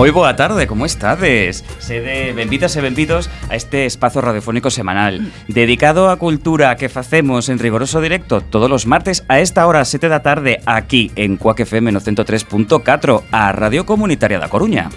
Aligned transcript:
Moi 0.00 0.16
boa 0.16 0.32
tarde, 0.32 0.64
como 0.64 0.88
estades? 0.88 1.60
Sede 1.76 2.32
benvidas 2.32 2.72
e 2.72 2.80
benvidos 2.80 3.28
a 3.52 3.54
este 3.60 3.84
espazo 3.84 4.24
radiofónico 4.24 4.72
semanal 4.72 5.28
dedicado 5.44 6.08
á 6.08 6.16
cultura 6.16 6.72
que 6.80 6.88
facemos 6.88 7.52
en 7.52 7.60
rigoroso 7.60 8.00
directo 8.00 8.40
todos 8.40 8.72
os 8.72 8.88
martes 8.88 9.28
a 9.28 9.44
esta 9.44 9.68
hora 9.68 9.84
7 9.84 10.08
da 10.08 10.24
tarde 10.24 10.64
aquí 10.64 11.12
en 11.20 11.36
Cuac 11.36 11.60
FM 11.68 11.92
no 11.92 12.00
103.4 12.00 12.80
a 13.28 13.52
Radio 13.52 13.84
Comunitaria 13.84 14.40
da 14.40 14.48
Coruña. 14.48 14.88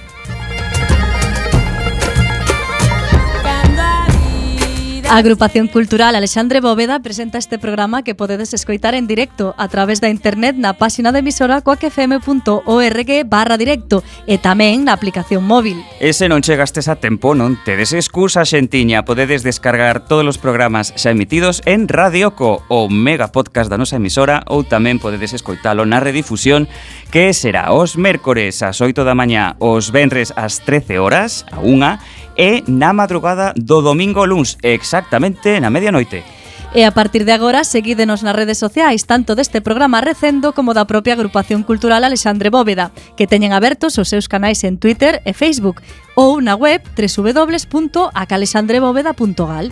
A 5.10 5.18
Agrupación 5.18 5.68
Cultural 5.68 6.16
Alexandre 6.16 6.60
Bóveda 6.60 7.00
presenta 7.00 7.38
este 7.38 7.60
programa 7.60 8.04
que 8.04 8.16
podedes 8.16 8.54
escoitar 8.54 8.96
en 8.96 9.06
directo 9.06 9.54
a 9.58 9.68
través 9.68 10.02
da 10.02 10.10
internet 10.10 10.56
na 10.58 10.74
páxina 10.74 11.12
de 11.12 11.20
emisora 11.20 11.62
coacfm.org 11.62 13.10
barra 13.28 13.58
directo 13.60 14.02
e 14.26 14.42
tamén 14.42 14.88
na 14.88 14.98
aplicación 14.98 15.46
móvil. 15.46 15.86
E 16.02 16.18
se 16.18 16.26
non 16.26 16.42
chegastes 16.42 16.90
a 16.90 16.98
tempo, 16.98 17.38
non 17.38 17.62
tedes 17.62 17.94
excusa, 17.94 18.42
xentiña. 18.42 19.06
Podedes 19.06 19.46
descargar 19.46 20.10
todos 20.10 20.26
os 20.26 20.42
programas 20.42 20.96
xa 20.98 21.14
emitidos 21.14 21.62
en 21.70 21.86
Radio 21.92 22.34
Co, 22.34 22.66
o 22.72 22.90
mega 22.90 23.30
podcast 23.30 23.70
da 23.70 23.78
nosa 23.78 24.02
emisora, 24.02 24.42
ou 24.50 24.66
tamén 24.66 24.98
podedes 24.98 25.38
escoitalo 25.38 25.86
na 25.86 26.02
redifusión 26.02 26.66
que 27.14 27.30
será 27.38 27.70
os 27.70 28.00
mércores 28.00 28.66
ás 28.66 28.82
8 28.82 29.06
da 29.06 29.14
mañá, 29.14 29.60
os 29.62 29.94
venres 29.94 30.34
ás 30.34 30.66
13 30.66 30.98
horas, 30.98 31.46
a 31.54 31.62
unha, 31.62 32.02
e 32.38 32.64
na 32.68 32.94
madrugada 32.94 33.54
do 33.56 33.82
domingo 33.82 34.26
luns, 34.26 34.58
exactamente 34.62 35.60
na 35.60 35.70
medianoite. 35.70 36.24
E 36.74 36.90
a 36.90 36.92
partir 36.92 37.22
de 37.22 37.30
agora, 37.32 37.64
seguídenos 37.64 38.26
nas 38.26 38.34
redes 38.34 38.58
sociais, 38.58 39.06
tanto 39.06 39.38
deste 39.38 39.62
programa 39.62 40.02
Recendo 40.02 40.58
como 40.58 40.74
da 40.74 40.90
propia 40.90 41.14
agrupación 41.14 41.62
cultural 41.62 42.02
Alexandre 42.02 42.50
Bóveda, 42.50 42.90
que 43.14 43.30
teñen 43.30 43.54
abertos 43.54 44.02
os 44.02 44.10
seus 44.10 44.26
canais 44.26 44.66
en 44.66 44.82
Twitter 44.82 45.22
e 45.22 45.38
Facebook, 45.38 45.86
ou 46.18 46.42
na 46.42 46.58
web 46.58 46.82
www.acalexandrebóveda.gal. 46.98 49.70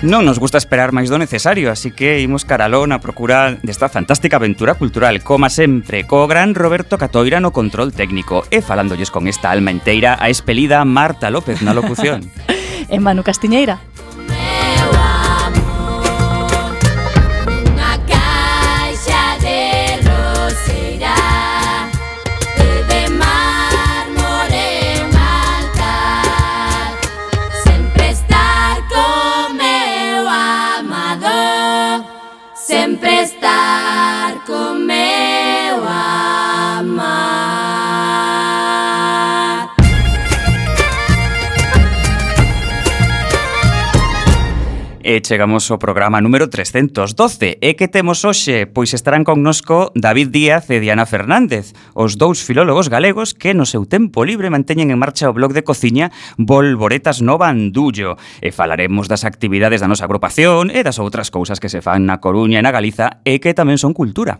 Non 0.00 0.24
nos 0.24 0.40
gusta 0.40 0.56
esperar 0.56 0.96
máis 0.96 1.12
do 1.12 1.20
necesario, 1.20 1.68
así 1.68 1.92
que 1.92 2.24
imos 2.24 2.48
caralón 2.48 2.88
a 2.96 3.04
procura 3.04 3.60
desta 3.60 3.92
fantástica 3.92 4.40
aventura 4.40 4.72
cultural, 4.72 5.20
como 5.20 5.44
sempre, 5.52 6.08
co 6.08 6.24
gran 6.24 6.56
Roberto 6.56 6.96
Catoira 6.96 7.36
no 7.36 7.52
control 7.52 7.92
técnico 7.92 8.48
e 8.48 8.64
falándolles 8.64 9.12
con 9.12 9.28
esta 9.28 9.52
alma 9.52 9.68
inteira 9.68 10.16
a 10.16 10.32
espelida 10.32 10.88
Marta 10.88 11.28
López 11.28 11.60
na 11.60 11.76
locución. 11.76 12.24
e 12.88 12.96
Manu 12.96 13.20
Castiñeira. 13.20 13.76
E 45.10 45.18
chegamos 45.26 45.66
ao 45.74 45.82
programa 45.82 46.22
número 46.22 46.46
312 46.46 47.58
E 47.58 47.74
que 47.74 47.90
temos 47.90 48.22
hoxe? 48.22 48.70
Pois 48.70 48.94
estarán 48.94 49.26
connosco 49.26 49.90
David 49.98 50.30
Díaz 50.30 50.70
e 50.70 50.78
Diana 50.78 51.02
Fernández 51.02 51.74
Os 51.98 52.14
dous 52.14 52.46
filólogos 52.46 52.86
galegos 52.86 53.34
que 53.34 53.50
no 53.50 53.66
seu 53.66 53.90
tempo 53.90 54.22
libre 54.22 54.54
manteñen 54.54 54.94
en 54.94 55.02
marcha 55.02 55.26
o 55.26 55.34
blog 55.34 55.50
de 55.50 55.66
cociña 55.66 56.14
Volvoretas 56.38 57.26
no 57.26 57.42
Bandullo. 57.42 58.22
E 58.38 58.54
falaremos 58.54 59.10
das 59.10 59.26
actividades 59.26 59.82
da 59.82 59.90
nosa 59.90 60.06
agrupación 60.06 60.70
E 60.70 60.86
das 60.86 61.02
outras 61.02 61.34
cousas 61.34 61.58
que 61.58 61.66
se 61.66 61.82
fan 61.82 62.06
na 62.06 62.22
Coruña 62.22 62.62
e 62.62 62.64
na 62.64 62.70
Galiza 62.70 63.18
E 63.26 63.42
que 63.42 63.50
tamén 63.50 63.82
son 63.82 63.90
cultura. 63.90 64.38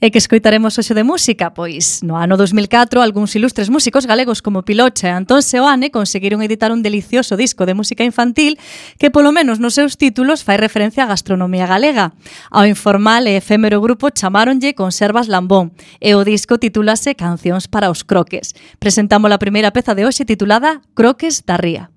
E 0.00 0.10
que 0.12 0.20
escoitaremos 0.20 0.76
hoxe 0.76 0.92
de 0.92 1.02
música, 1.02 1.56
pois 1.56 2.04
no 2.04 2.14
ano 2.20 2.36
2004 2.36 3.00
algúns 3.00 3.32
ilustres 3.34 3.70
músicos 3.72 4.06
galegos 4.06 4.44
como 4.44 4.62
Pilocha 4.62 5.08
e 5.08 5.16
Antón 5.16 5.40
Seoane 5.40 5.90
conseguiron 5.90 6.44
editar 6.44 6.70
un 6.70 6.84
delicioso 6.84 7.34
disco 7.34 7.64
de 7.64 7.74
música 7.74 8.04
infantil 8.04 8.60
que 9.00 9.10
polo 9.10 9.32
menos 9.32 9.58
nos 9.58 9.74
seus 9.74 9.96
títulos 10.04 10.44
fai 10.44 10.60
referencia 10.60 11.08
á 11.08 11.08
gastronomía 11.08 11.64
galega. 11.64 12.12
Ao 12.52 12.68
informal 12.68 13.24
e 13.24 13.40
efémero 13.40 13.80
grupo 13.80 14.12
chamáronlle 14.12 14.76
Conservas 14.76 15.32
Lambón 15.32 15.72
e 15.96 16.12
o 16.12 16.28
disco 16.28 16.60
titúlase 16.60 17.16
Cancións 17.16 17.72
para 17.72 17.88
os 17.88 18.04
Croques. 18.04 18.52
Presentamos 18.76 19.32
a 19.32 19.40
primeira 19.40 19.72
peza 19.72 19.96
de 19.96 20.04
hoxe 20.04 20.28
titulada 20.28 20.84
Croques 20.92 21.48
da 21.48 21.56
Ría. 21.56 21.93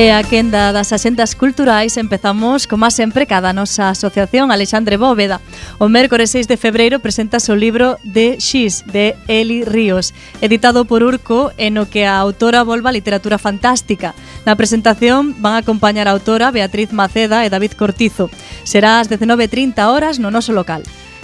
E 0.00 0.08
a 0.16 0.24
quenda 0.24 0.72
das 0.72 0.96
axendas 0.96 1.36
culturais 1.36 2.00
empezamos, 2.00 2.64
como 2.64 2.88
sempre, 2.88 3.28
cada 3.28 3.52
nosa 3.52 3.92
asociación 3.92 4.48
Alexandre 4.48 4.96
Bóveda. 4.96 5.44
O 5.76 5.92
mércores 5.92 6.32
6 6.32 6.48
de 6.48 6.56
febreiro 6.56 7.04
presenta 7.04 7.36
o 7.36 7.52
libro 7.52 8.00
de 8.00 8.40
X, 8.40 8.80
de 8.88 9.12
Eli 9.28 9.60
Ríos, 9.60 10.16
editado 10.40 10.88
por 10.88 11.04
Urco, 11.04 11.52
en 11.60 11.76
o 11.76 11.84
que 11.84 12.08
a 12.08 12.16
autora 12.16 12.64
volva 12.64 12.88
a 12.88 12.96
literatura 12.96 13.36
fantástica. 13.36 14.16
Na 14.48 14.56
presentación 14.56 15.36
van 15.36 15.60
a 15.60 15.60
acompañar 15.60 16.08
a 16.08 16.16
autora 16.16 16.48
Beatriz 16.48 16.96
Maceda 16.96 17.44
e 17.44 17.52
David 17.52 17.76
Cortizo. 17.76 18.32
Será 18.64 19.04
ás 19.04 19.12
19.30 19.12 19.84
horas 19.84 20.16
no 20.16 20.32
noso 20.32 20.56
local. 20.56 20.80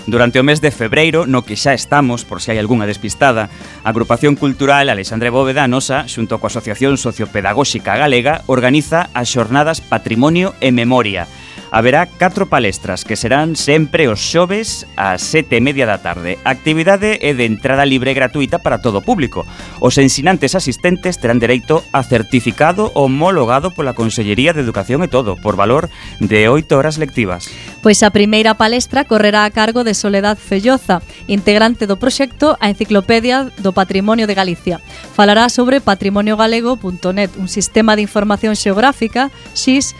Durante 0.06 0.38
o 0.38 0.46
mes 0.46 0.62
de 0.62 0.70
febreiro, 0.70 1.26
no 1.26 1.42
que 1.42 1.58
xa 1.58 1.74
estamos, 1.74 2.22
por 2.22 2.38
se 2.38 2.54
hai 2.54 2.62
algunha 2.62 2.86
despistada, 2.86 3.50
a 3.82 3.90
agrupación 3.90 4.38
cultural 4.38 4.86
Alexandre 4.86 5.34
Bóveda 5.34 5.66
Nosa, 5.66 6.06
xunto 6.06 6.38
coa 6.38 6.46
Asociación 6.46 6.94
Sociopedagóxica 6.94 7.98
Galega, 7.98 8.46
organiza 8.46 9.10
as 9.18 9.26
xornadas 9.26 9.82
Patrimonio 9.82 10.54
e 10.62 10.70
Memoria, 10.70 11.26
haberá 11.70 12.06
catro 12.06 12.46
palestras 12.46 13.04
que 13.04 13.16
serán 13.16 13.56
sempre 13.56 14.08
os 14.08 14.22
xoves 14.22 14.86
ás 14.94 15.22
sete 15.22 15.58
e 15.58 15.64
media 15.64 15.84
da 15.84 15.98
tarde. 15.98 16.38
A 16.46 16.54
actividade 16.54 17.18
é 17.20 17.34
de 17.34 17.44
entrada 17.44 17.82
libre 17.82 18.14
e 18.14 18.18
gratuita 18.18 18.62
para 18.62 18.78
todo 18.78 19.02
o 19.02 19.06
público. 19.06 19.42
Os 19.82 19.98
ensinantes 19.98 20.54
asistentes 20.54 21.18
terán 21.18 21.42
dereito 21.42 21.82
a 21.90 22.06
certificado 22.06 22.94
homologado 22.94 23.74
pola 23.74 23.98
Consellería 23.98 24.54
de 24.54 24.62
Educación 24.62 25.02
e 25.02 25.10
todo, 25.10 25.36
por 25.36 25.58
valor 25.58 25.90
de 26.22 26.46
oito 26.46 26.78
horas 26.78 26.96
lectivas. 26.96 27.50
Pois 27.86 28.02
a 28.02 28.10
primeira 28.10 28.58
palestra 28.58 29.06
correrá 29.06 29.44
a 29.44 29.50
cargo 29.54 29.84
de 29.84 29.94
Soledad 29.94 30.36
Felloza, 30.36 31.06
integrante 31.30 31.86
do 31.86 31.94
proxecto 32.02 32.58
A 32.58 32.66
Enciclopedia 32.66 33.54
do 33.62 33.70
Patrimonio 33.70 34.26
de 34.26 34.34
Galicia. 34.34 34.82
Falará 35.14 35.46
sobre 35.46 35.78
patrimoniogalego.net, 35.78 37.30
un 37.38 37.46
sistema 37.46 37.94
de 37.94 38.02
información 38.02 38.58
xeográfica, 38.58 39.30
XIS, 39.54 39.94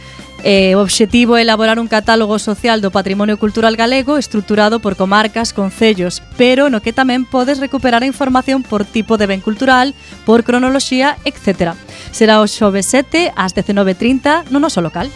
Eh, 0.44 0.76
o 0.76 0.84
obxectivo 0.84 1.34
é 1.34 1.42
elaborar 1.42 1.80
un 1.80 1.88
catálogo 1.88 2.36
social 2.38 2.84
do 2.84 2.92
patrimonio 2.92 3.40
cultural 3.40 3.74
galego 3.74 4.20
estruturado 4.20 4.78
por 4.84 4.94
comarcas, 4.94 5.56
concellos, 5.56 6.20
pero 6.36 6.68
no 6.68 6.84
que 6.84 6.92
tamén 6.92 7.24
podes 7.24 7.56
recuperar 7.58 8.04
a 8.04 8.10
información 8.10 8.60
por 8.60 8.84
tipo 8.84 9.16
de 9.16 9.26
ben 9.26 9.40
cultural, 9.40 9.96
por 10.28 10.44
cronoloxía, 10.44 11.16
etc. 11.24 11.72
Será 12.12 12.44
o 12.44 12.46
xove 12.46 12.84
7 12.84 13.32
ás 13.32 13.56
19.30 13.56 14.52
no 14.52 14.60
noso 14.60 14.84
local. 14.84 15.08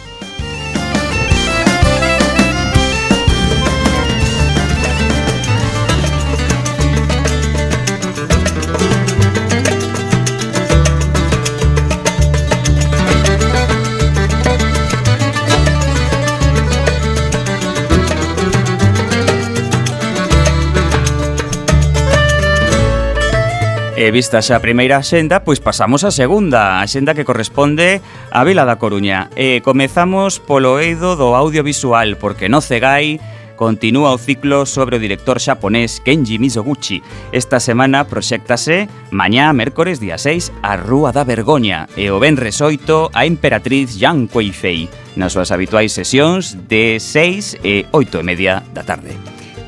E 24.01 24.09
vista 24.09 24.41
xa 24.41 24.57
a 24.57 24.65
primeira 24.65 25.05
xenda, 25.05 25.45
pois 25.45 25.61
pasamos 25.61 26.01
á 26.01 26.09
segunda, 26.09 26.81
a 26.81 26.85
xenda 26.89 27.13
que 27.13 27.21
corresponde 27.21 28.01
á 28.33 28.41
Vila 28.41 28.65
da 28.65 28.81
Coruña. 28.81 29.29
E 29.37 29.61
comezamos 29.61 30.41
polo 30.41 30.81
eido 30.81 31.13
do 31.13 31.37
audiovisual, 31.37 32.17
porque 32.17 32.49
no 32.49 32.65
cegai 32.65 33.21
continúa 33.53 34.09
o 34.09 34.17
ciclo 34.17 34.65
sobre 34.65 34.97
o 34.97 35.03
director 35.05 35.37
xaponés 35.37 36.01
Kenji 36.01 36.41
Mizoguchi. 36.41 37.05
Esta 37.29 37.61
semana 37.61 38.09
proxectase 38.09 38.89
mañá, 39.13 39.53
mércores, 39.53 40.01
día 40.01 40.17
6, 40.17 40.49
a 40.65 40.81
Rúa 40.81 41.13
da 41.13 41.21
Vergoña 41.21 41.85
e 41.93 42.09
o 42.09 42.17
Benres 42.17 42.57
8 42.57 43.13
a 43.13 43.29
emperatriz 43.29 44.01
Yang 44.01 44.33
Kueifei 44.33 44.89
nas 45.13 45.37
súas 45.37 45.53
habituais 45.53 45.93
sesións 45.93 46.57
de 46.65 46.97
6 46.97 47.61
e 47.61 47.85
8 47.93 48.17
e 48.17 48.23
media 48.25 48.65
da 48.73 48.81
tarde. 48.81 49.13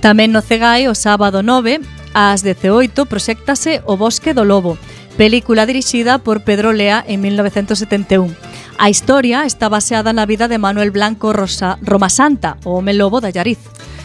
Tamén 0.01 0.33
no 0.33 0.41
Cegai 0.41 0.89
o 0.89 0.97
sábado 0.97 1.45
9 1.45 2.01
Ás 2.13 2.45
18 2.45 3.09
proxectase 3.09 3.81
O 3.89 3.97
Bosque 3.97 4.37
do 4.37 4.45
Lobo, 4.45 4.77
película 5.17 5.65
dirixida 5.65 6.21
por 6.21 6.45
Pedro 6.45 6.69
Lea 6.69 7.03
en 7.07 7.21
1971. 7.21 8.29
A 8.77 8.89
historia 8.89 9.45
está 9.49 9.65
baseada 9.65 10.13
na 10.13 10.29
vida 10.29 10.47
de 10.47 10.61
Manuel 10.61 10.93
Blanco 10.93 11.33
Rosa, 11.33 11.81
Roma 11.81 12.13
Santa, 12.13 12.61
o 12.69 12.77
home 12.77 12.93
lobo 12.93 13.17
da 13.17 13.33
Llariz. 13.33 13.57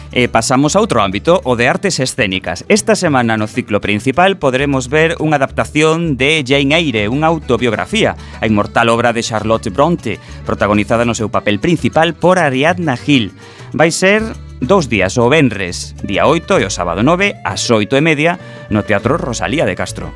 E 0.09 0.25
pasamos 0.25 0.73
a 0.73 0.81
outro 0.81 1.05
ámbito, 1.05 1.37
o 1.45 1.53
de 1.53 1.69
artes 1.69 2.01
escénicas. 2.01 2.65
Esta 2.65 2.97
semana 2.97 3.37
no 3.37 3.45
ciclo 3.45 3.77
principal 3.77 4.41
poderemos 4.41 4.89
ver 4.89 5.13
unha 5.21 5.37
adaptación 5.37 6.17
de 6.17 6.41
Jane 6.41 6.81
Eyre, 6.81 7.13
unha 7.13 7.29
autobiografía, 7.29 8.17
a 8.41 8.49
inmortal 8.49 8.89
obra 8.89 9.13
de 9.13 9.21
Charlotte 9.21 9.69
Bronte, 9.69 10.17
protagonizada 10.49 11.05
no 11.05 11.13
seu 11.13 11.29
papel 11.29 11.61
principal 11.61 12.17
por 12.17 12.41
Ariadna 12.41 12.97
Hill. 12.97 13.37
Vai 13.77 13.93
ser 13.93 14.25
dous 14.59 14.89
días 14.89 15.17
o 15.17 15.29
Benres, 15.29 15.95
día 16.03 16.27
8 16.27 16.59
e 16.59 16.65
o 16.67 16.71
sábado 16.71 17.03
9, 17.03 17.39
ás 17.43 17.63
8 17.71 17.95
e 17.95 18.03
media, 18.03 18.39
no 18.69 18.83
Teatro 18.83 19.15
Rosalía 19.15 19.65
de 19.65 19.75
Castro. 19.75 20.11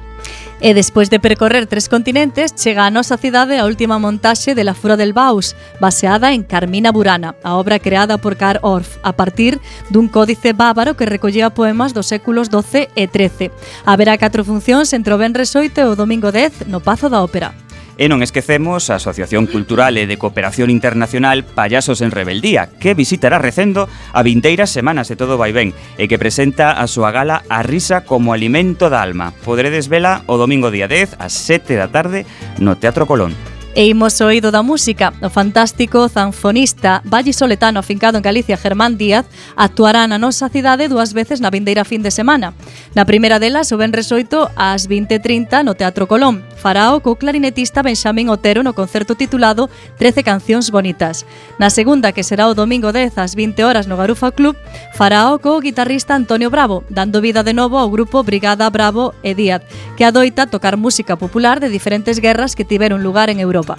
E 0.63 0.71
despois 0.71 1.11
de 1.11 1.19
percorrer 1.19 1.67
tres 1.67 1.91
continentes, 1.91 2.55
chega 2.55 2.87
a 2.87 2.93
nosa 2.93 3.19
cidade 3.19 3.59
a 3.59 3.67
última 3.67 3.99
montaxe 3.99 4.55
de 4.55 4.63
La 4.63 4.71
Fura 4.71 4.95
del 4.95 5.11
Baus, 5.11 5.59
baseada 5.79 6.31
en 6.31 6.43
Carmina 6.43 6.95
Burana, 6.95 7.35
a 7.43 7.59
obra 7.59 7.79
creada 7.79 8.15
por 8.15 8.39
Karl 8.39 8.63
Orff 8.63 8.95
a 9.03 9.11
partir 9.11 9.59
dun 9.91 10.07
códice 10.07 10.55
bávaro 10.55 10.95
que 10.95 11.03
recollía 11.09 11.51
poemas 11.51 11.91
dos 11.91 12.07
séculos 12.07 12.47
XII 12.47 12.87
e 12.95 13.11
XIII. 13.11 13.51
Haberá 13.83 14.15
catro 14.15 14.47
funcións 14.47 14.95
entre 14.95 15.11
o 15.11 15.19
Benres 15.19 15.51
8 15.51 15.83
e 15.83 15.87
o 15.87 15.99
Domingo 15.99 16.31
10 16.31 16.71
no 16.71 16.79
Pazo 16.79 17.11
da 17.11 17.19
Ópera. 17.19 17.51
E 17.97 18.09
non 18.09 18.25
esquecemos 18.25 18.89
a 18.89 18.97
Asociación 18.97 19.45
Cultural 19.45 19.95
e 20.01 20.09
de 20.09 20.17
Cooperación 20.17 20.73
Internacional 20.73 21.45
Payasos 21.45 22.01
en 22.01 22.09
Rebeldía, 22.09 22.73
que 22.81 22.97
visitará 22.97 23.37
Recendo 23.37 23.85
a 24.11 24.25
vinteiras 24.25 24.73
semanas 24.73 25.07
de 25.07 25.15
todo 25.15 25.37
vai 25.37 25.53
ben 25.53 25.77
e 26.01 26.09
que 26.09 26.17
presenta 26.17 26.73
a 26.73 26.89
súa 26.89 27.13
gala 27.13 27.45
A 27.47 27.61
risa 27.61 28.01
como 28.01 28.33
alimento 28.33 28.89
da 28.89 29.05
alma. 29.05 29.33
Podredes 29.45 29.87
vela 29.87 30.25
o 30.25 30.41
domingo 30.41 30.73
día 30.73 30.89
10 30.89 31.21
ás 31.21 31.33
7 31.37 31.77
da 31.77 31.93
tarde 31.93 32.25
no 32.57 32.81
Teatro 32.81 33.05
Colón. 33.05 33.52
E 33.75 33.87
imos 33.89 34.21
oído 34.21 34.51
da 34.51 34.61
música. 34.61 35.17
O 35.17 35.33
fantástico 35.33 36.05
zanfonista 36.05 37.01
Valle 37.09 37.33
Soletano 37.33 37.79
afincado 37.79 38.21
en 38.21 38.21
Galicia 38.21 38.55
Germán 38.55 39.01
Díaz 39.01 39.25
actuará 39.57 40.05
na 40.05 40.21
nosa 40.21 40.45
cidade 40.45 40.85
dúas 40.85 41.09
veces 41.09 41.41
na 41.41 41.49
vindeira 41.49 41.81
fin 41.81 42.05
de 42.05 42.13
semana. 42.13 42.53
Na 42.93 43.09
primeira 43.09 43.41
delas, 43.41 43.73
o 43.73 43.77
Benres 43.81 44.13
8 44.13 44.53
ás 44.53 44.85
20.30 44.85 45.65
no 45.65 45.73
Teatro 45.73 46.05
Colón. 46.05 46.45
Farao 46.53 47.01
co 47.01 47.17
clarinetista 47.17 47.81
Benxamín 47.81 48.29
Otero 48.29 48.61
no 48.61 48.77
concerto 48.77 49.17
titulado 49.17 49.73
13 49.97 50.21
cancións 50.21 50.69
bonitas. 50.69 51.25
Na 51.57 51.73
segunda, 51.73 52.13
que 52.13 52.21
será 52.21 52.45
o 52.45 52.53
domingo 52.53 52.93
10 52.93 53.17
ás 53.17 53.33
20 53.33 53.57
horas 53.65 53.89
no 53.89 53.97
Garufa 53.97 54.29
Club, 54.29 54.53
farao 54.93 55.41
co 55.41 55.57
guitarrista 55.57 56.13
Antonio 56.13 56.53
Bravo, 56.53 56.85
dando 56.93 57.25
vida 57.25 57.41
de 57.41 57.57
novo 57.57 57.81
ao 57.81 57.89
grupo 57.89 58.21
Brigada 58.21 58.69
Bravo 58.69 59.17
e 59.25 59.33
Díaz, 59.33 59.65
que 59.97 60.05
adoita 60.05 60.45
tocar 60.45 60.77
música 60.77 61.17
popular 61.17 61.57
de 61.57 61.73
diferentes 61.73 62.21
guerras 62.21 62.53
que 62.53 62.69
tiveron 62.69 63.01
lugar 63.01 63.33
en 63.33 63.41
Europa. 63.41 63.62
Europa. 63.63 63.77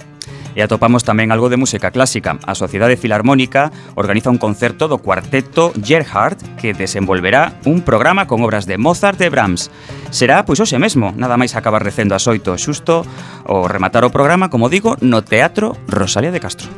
E 0.55 0.63
atopamos 0.63 1.03
tamén 1.03 1.35
algo 1.35 1.51
de 1.51 1.59
música 1.59 1.91
clásica. 1.91 2.39
A 2.47 2.55
Sociedade 2.55 2.95
Filarmónica 2.95 3.75
organiza 3.99 4.31
un 4.31 4.39
concerto 4.39 4.87
do 4.87 5.03
cuarteto 5.03 5.75
Gerhard 5.75 6.39
que 6.55 6.71
desenvolverá 6.71 7.59
un 7.67 7.83
programa 7.83 8.23
con 8.23 8.39
obras 8.41 8.63
de 8.63 8.79
Mozart 8.79 9.19
e 9.19 9.29
Brahms. 9.29 9.67
Será 10.15 10.47
pois 10.47 10.63
hoxe 10.63 10.79
mesmo, 10.79 11.11
nada 11.19 11.35
máis 11.35 11.53
acabar 11.59 11.83
recendo 11.83 12.15
a 12.15 12.23
xoito 12.23 12.55
xusto 12.55 13.03
o 13.45 13.67
rematar 13.67 14.07
o 14.07 14.13
programa, 14.15 14.47
como 14.47 14.71
digo, 14.71 14.95
no 15.03 15.21
Teatro 15.27 15.75
Rosalía 15.91 16.31
de 16.31 16.39
Castro. 16.39 16.71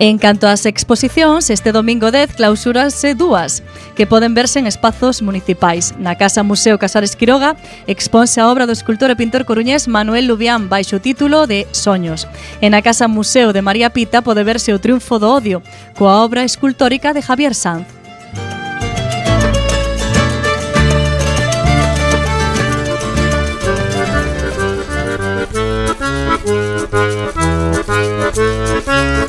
En 0.00 0.16
canto 0.18 0.46
ás 0.46 0.62
exposicións, 0.62 1.50
este 1.50 1.74
domingo 1.74 2.14
10 2.14 2.38
clausúranse 2.38 3.18
dúas, 3.18 3.66
que 3.98 4.06
poden 4.06 4.30
verse 4.30 4.62
en 4.62 4.70
espazos 4.70 5.22
municipais. 5.26 5.90
Na 5.98 6.14
Casa 6.14 6.46
Museo 6.46 6.78
Casares 6.78 7.18
Quiroga 7.18 7.58
exponse 7.90 8.38
a 8.38 8.46
obra 8.46 8.62
do 8.62 8.70
escultor 8.70 9.10
e 9.10 9.18
pintor 9.18 9.42
coruñés 9.42 9.90
Manuel 9.90 10.30
Lubián 10.30 10.70
baixo 10.70 10.96
o 10.96 11.02
título 11.02 11.50
de 11.50 11.66
Soños. 11.74 12.30
En 12.62 12.78
a 12.78 12.82
Casa 12.82 13.10
Museo 13.10 13.50
de 13.50 13.58
María 13.58 13.90
Pita 13.90 14.22
pode 14.22 14.46
verse 14.46 14.70
o 14.70 14.78
triunfo 14.78 15.18
do 15.18 15.34
odio, 15.34 15.66
coa 15.98 16.22
obra 16.22 16.46
escultórica 16.46 17.10
de 17.10 17.18
Javier 17.18 17.58
Sanz. 17.58 17.98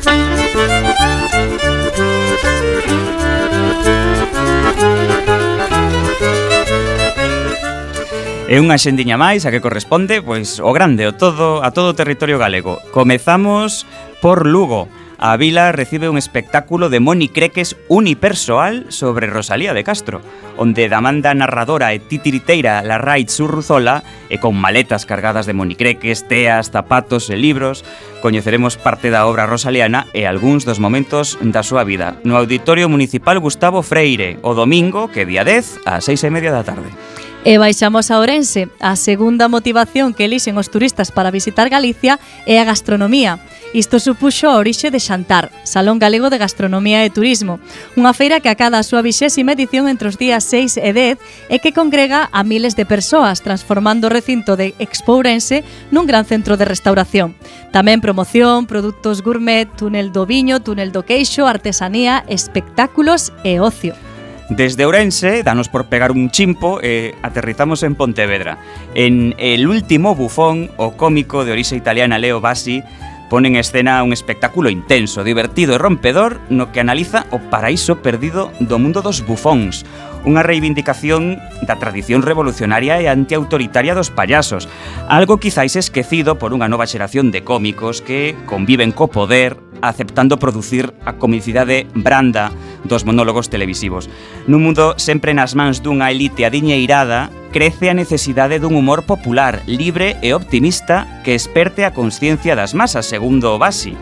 Thank 0.02 0.24
you. 0.24 0.29
É 8.50 8.58
unha 8.58 8.74
xendiña 8.82 9.14
máis 9.14 9.46
a 9.46 9.54
que 9.54 9.62
corresponde 9.62 10.26
pois 10.26 10.58
o 10.58 10.74
grande, 10.74 11.06
o 11.06 11.14
todo, 11.14 11.62
a 11.62 11.70
todo 11.70 11.94
o 11.94 11.98
territorio 11.98 12.34
galego. 12.34 12.82
Comezamos 12.90 13.86
por 14.18 14.42
Lugo 14.42 14.90
a 15.20 15.36
vila 15.36 15.70
recibe 15.70 16.08
un 16.08 16.16
espectáculo 16.16 16.88
de 16.88 16.98
Moni 16.98 17.28
Creques 17.28 17.76
unipersoal 17.88 18.86
sobre 18.88 19.26
Rosalía 19.26 19.74
de 19.74 19.84
Castro, 19.84 20.22
onde 20.56 20.88
da 20.88 21.04
manda 21.04 21.36
narradora 21.36 21.92
e 21.92 22.00
titiriteira 22.00 22.80
la 22.80 22.96
Raid 22.96 23.28
Surruzola 23.28 24.00
e 24.32 24.40
con 24.40 24.56
maletas 24.56 25.04
cargadas 25.04 25.44
de 25.44 25.52
monicreques, 25.52 26.24
teas, 26.24 26.72
zapatos 26.72 27.28
e 27.28 27.36
libros, 27.36 27.84
coñeceremos 28.24 28.80
parte 28.80 29.12
da 29.12 29.28
obra 29.28 29.44
rosaliana 29.44 30.08
e 30.16 30.24
algúns 30.24 30.64
dos 30.64 30.80
momentos 30.80 31.36
da 31.44 31.60
súa 31.60 31.84
vida 31.84 32.16
no 32.24 32.40
Auditorio 32.40 32.88
Municipal 32.88 33.36
Gustavo 33.44 33.84
Freire 33.84 34.40
o 34.40 34.56
domingo, 34.56 35.12
que 35.12 35.28
día 35.28 35.44
10, 35.44 35.84
ás 35.84 36.08
seis 36.08 36.24
e 36.24 36.32
media 36.32 36.48
da 36.48 36.64
tarde. 36.64 36.88
E 37.40 37.56
baixamos 37.56 38.12
a 38.12 38.20
Ourense. 38.20 38.68
A 38.84 39.00
segunda 39.00 39.48
motivación 39.48 40.12
que 40.12 40.28
elixen 40.28 40.60
os 40.60 40.68
turistas 40.68 41.08
para 41.08 41.32
visitar 41.32 41.72
Galicia 41.72 42.20
é 42.44 42.60
a 42.60 42.68
gastronomía. 42.68 43.40
Isto 43.72 43.96
supuxo 43.96 44.44
a 44.44 44.60
orixe 44.60 44.92
de 44.92 45.00
Xantar, 45.00 45.48
Salón 45.64 45.96
Galego 45.96 46.28
de 46.28 46.36
Gastronomía 46.36 47.00
e 47.00 47.08
Turismo, 47.08 47.56
unha 47.96 48.12
feira 48.12 48.44
que 48.44 48.52
acada 48.52 48.76
a 48.76 48.84
súa 48.84 49.00
vixésima 49.00 49.56
edición 49.56 49.88
entre 49.88 50.12
os 50.12 50.20
días 50.20 50.44
6 50.52 50.84
e 50.84 50.92
10 50.92 51.16
e 51.48 51.56
que 51.64 51.72
congrega 51.72 52.28
a 52.28 52.44
miles 52.44 52.76
de 52.76 52.84
persoas, 52.84 53.40
transformando 53.40 54.12
o 54.12 54.12
recinto 54.12 54.60
de 54.60 54.76
Expo 54.76 55.16
Ourense 55.16 55.64
nun 55.88 56.04
gran 56.04 56.28
centro 56.28 56.60
de 56.60 56.68
restauración. 56.68 57.32
Tamén 57.72 58.04
promoción, 58.04 58.68
produtos 58.68 59.24
gourmet, 59.24 59.64
túnel 59.80 60.12
do 60.12 60.28
viño, 60.28 60.60
túnel 60.60 60.92
do 60.92 61.08
queixo, 61.08 61.48
artesanía, 61.48 62.20
espectáculos 62.28 63.32
e 63.48 63.64
ocio. 63.64 64.09
Desde 64.50 64.84
Ourense, 64.84 65.44
danos 65.44 65.68
por 65.68 65.86
pegar 65.86 66.10
un 66.10 66.28
chimpo 66.28 66.82
e 66.82 67.14
aterrizamos 67.22 67.86
en 67.86 67.94
Pontevedra. 67.94 68.58
En 68.98 69.38
El 69.38 69.70
último 69.70 70.18
bufón, 70.18 70.74
o 70.74 70.98
cómico 70.98 71.46
de 71.46 71.54
orixe 71.54 71.78
italiana 71.78 72.18
Leo 72.18 72.42
Bassi 72.42 72.82
pone 73.30 73.46
en 73.46 73.54
escena 73.54 74.02
un 74.02 74.12
espectáculo 74.12 74.66
intenso, 74.66 75.22
divertido 75.22 75.78
e 75.78 75.78
rompedor 75.78 76.42
no 76.50 76.74
que 76.74 76.82
analiza 76.82 77.30
o 77.30 77.38
paraíso 77.38 78.02
perdido 78.02 78.50
do 78.58 78.82
mundo 78.82 79.06
dos 79.06 79.22
bufóns, 79.22 79.86
unha 80.26 80.42
reivindicación 80.42 81.38
da 81.62 81.78
tradición 81.78 82.26
revolucionaria 82.26 82.98
e 82.98 83.06
antiautoritaria 83.06 83.94
dos 83.94 84.10
payasos, 84.10 84.66
algo 85.06 85.38
quizáis 85.38 85.78
esquecido 85.78 86.42
por 86.42 86.50
unha 86.50 86.66
nova 86.66 86.90
xeración 86.90 87.30
de 87.30 87.46
cómicos 87.46 88.02
que 88.02 88.34
conviven 88.50 88.90
co 88.90 89.06
poder 89.06 89.62
aceptando 89.80 90.42
producir 90.42 90.92
a 91.06 91.16
comicidade 91.16 91.86
branda 91.94 92.52
dos 92.84 93.04
monólogos 93.04 93.50
televisivos. 93.50 94.08
Nun 94.46 94.64
mundo 94.64 94.96
sempre 94.96 95.36
nas 95.36 95.52
mans 95.52 95.84
dunha 95.84 96.08
elite 96.08 96.46
adiñeirada, 96.46 97.28
crece 97.52 97.90
a 97.90 97.98
necesidade 97.98 98.62
dun 98.62 98.78
humor 98.78 99.04
popular, 99.04 99.62
libre 99.66 100.16
e 100.22 100.32
optimista 100.32 101.06
que 101.24 101.34
esperte 101.34 101.84
a 101.84 101.92
consciencia 101.92 102.56
das 102.56 102.72
masas, 102.72 103.06
segundo 103.06 103.52
o 103.52 103.58
Basi. 103.58 103.96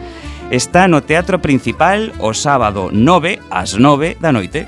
Está 0.51 0.89
no 0.89 1.05
Teatro 1.05 1.41
Principal 1.45 2.13
o 2.19 2.33
sábado 2.33 2.89
9 2.93 3.41
ás 3.51 3.77
9 3.77 4.17
da 4.21 4.33
noite. 4.33 4.65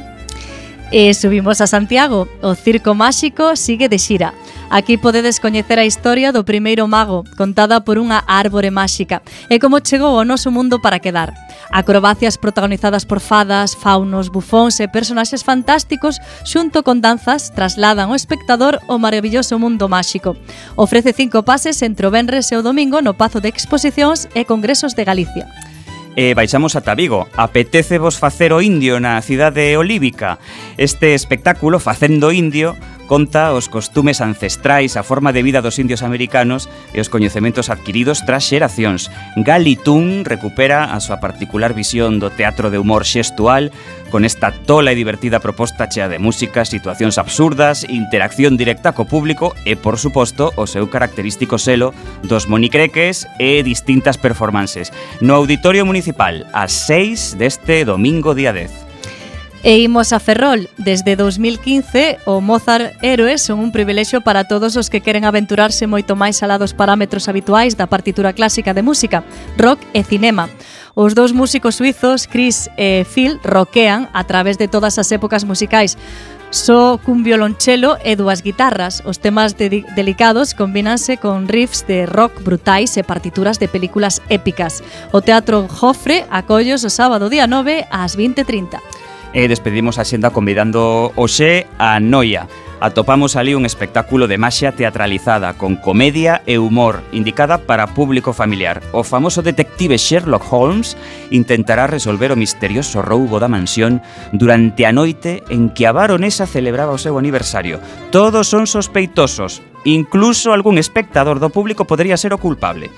E 0.92 1.14
subimos 1.14 1.60
a 1.62 1.66
Santiago. 1.70 2.28
O 2.42 2.54
Circo 2.54 2.94
Máxico 2.98 3.54
sigue 3.54 3.88
de 3.88 3.98
xira. 3.98 4.34
Aquí 4.70 4.96
podedes 4.96 5.42
coñecer 5.42 5.82
a 5.82 5.84
historia 5.84 6.30
do 6.30 6.46
primeiro 6.46 6.86
mago, 6.86 7.26
contada 7.34 7.82
por 7.82 7.98
unha 7.98 8.22
árbore 8.30 8.70
máxica, 8.70 9.18
e 9.50 9.58
como 9.58 9.82
chegou 9.82 10.14
ao 10.14 10.22
noso 10.22 10.54
mundo 10.54 10.78
para 10.78 11.02
quedar. 11.02 11.34
Acrobacias 11.74 12.38
protagonizadas 12.38 13.02
por 13.02 13.18
fadas, 13.18 13.74
faunos, 13.74 14.30
bufóns 14.30 14.78
e 14.78 14.86
personaxes 14.86 15.42
fantásticos 15.42 16.22
xunto 16.46 16.86
con 16.86 17.02
danzas 17.02 17.50
trasladan 17.50 18.14
o 18.14 18.18
espectador 18.18 18.78
ao 18.86 19.02
maravilloso 19.02 19.58
mundo 19.58 19.90
máxico. 19.90 20.38
Ofrece 20.78 21.10
cinco 21.18 21.42
pases 21.42 21.82
entre 21.82 22.06
o 22.06 22.14
Benres 22.14 22.54
e 22.54 22.56
o 22.56 22.62
Domingo 22.62 23.02
no 23.02 23.18
Pazo 23.18 23.42
de 23.42 23.50
Exposicións 23.50 24.30
e 24.38 24.46
Congresos 24.46 24.94
de 24.94 25.02
Galicia 25.02 25.50
e 26.18 26.34
baixamos 26.34 26.74
ata 26.74 26.92
Vigo. 26.98 27.30
Apetece 27.38 27.96
vos 27.96 28.18
facer 28.18 28.52
o 28.52 28.60
indio 28.60 28.98
na 28.98 29.22
cidade 29.22 29.78
olívica. 29.78 30.42
Este 30.76 31.14
espectáculo, 31.14 31.78
Facendo 31.78 32.34
Indio, 32.34 32.76
conta 33.10 33.50
os 33.58 33.66
costumes 33.66 34.22
ancestrais, 34.22 34.94
a 34.94 35.02
forma 35.02 35.34
de 35.34 35.42
vida 35.42 35.58
dos 35.58 35.82
indios 35.82 36.06
americanos 36.06 36.70
e 36.94 37.02
os 37.02 37.10
coñecementos 37.10 37.66
adquiridos 37.66 38.22
tras 38.22 38.46
xeracións. 38.46 39.10
Gali 39.34 39.74
Tun 39.74 40.22
recupera 40.22 40.94
a 40.94 41.02
súa 41.02 41.18
particular 41.18 41.74
visión 41.74 42.22
do 42.22 42.30
teatro 42.30 42.70
de 42.70 42.78
humor 42.78 43.02
xestual 43.02 43.74
con 44.14 44.22
esta 44.22 44.54
tola 44.54 44.94
e 44.94 44.98
divertida 44.98 45.42
proposta 45.42 45.90
chea 45.90 46.06
de 46.06 46.22
música, 46.22 46.62
situacións 46.62 47.18
absurdas, 47.18 47.82
interacción 47.82 48.54
directa 48.54 48.94
co 48.94 49.10
público 49.10 49.58
e, 49.66 49.74
por 49.74 49.98
suposto, 49.98 50.54
o 50.54 50.70
seu 50.70 50.86
característico 50.86 51.58
selo 51.58 51.90
dos 52.22 52.46
monicreques 52.46 53.26
e 53.42 53.66
distintas 53.66 54.22
performances. 54.22 54.94
No 55.18 55.34
Auditorio 55.34 55.82
Municipal, 55.82 56.46
a 56.54 56.70
6 56.70 57.42
deste 57.42 57.82
domingo 57.82 58.38
día 58.38 58.54
10. 58.54 58.79
E 59.62 59.78
imos 59.84 60.12
a 60.12 60.20
Ferrol. 60.20 60.68
Desde 60.78 61.16
2015, 61.16 62.18
o 62.24 62.40
Mozart 62.40 62.96
Héroes 63.02 63.42
son 63.42 63.60
un 63.60 63.72
privilexio 63.72 64.24
para 64.24 64.48
todos 64.48 64.72
os 64.76 64.88
que 64.88 65.04
queren 65.04 65.28
aventurarse 65.28 65.84
moito 65.84 66.16
máis 66.16 66.40
alá 66.40 66.56
dos 66.56 66.72
parámetros 66.72 67.28
habituais 67.28 67.76
da 67.76 67.84
partitura 67.84 68.32
clásica 68.32 68.72
de 68.72 68.80
música, 68.80 69.20
rock 69.60 69.84
e 69.92 70.00
cinema. 70.00 70.48
Os 70.96 71.12
dous 71.12 71.36
músicos 71.36 71.76
suizos, 71.76 72.24
Chris 72.24 72.72
e 72.80 73.04
Phil, 73.04 73.36
roquean 73.44 74.08
a 74.16 74.24
través 74.24 74.56
de 74.56 74.64
todas 74.64 74.96
as 74.96 75.12
épocas 75.12 75.44
musicais, 75.44 76.00
só 76.48 76.96
cun 76.96 77.20
violonchelo 77.20 78.00
e 78.00 78.16
dúas 78.16 78.40
guitarras. 78.40 79.04
Os 79.04 79.20
temas 79.20 79.60
de 79.60 79.84
delicados 79.92 80.56
combinanse 80.56 81.20
con 81.20 81.46
riffs 81.46 81.84
de 81.84 82.08
rock 82.08 82.40
brutais 82.40 82.96
e 82.96 83.04
partituras 83.04 83.60
de 83.60 83.68
películas 83.68 84.24
épicas. 84.32 84.80
O 85.12 85.20
Teatro 85.20 85.68
Jofre 85.68 86.24
acollos 86.32 86.80
o 86.82 86.90
sábado 86.90 87.28
día 87.28 87.44
9 87.44 87.86
ás 87.92 88.16
20.30 88.16 88.80
e 89.32 89.48
despedimos 89.48 89.98
a 89.98 90.04
xenda 90.04 90.34
convidando 90.34 91.12
hoxe 91.14 91.66
a 91.78 91.98
Noia. 92.00 92.48
Atopamos 92.80 93.36
ali 93.36 93.52
un 93.52 93.66
espectáculo 93.68 94.24
de 94.24 94.40
maxia 94.40 94.72
teatralizada 94.72 95.52
con 95.52 95.76
comedia 95.76 96.40
e 96.48 96.56
humor 96.56 97.04
indicada 97.12 97.58
para 97.58 97.92
público 97.92 98.32
familiar. 98.32 98.80
O 98.96 99.04
famoso 99.04 99.44
detective 99.44 100.00
Sherlock 100.00 100.48
Holmes 100.48 100.96
intentará 101.28 101.86
resolver 101.86 102.32
o 102.32 102.40
misterioso 102.40 103.04
roubo 103.04 103.36
da 103.36 103.52
mansión 103.52 104.00
durante 104.32 104.88
a 104.88 104.96
noite 104.96 105.44
en 105.52 105.68
que 105.76 105.84
a 105.84 105.92
baronesa 105.92 106.48
celebraba 106.48 106.96
o 106.96 107.02
seu 107.02 107.20
aniversario. 107.20 107.84
Todos 108.08 108.48
son 108.48 108.64
sospeitosos, 108.64 109.60
incluso 109.84 110.56
algún 110.56 110.80
espectador 110.80 111.36
do 111.36 111.52
público 111.52 111.84
podría 111.84 112.16
ser 112.16 112.32
o 112.32 112.40
culpable. 112.40 112.88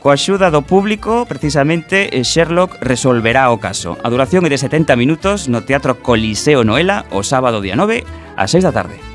Coa 0.00 0.16
axuda 0.16 0.48
do 0.48 0.64
público, 0.64 1.28
precisamente, 1.28 2.08
eh, 2.08 2.24
Sherlock 2.24 2.80
resolverá 2.80 3.52
o 3.52 3.60
caso. 3.60 4.00
A 4.00 4.08
duración 4.08 4.48
é 4.48 4.50
de 4.50 4.56
70 4.56 4.96
minutos 4.96 5.44
no 5.44 5.60
Teatro 5.60 6.00
Coliseo 6.00 6.64
Noela 6.64 7.04
o 7.12 7.20
sábado 7.20 7.60
día 7.60 7.76
9 7.76 8.08
ás 8.32 8.48
6 8.48 8.64
da 8.64 8.72
tarde. 8.72 9.09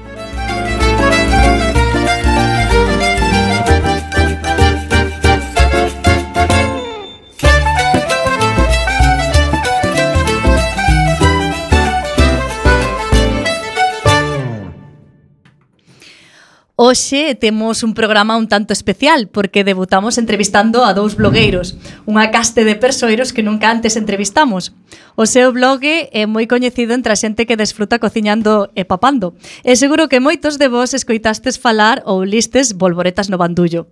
hoxe 16.96 17.36
temos 17.36 17.84
un 17.84 17.94
programa 17.94 18.38
un 18.38 18.48
tanto 18.48 18.72
especial 18.72 19.28
porque 19.28 19.68
debutamos 19.68 20.18
entrevistando 20.18 20.88
a 20.88 20.96
dous 20.96 21.20
blogueiros, 21.20 21.76
unha 22.08 22.32
caste 22.32 22.64
de 22.64 22.80
persoeiros 22.80 23.36
que 23.36 23.44
nunca 23.44 23.68
antes 23.68 24.00
entrevistamos. 24.00 24.72
O 25.20 25.28
seu 25.28 25.52
blog 25.52 25.84
é 25.84 26.24
moi 26.24 26.48
coñecido 26.48 26.96
entre 26.96 27.12
a 27.12 27.20
xente 27.20 27.44
que 27.44 27.60
desfruta 27.60 28.00
cociñando 28.00 28.72
e 28.80 28.88
papando. 28.88 29.36
E 29.68 29.76
seguro 29.76 30.08
que 30.08 30.24
moitos 30.24 30.56
de 30.56 30.72
vos 30.72 30.96
escoitastes 30.96 31.60
falar 31.60 32.00
ou 32.08 32.24
listes 32.24 32.72
bolboretas 32.72 33.28
no 33.28 33.36
bandullo. 33.36 33.92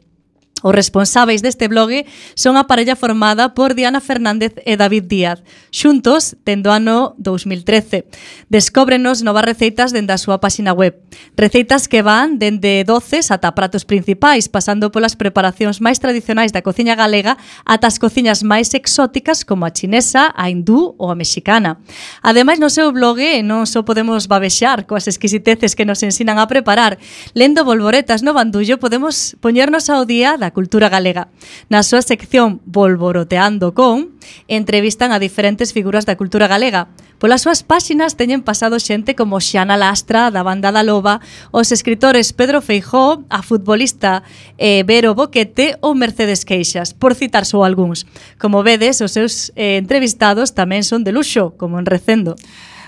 Os 0.63 0.71
responsáveis 0.71 1.43
deste 1.43 1.67
blog 1.67 2.07
son 2.39 2.55
a 2.55 2.71
parella 2.71 2.95
formada 2.95 3.51
por 3.51 3.75
Diana 3.75 3.99
Fernández 3.99 4.55
e 4.63 4.79
David 4.79 5.11
Díaz, 5.11 5.43
xuntos 5.75 6.39
tendo 6.47 6.71
ano 6.71 7.19
2013. 7.19 8.07
Descóbrenos 8.47 9.27
novas 9.27 9.43
receitas 9.43 9.91
dende 9.91 10.15
a 10.15 10.17
súa 10.17 10.39
páxina 10.39 10.71
web. 10.71 10.95
Receitas 11.35 11.91
que 11.91 11.99
van 11.99 12.39
dende 12.39 12.87
doces 12.87 13.27
ata 13.27 13.51
pratos 13.51 13.83
principais, 13.83 14.47
pasando 14.47 14.87
polas 14.87 15.19
preparacións 15.19 15.83
máis 15.83 15.99
tradicionais 15.99 16.55
da 16.55 16.63
cociña 16.63 16.95
galega 16.95 17.35
ata 17.67 17.91
as 17.91 17.99
cociñas 17.99 18.47
máis 18.47 18.71
exóticas 18.71 19.43
como 19.43 19.67
a 19.67 19.75
chinesa, 19.75 20.31
a 20.31 20.47
hindú 20.47 20.95
ou 20.95 21.11
a 21.11 21.19
mexicana. 21.19 21.83
Ademais, 22.23 22.63
no 22.63 22.71
seu 22.71 22.95
blog 22.95 23.19
non 23.43 23.67
só 23.67 23.83
podemos 23.83 24.31
babexar 24.31 24.87
coas 24.87 25.11
exquisiteces 25.11 25.75
que 25.75 25.83
nos 25.83 25.99
ensinan 26.07 26.39
a 26.39 26.47
preparar, 26.47 27.03
lendo 27.35 27.67
volvoretas 27.67 28.23
no 28.23 28.31
bandullo 28.31 28.79
podemos 28.79 29.35
poñernos 29.43 29.91
ao 29.91 30.07
día 30.07 30.39
da 30.39 30.52
cultura 30.53 30.87
galega. 30.87 31.27
Na 31.67 31.81
súa 31.81 32.05
sección 32.05 32.61
Volvoroteando 32.69 33.73
con 33.73 34.15
entrevistan 34.47 35.11
a 35.11 35.19
diferentes 35.19 35.73
figuras 35.73 36.05
da 36.05 36.15
cultura 36.15 36.47
galega. 36.47 36.87
Polas 37.17 37.43
súas 37.43 37.63
páxinas 37.63 38.19
teñen 38.19 38.43
pasado 38.43 38.79
xente 38.83 39.15
como 39.15 39.39
Xana 39.39 39.79
Lastra, 39.79 40.27
da 40.27 40.43
Banda 40.43 40.75
da 40.75 40.83
Loba, 40.83 41.23
os 41.55 41.71
escritores 41.71 42.35
Pedro 42.35 42.59
Feijó, 42.59 43.23
a 43.31 43.39
futbolista 43.41 44.27
eh, 44.59 44.83
Vero 44.83 45.15
Boquete 45.15 45.79
ou 45.79 45.95
Mercedes 45.95 46.43
Queixas, 46.43 46.91
por 46.91 47.15
citar 47.15 47.47
só 47.47 47.63
algúns. 47.63 48.03
Como 48.35 48.59
vedes, 48.59 48.99
os 48.99 49.15
seus 49.15 49.55
eh, 49.55 49.79
entrevistados 49.79 50.51
tamén 50.51 50.83
son 50.83 51.07
de 51.07 51.15
luxo, 51.15 51.55
como 51.55 51.79
en 51.79 51.87
Recendo. 51.87 52.35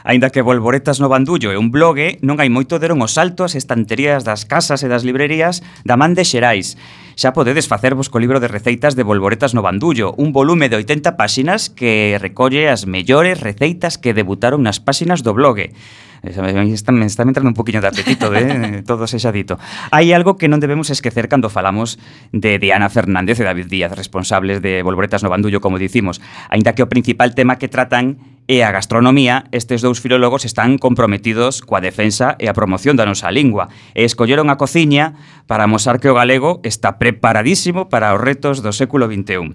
Aínda 0.05 0.29
que 0.29 0.45
volvoretas 0.45 1.01
no 1.01 1.09
bandullo 1.09 1.49
é 1.49 1.57
un 1.57 1.73
blogue, 1.73 2.21
non 2.21 2.37
hai 2.37 2.45
moito 2.45 2.77
deron 2.77 3.01
o 3.01 3.09
salto 3.09 3.41
ás 3.41 3.57
estanterías 3.57 4.21
das 4.21 4.45
casas 4.45 4.85
e 4.85 4.87
das 4.87 5.01
librerías 5.01 5.65
da 5.81 5.97
man 5.97 6.13
de 6.13 6.21
Xerais. 6.21 6.77
Xa 7.17 7.33
podedes 7.33 7.65
facervos 7.65 8.13
co 8.13 8.21
libro 8.21 8.37
de 8.37 8.45
receitas 8.45 8.93
de 8.93 9.01
Volvoretas 9.01 9.57
no 9.57 9.65
Bandullo, 9.65 10.13
un 10.21 10.29
volume 10.29 10.69
de 10.69 10.77
80 10.77 11.17
páxinas 11.17 11.73
que 11.73 12.21
recolle 12.21 12.69
as 12.69 12.85
mellores 12.85 13.41
receitas 13.41 13.97
que 13.97 14.13
debutaron 14.13 14.61
nas 14.61 14.77
páxinas 14.77 15.25
do 15.25 15.33
blogue. 15.33 15.73
Está, 16.21 16.93
me 16.93 17.09
está 17.09 17.25
entrando 17.25 17.49
un 17.49 17.57
poquinho 17.57 17.81
de 17.81 17.89
apetito 17.89 18.29
de 18.29 18.41
eh? 18.45 18.83
todo 18.89 19.09
ese 19.09 19.17
xadito. 19.17 19.57
Hai 19.89 20.13
algo 20.13 20.37
que 20.37 20.45
non 20.45 20.61
debemos 20.61 20.93
esquecer 20.93 21.25
cando 21.25 21.49
falamos 21.49 21.97
de 22.29 22.61
Diana 22.61 22.93
Fernández 22.93 23.41
e 23.41 23.45
David 23.49 23.73
Díaz, 23.73 23.97
responsables 23.97 24.61
de 24.61 24.85
Volvoretas 24.85 25.25
no 25.25 25.33
Bandullo, 25.33 25.65
como 25.65 25.81
dicimos. 25.81 26.21
Ainda 26.53 26.77
que 26.77 26.85
o 26.85 26.89
principal 26.93 27.33
tema 27.33 27.57
que 27.57 27.73
tratan 27.73 28.34
E 28.45 28.61
a 28.61 28.69
gastronomía, 28.69 29.49
estes 29.49 29.81
dous 29.81 29.97
filólogos 29.97 30.45
están 30.45 30.77
comprometidos 30.77 31.65
coa 31.65 31.81
defensa 31.81 32.37
e 32.37 32.45
a 32.45 32.53
promoción 32.53 32.93
da 32.93 33.09
nosa 33.09 33.33
lingua 33.33 33.73
e 33.97 34.05
escolleron 34.05 34.53
a 34.53 34.61
cociña 34.61 35.17
para 35.49 35.65
mostrar 35.65 35.97
que 35.97 36.13
o 36.13 36.17
galego 36.17 36.61
está 36.61 37.01
preparadísimo 37.01 37.89
para 37.89 38.13
os 38.13 38.21
retos 38.21 38.61
do 38.61 38.69
século 38.69 39.09
XXI. 39.09 39.49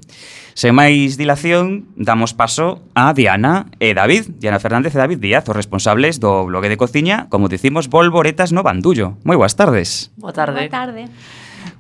Sen 0.59 0.75
máis 0.75 1.15
dilación, 1.15 1.87
damos 1.95 2.35
paso 2.35 2.83
a 2.99 3.15
Diana 3.15 3.71
e 3.79 3.95
David, 3.95 4.43
Diana 4.43 4.59
Fernández 4.59 4.91
e 4.91 4.99
David 4.99 5.23
Díaz, 5.23 5.47
os 5.47 5.55
responsables 5.55 6.19
do 6.19 6.51
blogue 6.51 6.67
de 6.67 6.75
cociña, 6.75 7.31
como 7.31 7.47
dicimos, 7.47 7.87
Volvoretas 7.87 8.51
no 8.51 8.67
Bandullo. 8.67 9.23
Moi 9.23 9.39
boas 9.39 9.55
tardes. 9.55 10.11
Boa 10.19 10.35
tarde. 10.35 10.67
Boa 10.67 10.75
tarde. 10.75 11.07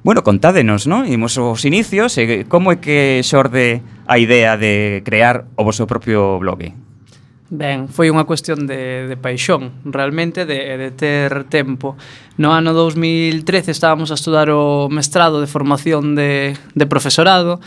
Bueno, 0.06 0.22
contádenos, 0.22 0.86
non? 0.86 1.10
Imos 1.10 1.34
os 1.42 1.66
inicios 1.66 2.14
e 2.22 2.46
como 2.46 2.70
é 2.70 2.78
que 2.78 3.18
xorde 3.26 3.82
a 4.06 4.14
idea 4.22 4.54
de 4.54 5.02
crear 5.02 5.50
o 5.58 5.66
vosso 5.66 5.90
propio 5.90 6.38
blogue? 6.38 6.89
Ben, 7.50 7.90
foi 7.90 8.14
unha 8.14 8.22
cuestión 8.22 8.70
de, 8.70 9.10
de 9.10 9.16
paixón, 9.18 9.74
realmente, 9.82 10.46
de, 10.46 10.78
de 10.78 10.90
ter 10.94 11.50
tempo. 11.50 11.98
No 12.38 12.54
ano 12.54 12.70
2013 12.70 13.74
estábamos 13.74 14.14
a 14.14 14.18
estudar 14.18 14.54
o 14.54 14.86
mestrado 14.86 15.42
de 15.42 15.50
formación 15.50 16.14
de, 16.14 16.54
de 16.78 16.86
profesorado, 16.86 17.58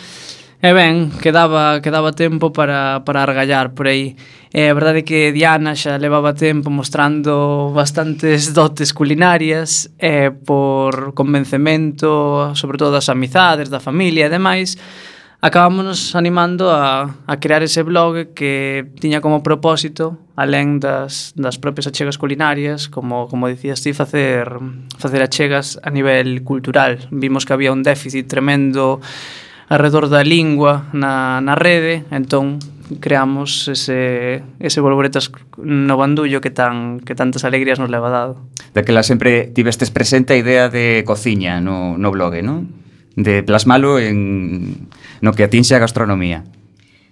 E 0.63 0.72
ben, 0.72 1.12
quedaba, 1.19 1.84
quedaba 1.84 2.15
tempo 2.15 2.56
para, 2.56 3.04
para 3.04 3.28
argallar 3.28 3.76
por 3.76 3.91
aí. 3.91 4.15
É 4.56 4.72
a 4.72 4.74
verdade 4.74 5.04
que 5.04 5.36
Diana 5.36 5.76
xa 5.76 6.00
levaba 6.00 6.32
tempo 6.32 6.72
mostrando 6.72 7.76
bastantes 7.76 8.56
dotes 8.56 8.96
culinarias 8.96 9.91
e 10.00 10.32
por 10.32 11.12
convencemento, 11.19 12.56
sobre 12.56 12.80
todo 12.80 12.96
das 12.96 13.12
amizades, 13.12 13.67
da 13.67 13.84
familia 13.84 14.32
e 14.32 14.32
demais, 14.32 14.80
acabámonos 15.43 16.15
animando 16.15 16.71
a, 16.71 17.17
a 17.27 17.39
crear 17.41 17.63
ese 17.63 17.84
blog 17.84 18.34
que 18.34 18.88
tiña 19.01 19.19
como 19.19 19.43
propósito, 19.43 20.15
alén 20.39 20.79
das, 20.79 21.36
das 21.36 21.60
propias 21.60 21.84
achegas 21.84 22.15
culinarias, 22.15 22.88
como, 22.88 23.27
como 23.27 23.51
dicías 23.51 23.84
ti, 23.84 23.91
facer, 23.91 24.47
facer 24.95 25.19
achegas 25.19 25.84
a 25.84 25.91
nivel 25.91 26.47
cultural. 26.47 27.12
Vimos 27.12 27.43
que 27.43 27.51
había 27.51 27.75
un 27.75 27.84
déficit 27.84 28.32
tremendo 28.32 29.03
alrededor 29.67 30.08
da 30.08 30.23
lingua 30.23 30.88
na, 30.95 31.43
na 31.43 31.60
rede, 31.60 32.08
entón 32.08 32.63
creamos 33.03 33.67
ese, 33.67 34.47
ese 34.63 34.79
volvoretas 34.79 35.27
no 35.60 35.99
bandullo 35.99 36.39
que 36.39 36.56
tan 36.56 37.03
que 37.03 37.19
tantas 37.19 37.43
alegrías 37.43 37.84
nos 37.84 37.91
leva 37.91 38.08
dado. 38.08 38.39
Daquela 38.71 39.03
sempre 39.03 39.51
tivestes 39.51 39.91
presente 39.91 40.36
a 40.36 40.39
idea 40.39 40.71
de 40.71 41.03
cociña 41.03 41.60
no, 41.60 41.99
no 41.99 42.15
blog, 42.15 42.39
non? 42.39 42.71
De 43.19 43.43
plasmalo 43.43 43.99
en 43.99 44.88
no 45.24 45.32
que 45.32 45.48
atinxe 45.48 45.72
a 45.74 45.80
gastronomía. 45.80 46.44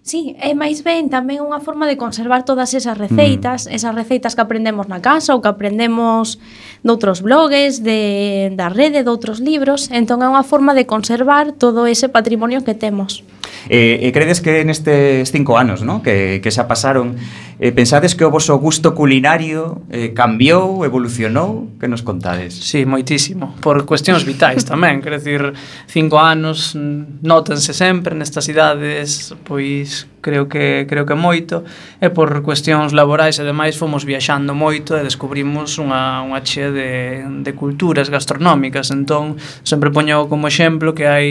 Sí, 0.04 0.36
é 0.42 0.52
máis 0.58 0.84
ben 0.84 1.08
tamén 1.14 1.46
unha 1.46 1.62
forma 1.62 1.86
de 1.86 1.96
conservar 1.96 2.44
todas 2.44 2.74
esas 2.76 2.98
receitas, 2.98 3.70
mm. 3.70 3.78
esas 3.78 3.94
receitas 3.96 4.34
que 4.36 4.44
aprendemos 4.44 4.90
na 4.92 5.00
casa 5.00 5.32
ou 5.38 5.40
que 5.40 5.48
aprendemos 5.48 6.42
doutros 6.84 7.24
blogs, 7.24 7.86
de, 7.86 8.52
da 8.58 8.68
rede, 8.68 9.06
doutros 9.06 9.40
libros, 9.40 9.94
entón 9.94 10.26
é 10.26 10.28
unha 10.28 10.44
forma 10.44 10.76
de 10.76 10.90
conservar 10.90 11.54
todo 11.56 11.86
ese 11.88 12.10
patrimonio 12.10 12.66
que 12.66 12.76
temos. 12.76 13.24
E, 13.70 14.02
e 14.02 14.08
credes 14.12 14.42
que 14.42 14.66
nestes 14.66 15.30
cinco 15.30 15.56
anos 15.56 15.86
no? 15.86 16.02
que, 16.02 16.42
que 16.42 16.50
xa 16.50 16.66
pasaron, 16.66 17.16
eh, 17.62 17.72
pensades 17.72 18.18
que 18.18 18.26
o 18.26 18.34
voso 18.34 18.58
gusto 18.58 18.98
culinario 18.98 19.86
eh, 19.94 20.18
cambiou, 20.18 20.82
evolucionou? 20.82 21.70
Que 21.78 21.86
nos 21.86 22.02
contades? 22.02 22.58
Sí, 22.58 22.90
moitísimo. 22.90 23.54
Por 23.62 23.86
cuestións 23.86 24.26
vitais 24.26 24.66
tamén. 24.66 25.00
Quer 25.00 25.22
decir, 25.22 25.42
cinco 25.86 26.18
anos 26.18 26.74
Notanse 27.22 27.74
sempre 27.74 28.18
nestas 28.18 28.50
idades, 28.50 29.34
pois 29.46 30.10
creo 30.22 30.48
que 30.48 30.86
creo 30.88 31.06
que 31.06 31.16
moito 31.16 31.66
e 32.00 32.10
por 32.14 32.30
cuestións 32.46 32.94
laborais 32.94 33.42
e 33.42 33.44
demais 33.44 33.76
fomos 33.76 34.06
viaxando 34.06 34.54
moito 34.54 34.94
e 34.94 35.02
descubrimos 35.02 35.82
unha, 35.82 36.22
unha 36.22 36.40
che 36.46 36.70
de, 36.70 37.26
de 37.42 37.52
culturas 37.58 38.08
gastronómicas 38.08 38.94
entón 38.94 39.36
sempre 39.66 39.90
poño 39.90 40.30
como 40.30 40.48
exemplo 40.48 40.94
que 40.94 41.10
hai 41.10 41.30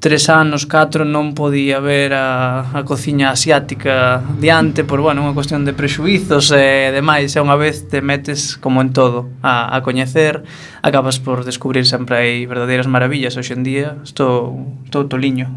tres 0.00 0.28
anos, 0.30 0.66
catro 0.66 1.02
non 1.02 1.34
podía 1.34 1.82
ver 1.82 2.14
a, 2.14 2.70
a 2.70 2.86
cociña 2.86 3.34
asiática 3.34 4.22
diante 4.38 4.86
por, 4.86 5.02
bueno, 5.02 5.26
unha 5.26 5.34
cuestión 5.34 5.66
de 5.66 5.74
prexuizos 5.74 6.54
e 6.54 6.94
demais, 6.94 7.34
e 7.34 7.42
unha 7.42 7.58
vez 7.58 7.90
te 7.90 7.98
metes 7.98 8.54
como 8.54 8.78
en 8.78 8.94
todo 8.94 9.26
a, 9.42 9.74
a 9.74 9.82
coñecer 9.82 10.46
acabas 10.86 11.18
por 11.18 11.42
descubrir 11.42 11.82
sempre 11.82 12.14
hai 12.14 12.46
verdadeiras 12.46 12.86
maravillas. 12.86 13.34
Hoxe 13.34 13.58
en 13.58 13.66
día 13.66 13.98
estou, 14.06 14.70
estou 14.86 15.10
toliño. 15.10 15.50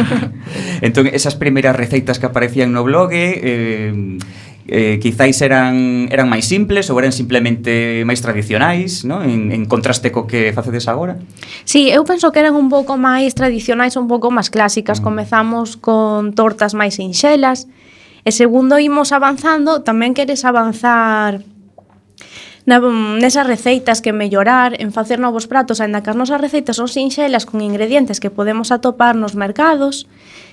Entón 0.86 1.12
esas 1.12 1.36
primeiras 1.36 1.76
receitas 1.76 2.16
que 2.16 2.26
aparecían 2.26 2.72
no 2.72 2.88
blog 2.88 3.12
eh, 3.12 4.16
eh, 4.68 5.00
quizáis 5.00 5.40
eran 5.40 6.06
eran 6.12 6.28
máis 6.28 6.44
simples 6.44 6.92
ou 6.92 7.00
eran 7.00 7.10
simplemente 7.10 8.04
máis 8.04 8.20
tradicionais, 8.20 9.08
¿no? 9.08 9.24
en, 9.24 9.48
en 9.48 9.64
contraste 9.64 10.12
co 10.12 10.28
que 10.28 10.52
facedes 10.52 10.86
agora? 10.92 11.16
Sí, 11.64 11.88
eu 11.88 12.04
penso 12.04 12.28
que 12.30 12.44
eran 12.44 12.52
un 12.52 12.68
pouco 12.68 13.00
máis 13.00 13.32
tradicionais, 13.32 13.96
un 13.96 14.06
pouco 14.06 14.28
máis 14.28 14.52
clásicas. 14.52 15.00
Mm. 15.00 15.04
Comezamos 15.08 15.80
con 15.80 16.36
tortas 16.36 16.76
máis 16.76 17.00
sinxelas, 17.00 17.64
e 18.28 18.30
segundo 18.30 18.76
imos 18.76 19.16
avanzando, 19.16 19.80
tamén 19.80 20.12
queres 20.12 20.44
avanzar 20.44 21.40
na, 22.68 22.76
nesas 23.16 23.48
receitas 23.48 24.04
que 24.04 24.12
mellorar, 24.12 24.76
en 24.76 24.92
facer 24.92 25.16
novos 25.16 25.48
pratos, 25.48 25.80
aínda 25.80 26.04
que 26.04 26.12
as 26.12 26.18
nosas 26.20 26.36
receitas 26.36 26.76
son 26.76 26.92
sinxelas 26.92 27.48
con 27.48 27.64
ingredientes 27.64 28.20
que 28.20 28.28
podemos 28.28 28.68
atopar 28.68 29.16
nos 29.16 29.32
mercados, 29.32 30.04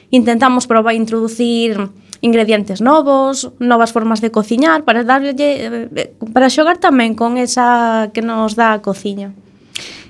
intentamos 0.09 0.67
probar 0.67 0.95
introducir 0.95 1.77
ingredientes 2.21 2.81
novos, 2.81 3.51
novas 3.59 3.91
formas 3.93 4.21
de 4.21 4.31
cociñar 4.31 4.83
para 4.83 5.03
darlle 5.03 5.33
eh, 5.37 6.13
para 6.33 6.49
xogar 6.49 6.81
tamén 6.81 7.13
con 7.13 7.37
esa 7.37 8.09
que 8.13 8.25
nos 8.25 8.57
dá 8.57 8.73
a 8.73 8.81
cociña. 8.81 9.33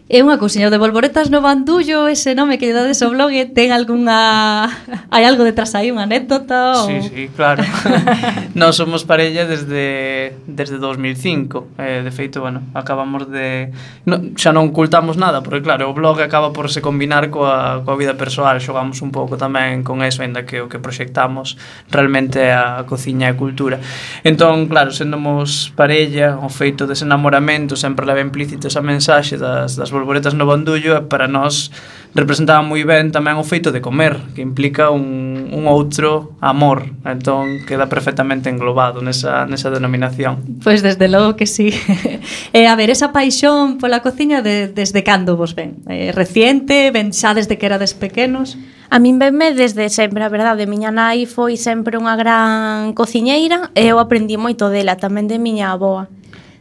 É 0.06 0.22
unha 0.22 0.38
cousiña 0.38 0.70
de 0.70 0.78
bolboretas 0.78 1.34
no 1.34 1.42
bandullo, 1.42 2.06
ese 2.06 2.38
nome 2.38 2.62
que 2.62 2.70
dades 2.70 3.02
ao 3.02 3.10
blog, 3.10 3.34
ten 3.58 3.74
algunha... 3.74 4.70
Hai 5.10 5.26
algo 5.26 5.42
detrás 5.42 5.74
aí, 5.74 5.90
unha 5.90 6.06
anécdota? 6.06 6.78
Ou... 6.78 6.86
Sí, 6.86 7.10
sí, 7.10 7.24
claro. 7.34 7.66
Nós 8.54 8.78
somos 8.78 9.02
parella 9.02 9.50
desde, 9.50 10.38
desde 10.46 10.78
2005. 10.78 11.82
Eh, 11.82 12.06
de 12.06 12.12
feito, 12.14 12.38
bueno, 12.38 12.62
acabamos 12.78 13.26
de... 13.34 13.74
No, 14.06 14.22
xa 14.38 14.54
non 14.54 14.70
ocultamos 14.70 15.18
nada, 15.18 15.42
porque 15.42 15.66
claro, 15.66 15.90
o 15.90 15.98
blog 15.98 16.22
acaba 16.22 16.54
por 16.54 16.70
se 16.70 16.86
combinar 16.86 17.34
coa, 17.34 17.82
coa 17.82 17.98
vida 17.98 18.14
persoal. 18.14 18.62
Xogamos 18.62 19.02
un 19.02 19.10
pouco 19.10 19.42
tamén 19.42 19.82
con 19.82 20.06
eso, 20.06 20.22
ainda 20.22 20.46
que 20.46 20.62
o 20.62 20.70
que 20.70 20.78
proxectamos 20.78 21.58
realmente 21.90 22.54
a 22.54 22.86
cociña 22.86 23.26
e 23.26 23.34
a 23.34 23.40
cultura. 23.42 23.82
Entón, 24.22 24.70
claro, 24.70 24.94
sendamos 24.94 25.74
parella, 25.74 26.38
o 26.38 26.50
feito 26.54 26.86
dese 26.86 27.10
enamoramento 27.10 27.74
sempre 27.74 28.06
leva 28.06 28.22
implícito 28.22 28.70
esa 28.70 28.86
mensaxe 28.86 29.42
das, 29.42 29.74
das 29.74 29.95
bolboretas 29.96 30.36
no 30.36 30.44
bandullo 30.44 31.00
e 31.00 31.02
para 31.08 31.32
nós 31.32 31.72
representaba 32.16 32.64
moi 32.64 32.84
ben 32.88 33.12
tamén 33.12 33.36
o 33.36 33.44
feito 33.44 33.76
de 33.76 33.84
comer, 33.84 34.16
que 34.32 34.40
implica 34.40 34.88
un, 34.88 35.52
un 35.52 35.68
outro 35.68 36.40
amor. 36.40 36.88
Entón, 37.04 37.68
queda 37.68 37.92
perfectamente 37.92 38.48
englobado 38.48 39.04
nesa, 39.04 39.44
nesa 39.44 39.68
denominación. 39.68 40.40
Pois 40.64 40.80
desde 40.80 41.12
logo 41.12 41.36
que 41.36 41.44
sí. 41.44 41.76
e 42.56 42.72
a 42.72 42.74
ver, 42.80 42.88
esa 42.88 43.12
paixón 43.12 43.84
pola 43.84 44.00
cociña 44.00 44.40
de, 44.40 44.72
desde 44.72 45.04
cando 45.04 45.36
vos 45.36 45.60
ven? 45.60 45.84
Eh, 45.92 46.16
reciente, 46.16 46.88
ven 46.96 47.12
xa 47.12 47.36
desde 47.36 47.60
que 47.60 47.68
erades 47.68 47.92
pequenos? 47.92 48.56
A 48.88 48.96
min 49.04 49.20
venme 49.20 49.52
desde 49.52 49.92
sempre, 49.92 50.24
a 50.24 50.32
verdade, 50.32 50.72
miña 50.72 50.96
nai 50.96 51.28
foi 51.28 51.60
sempre 51.60 52.00
unha 52.00 52.16
gran 52.16 52.96
cociñeira 52.96 53.76
e 53.76 53.92
eu 53.92 54.00
aprendi 54.00 54.40
moito 54.40 54.72
dela, 54.72 54.96
tamén 54.96 55.28
de 55.28 55.36
miña 55.36 55.76
aboa. 55.76 56.08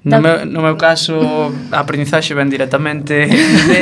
No 0.04 0.20
meu, 0.20 0.44
no 0.44 0.60
meu 0.60 0.76
caso, 0.76 1.16
a 1.72 1.80
aprendizaxe 1.80 2.36
ven 2.36 2.52
directamente 2.52 3.24
de, 3.24 3.80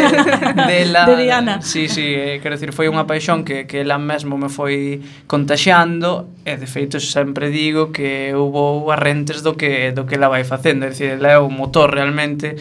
dela. 0.54 1.02
De 1.02 1.16
Diana. 1.18 1.58
Sí, 1.60 1.88
sí, 1.88 2.14
eh, 2.14 2.38
quero 2.38 2.54
dicir, 2.54 2.70
foi 2.70 2.86
unha 2.86 3.10
paixón 3.10 3.42
que, 3.42 3.66
que 3.66 3.82
ela 3.82 3.98
mesmo 3.98 4.38
me 4.38 4.46
foi 4.46 5.02
contaxiando 5.26 6.38
e, 6.46 6.54
de 6.54 6.68
feito, 6.70 7.02
sempre 7.02 7.50
digo 7.50 7.90
que 7.90 8.30
houve 8.38 8.94
arrentes 8.94 9.42
do 9.42 9.58
que, 9.58 9.90
do 9.90 10.06
que 10.06 10.14
ela 10.14 10.30
vai 10.30 10.46
facendo. 10.46 10.86
É 10.86 10.94
dicir, 10.94 11.18
ela 11.18 11.34
é 11.34 11.38
o 11.42 11.50
motor 11.50 11.90
realmente 11.90 12.54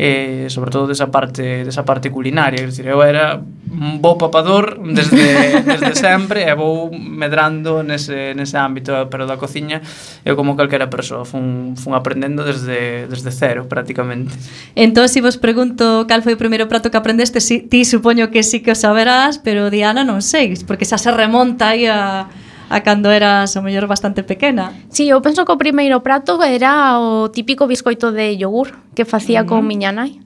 eh, 0.00 0.46
sobre 0.48 0.70
todo 0.70 0.88
desa 0.88 1.12
parte 1.12 1.60
desa 1.60 1.84
parte 1.84 2.08
culinaria, 2.08 2.56
quer 2.56 2.72
dizer, 2.72 2.88
eu 2.88 3.04
era 3.04 3.36
un 3.36 4.00
bo 4.00 4.16
papador 4.16 4.80
desde, 4.80 5.60
desde 5.68 5.92
sempre 5.92 6.48
e 6.48 6.54
vou 6.56 6.88
medrando 6.88 7.84
nese, 7.84 8.32
nese 8.32 8.56
ámbito, 8.56 9.12
pero 9.12 9.28
da 9.28 9.36
cociña 9.36 9.84
eu 10.24 10.40
como 10.40 10.56
calquera 10.56 10.88
persoa, 10.88 11.28
fun, 11.28 11.76
fun 11.76 11.92
aprendendo 11.92 12.48
desde, 12.48 13.12
desde 13.12 13.28
cero 13.28 13.68
prácticamente. 13.68 14.32
Entón, 14.72 15.04
se 15.12 15.14
si 15.14 15.20
vos 15.20 15.36
pregunto 15.36 16.08
cal 16.08 16.24
foi 16.24 16.32
o 16.32 16.40
primeiro 16.40 16.64
prato 16.64 16.88
que 16.88 16.96
aprendeste, 16.96 17.44
si, 17.44 17.60
ti 17.68 17.84
supoño 17.84 18.32
que 18.32 18.40
sí 18.40 18.64
que 18.64 18.72
o 18.72 18.78
saberás, 18.78 19.36
pero 19.36 19.68
Diana 19.68 20.00
non 20.00 20.24
sei, 20.24 20.56
porque 20.64 20.88
xa 20.88 20.96
se 20.96 21.12
remonta 21.12 21.76
aí 21.76 21.84
a 21.84 22.24
a 22.70 22.86
cando 22.86 23.10
eras 23.10 23.50
o 23.58 23.60
mellor 23.66 23.90
bastante 23.90 24.22
pequena. 24.22 24.70
Si, 24.88 25.04
sí, 25.04 25.10
eu 25.10 25.18
penso 25.18 25.42
que 25.42 25.50
o 25.50 25.58
primeiro 25.58 26.06
prato 26.06 26.38
era 26.38 27.02
o 27.02 27.26
típico 27.34 27.66
biscoito 27.66 28.14
de 28.14 28.38
yogur 28.38 28.78
que 28.94 29.02
facía 29.02 29.42
con 29.42 29.66
miña 29.66 29.90
nai. 29.90 30.22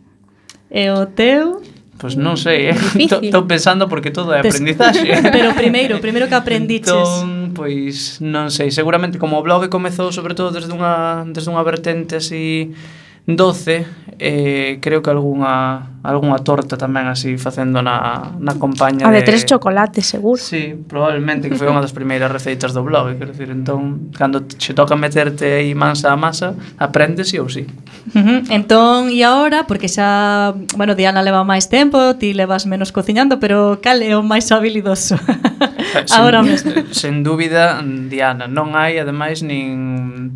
E 0.69 0.93
o 0.93 1.09
teu? 1.09 1.65
Pois 1.97 2.15
pues 2.15 2.21
non 2.21 2.37
sei, 2.37 2.69
eh. 2.69 2.77
Estou 3.01 3.49
pensando 3.49 3.89
porque 3.89 4.13
todo 4.13 4.37
é 4.37 4.45
aprendizaxe. 4.45 5.09
Pero 5.35 5.57
primeiro, 5.57 6.05
primeiro 6.05 6.29
que 6.29 6.37
aprendiches. 6.37 6.93
Entón, 6.93 7.57
pois 7.57 8.21
non 8.21 8.53
sei, 8.53 8.69
seguramente 8.69 9.17
como 9.17 9.41
o 9.41 9.43
blog 9.43 9.73
comezou 9.73 10.13
sobre 10.13 10.37
todo 10.37 10.53
desde 10.53 10.69
unha 10.69 11.25
desde 11.33 11.49
unha 11.49 11.65
vertente 11.65 12.21
así 12.21 12.77
doce 13.27 13.87
e 14.19 14.77
eh, 14.77 14.79
creo 14.81 15.03
que 15.03 15.11
algunha 15.11 15.91
algunha 16.05 16.39
torta 16.45 16.77
tamén 16.77 17.09
así 17.09 17.35
facendo 17.41 17.81
na, 17.81 18.37
na 18.39 18.55
compaña 18.61 19.09
A 19.09 19.11
de, 19.11 19.25
de 19.25 19.27
tres 19.27 19.43
chocolates, 19.49 20.05
seguro. 20.07 20.39
Sí, 20.39 20.77
probablemente 20.77 21.49
que 21.49 21.57
foi 21.57 21.67
unha 21.67 21.81
das 21.81 21.97
primeiras 21.97 22.29
receitas 22.31 22.77
do 22.77 22.85
blog, 22.85 23.17
quero 23.17 23.33
dicir, 23.33 23.51
entón 23.51 24.13
cando 24.15 24.45
che 24.47 24.77
toca 24.77 24.95
meterte 24.95 25.65
aí 25.65 25.73
mansa 25.73 26.13
a 26.13 26.17
masa, 26.21 26.55
aprendes 26.79 27.33
sí 27.33 27.41
ou 27.41 27.49
si. 27.49 27.65
Uh 28.13 28.21
-huh. 28.21 28.39
Entón, 28.53 29.09
e 29.09 29.25
agora, 29.25 29.65
porque 29.65 29.89
xa, 29.89 30.53
bueno, 30.77 30.95
Diana 30.95 31.25
leva 31.25 31.43
máis 31.43 31.67
tempo, 31.73 32.15
ti 32.21 32.37
levas 32.37 32.69
menos 32.69 32.93
cociñando, 32.93 33.41
pero 33.41 33.81
cal 33.81 33.99
é 34.05 34.15
o 34.15 34.23
máis 34.23 34.53
habilidoso? 34.53 35.17
agora 36.15 36.45
mesmo. 36.45 36.71
Sen 36.93 37.25
dúbida, 37.25 37.81
Diana, 37.83 38.47
non 38.47 38.77
hai 38.77 39.01
ademais 39.01 39.41
nin 39.41 40.31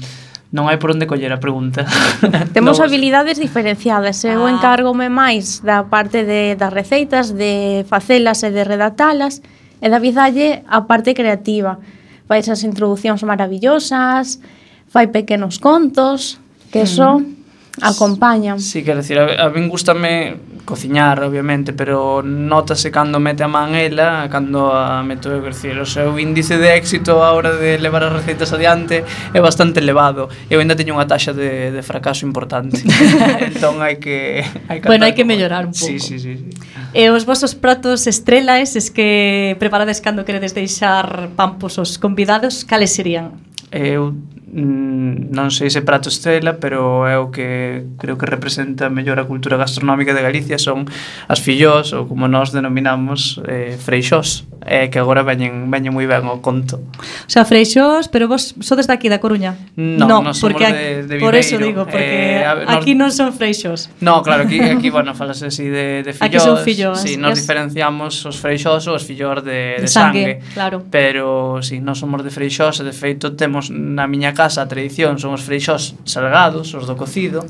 non 0.48 0.64
hai 0.66 0.80
por 0.80 0.96
onde 0.96 1.04
coller 1.04 1.28
a 1.28 1.40
pregunta. 1.40 1.84
Temos 2.56 2.80
no, 2.80 2.84
habilidades 2.84 3.37
diferenciadas. 3.37 4.24
Eu 4.24 4.48
ah. 4.48 4.52
encárgome 4.52 5.12
máis 5.12 5.61
da 5.61 5.84
parte 5.84 6.24
de, 6.24 6.56
das 6.56 6.72
receitas, 6.72 7.37
de 7.37 7.84
facelas 7.84 8.40
e 8.40 8.50
de 8.50 8.64
redatalas, 8.64 9.44
e 9.78 9.87
David 9.87 10.16
dalle 10.16 10.48
a 10.64 10.88
parte 10.88 11.12
creativa. 11.12 11.76
Fai 12.24 12.40
esas 12.40 12.64
introducións 12.64 13.20
maravillosas, 13.24 14.40
fai 14.88 15.12
pequenos 15.12 15.61
contos, 15.61 16.40
que 16.72 16.84
mm. 16.84 16.92
son 16.92 17.38
acompaña. 17.83 18.59
Sí, 18.59 18.83
quero 18.83 19.01
dicir, 19.01 19.19
a, 19.19 19.47
a 19.47 19.51
min 19.51 19.69
gustame 19.69 20.37
cociñar, 20.69 21.25
obviamente, 21.25 21.73
pero 21.73 22.23
notase 22.23 22.91
cando 22.91 23.19
mete 23.19 23.43
a 23.43 23.49
man 23.49 23.75
ela, 23.75 24.29
cando 24.29 24.73
a 24.77 25.03
meto, 25.03 25.31
quero 25.31 25.49
dicir, 25.49 25.79
o 25.81 25.88
seu 25.88 26.19
índice 26.21 26.61
de 26.61 26.77
éxito 26.77 27.25
a 27.25 27.33
hora 27.33 27.57
de 27.57 27.81
levar 27.81 28.05
as 28.05 28.12
receitas 28.12 28.53
adiante 28.53 29.01
é 29.33 29.41
bastante 29.41 29.81
elevado. 29.81 30.29
Eu 30.53 30.61
ainda 30.61 30.77
teño 30.77 30.93
unha 30.93 31.09
taxa 31.09 31.33
de, 31.33 31.73
de 31.73 31.81
fracaso 31.81 32.29
importante. 32.29 32.85
entón 33.49 33.81
hai 33.81 33.97
que 33.97 34.45
hai 34.69 34.85
que 34.85 34.88
Bueno, 34.88 35.09
hai 35.09 35.17
que 35.17 35.25
mellorar 35.25 35.64
un 35.64 35.73
pouco. 35.73 35.88
Sí, 35.88 35.97
sí, 35.97 36.21
sí, 36.21 36.37
sí. 36.37 36.53
E 36.93 37.09
os 37.09 37.25
vosos 37.25 37.57
pratos 37.57 38.05
estrela 38.05 38.61
eses 38.61 38.93
que 38.93 39.57
preparades 39.57 40.05
cando 40.05 40.29
queredes 40.29 40.53
deixar 40.53 41.33
pampos 41.33 41.81
os 41.81 41.97
convidados, 41.97 42.69
cales 42.69 42.93
serían? 42.93 43.41
Eu 43.73 44.12
Mm, 44.48 45.28
non 45.28 45.52
sei 45.52 45.68
se 45.68 45.84
prato 45.84 46.08
estrela, 46.08 46.56
pero 46.56 47.04
é 47.04 47.20
o 47.20 47.28
que 47.28 47.84
creo 48.00 48.16
que 48.16 48.24
representa 48.24 48.88
mellor 48.88 49.20
a 49.20 49.28
cultura 49.28 49.61
gastronómica 49.61 50.16
de 50.16 50.24
Galicia 50.24 50.56
son 50.56 50.88
as 51.28 51.44
fillós 51.44 51.92
ou 51.92 52.08
como 52.08 52.32
nós 52.32 52.48
denominamos 52.48 53.44
eh, 53.44 53.76
freixós, 53.76 54.48
eh, 54.64 54.88
que 54.88 54.96
agora 54.96 55.20
veñen, 55.20 55.68
veñen 55.68 55.92
moi 55.92 56.08
ben 56.08 56.24
o 56.32 56.40
conto. 56.40 56.80
O 56.80 57.28
sea, 57.28 57.44
freixós, 57.44 58.08
pero 58.08 58.24
vos 58.24 58.56
sodes 58.64 58.88
daqui 58.88 59.12
da 59.12 59.20
Coruña? 59.20 59.52
Non, 59.76 60.08
no, 60.08 60.16
no 60.24 60.32
somos 60.32 60.40
porque 60.40 60.64
de, 60.64 61.04
de 61.04 61.20
Viveiro. 61.20 61.24
Por 61.28 61.34
eso 61.37 61.54
digo, 61.61 61.84
porque 61.84 62.40
eh, 62.40 62.48
ver, 62.48 62.64
nos... 62.64 62.80
aquí 62.80 62.96
non 62.96 63.12
son 63.12 63.37
freixós. 63.37 63.92
No, 64.00 64.24
claro, 64.24 64.48
aquí, 64.48 64.64
aquí 64.64 64.88
bueno, 64.88 65.12
falase 65.12 65.52
así 65.52 65.68
de, 65.68 66.00
de 66.08 66.16
fillós. 66.16 66.24
Aquí 66.24 66.40
son 66.40 66.56
fillós. 66.64 67.04
Sí, 67.04 67.20
nos 67.20 67.37
es... 67.37 67.44
diferenciamos 67.44 68.24
os 68.24 68.40
freixós 68.40 68.88
ou 68.88 68.96
os 68.96 69.04
fillós 69.04 69.44
de, 69.44 69.76
de, 69.76 69.84
de 69.84 69.88
sangue, 69.92 70.40
sangue, 70.40 70.56
claro. 70.56 70.88
Pero 70.88 71.61
si 71.61 71.76
sí, 71.76 71.84
non 71.84 71.92
somos 71.92 72.24
de 72.24 72.32
freixós, 72.32 72.80
de 72.80 72.96
feito 72.96 73.37
temos 73.37 73.68
na 73.68 74.08
miña 74.08 74.32
casa 74.38 74.62
a 74.62 74.70
tradición 74.70 75.18
son 75.18 75.35
os 75.35 75.42
freixós 75.42 75.98
salgados, 76.07 76.70
os 76.79 76.87
do 76.87 76.94
cocido, 76.94 77.42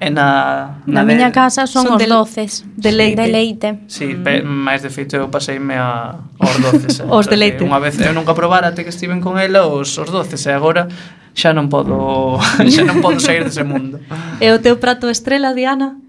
E 0.00 0.08
na, 0.08 0.80
na, 0.88 1.04
na 1.04 1.04
miña 1.04 1.28
de, 1.28 1.36
casa 1.36 1.68
son, 1.68 1.84
son 1.84 1.92
os 1.92 2.00
de, 2.00 2.08
doces 2.08 2.64
de 2.64 2.88
leite. 2.88 3.20
De 3.20 3.28
leite. 3.28 3.68
Sí, 3.84 4.16
mm. 4.16 4.24
pe, 4.24 4.40
máis 4.40 4.80
de 4.80 4.88
feito 4.88 5.12
eu 5.20 5.28
paseime 5.28 5.76
a, 5.76 6.16
aos 6.40 6.56
doces. 6.56 7.04
Eh? 7.04 7.04
os 7.12 7.28
de 7.28 7.36
leite. 7.36 7.60
Unha 7.60 7.76
vez 7.76 8.00
eu 8.00 8.16
nunca 8.16 8.32
probara 8.32 8.72
até 8.72 8.80
que 8.80 8.88
estiven 8.88 9.20
con 9.20 9.36
ela 9.36 9.68
os, 9.68 9.92
os 10.00 10.08
doces 10.08 10.40
e 10.48 10.56
agora 10.56 10.88
xa 11.36 11.52
non 11.52 11.68
podo 11.68 12.40
xa 12.72 12.82
non 12.88 13.04
podo 13.04 13.20
sair 13.20 13.44
dese 13.44 13.60
mundo. 13.60 14.00
e 14.40 14.48
o 14.48 14.56
teu 14.64 14.80
prato 14.80 15.12
estrela, 15.12 15.52
Diana? 15.52 16.00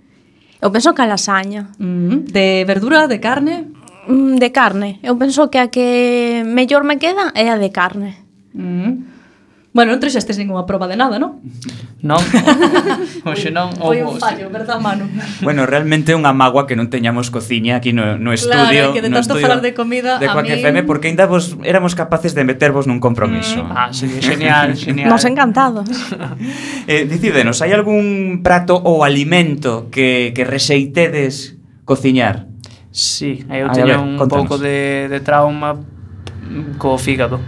Eu 0.63 0.71
penso 0.71 0.95
que 0.95 1.03
a 1.03 1.11
lasaña. 1.11 1.75
Mm 1.75 1.83
-hmm. 1.83 2.17
De 2.31 2.63
verdura, 2.63 3.11
de 3.11 3.19
carne? 3.19 3.75
Mm, 4.07 4.39
de 4.39 4.49
carne. 4.55 5.03
Eu 5.03 5.19
penso 5.19 5.51
que 5.51 5.59
a 5.59 5.67
que 5.67 6.47
mellor 6.47 6.87
me 6.87 6.95
queda 6.95 7.35
é 7.35 7.51
a 7.51 7.59
de 7.59 7.75
carne. 7.75 8.23
Mm 8.55 8.71
-hmm. 8.79 9.10
Bueno, 9.71 9.95
non 9.95 10.03
trexestes 10.03 10.35
ninguna 10.35 10.67
proba 10.67 10.83
de 10.83 10.99
nada, 10.99 11.15
non? 11.15 11.39
Non, 12.03 12.19
Oxe 13.31 13.55
non 13.55 13.71
Foi 13.71 14.03
un 14.03 14.19
fallo, 14.19 14.51
verdad, 14.51 14.83
Manu? 14.83 15.07
Bueno, 15.39 15.63
realmente 15.63 16.11
é 16.11 16.15
unha 16.19 16.35
magua 16.35 16.67
que 16.67 16.75
non 16.75 16.91
teñamos 16.91 17.31
cociña 17.31 17.79
aquí 17.79 17.95
no, 17.95 18.19
no 18.19 18.35
estudio 18.35 18.91
Claro, 18.91 18.91
que 18.91 18.99
de 18.99 19.07
tanto 19.07 19.39
falar 19.39 19.63
de 19.63 19.71
comida 19.71 20.19
De 20.19 20.27
Coaque 20.27 20.59
mí... 20.59 20.65
FM, 20.65 20.83
porque 20.83 21.07
ainda 21.07 21.23
vos 21.23 21.55
éramos 21.63 21.95
capaces 21.95 22.35
de 22.35 22.43
metervos 22.43 22.83
nun 22.83 22.99
compromiso 22.99 23.63
mm. 23.63 23.71
Ah, 23.71 23.95
sí, 23.95 24.11
genial, 24.19 24.75
genial 24.81 25.07
Nos 25.07 25.23
encantados 25.23 25.87
eh, 26.91 27.07
Dicídenos, 27.07 27.63
hai 27.63 27.71
algún 27.71 28.43
prato 28.43 28.75
ou 28.75 29.07
alimento 29.07 29.87
que, 29.87 30.35
que 30.35 30.43
rexeitedes 30.43 31.55
cociñar? 31.87 32.51
Sí, 32.91 33.47
eu 33.47 33.71
teño 33.71 34.03
un 34.03 34.19
pouco 34.27 34.59
de, 34.59 35.07
de 35.07 35.23
trauma 35.23 35.79
co 36.77 36.97
fígado. 36.97 37.39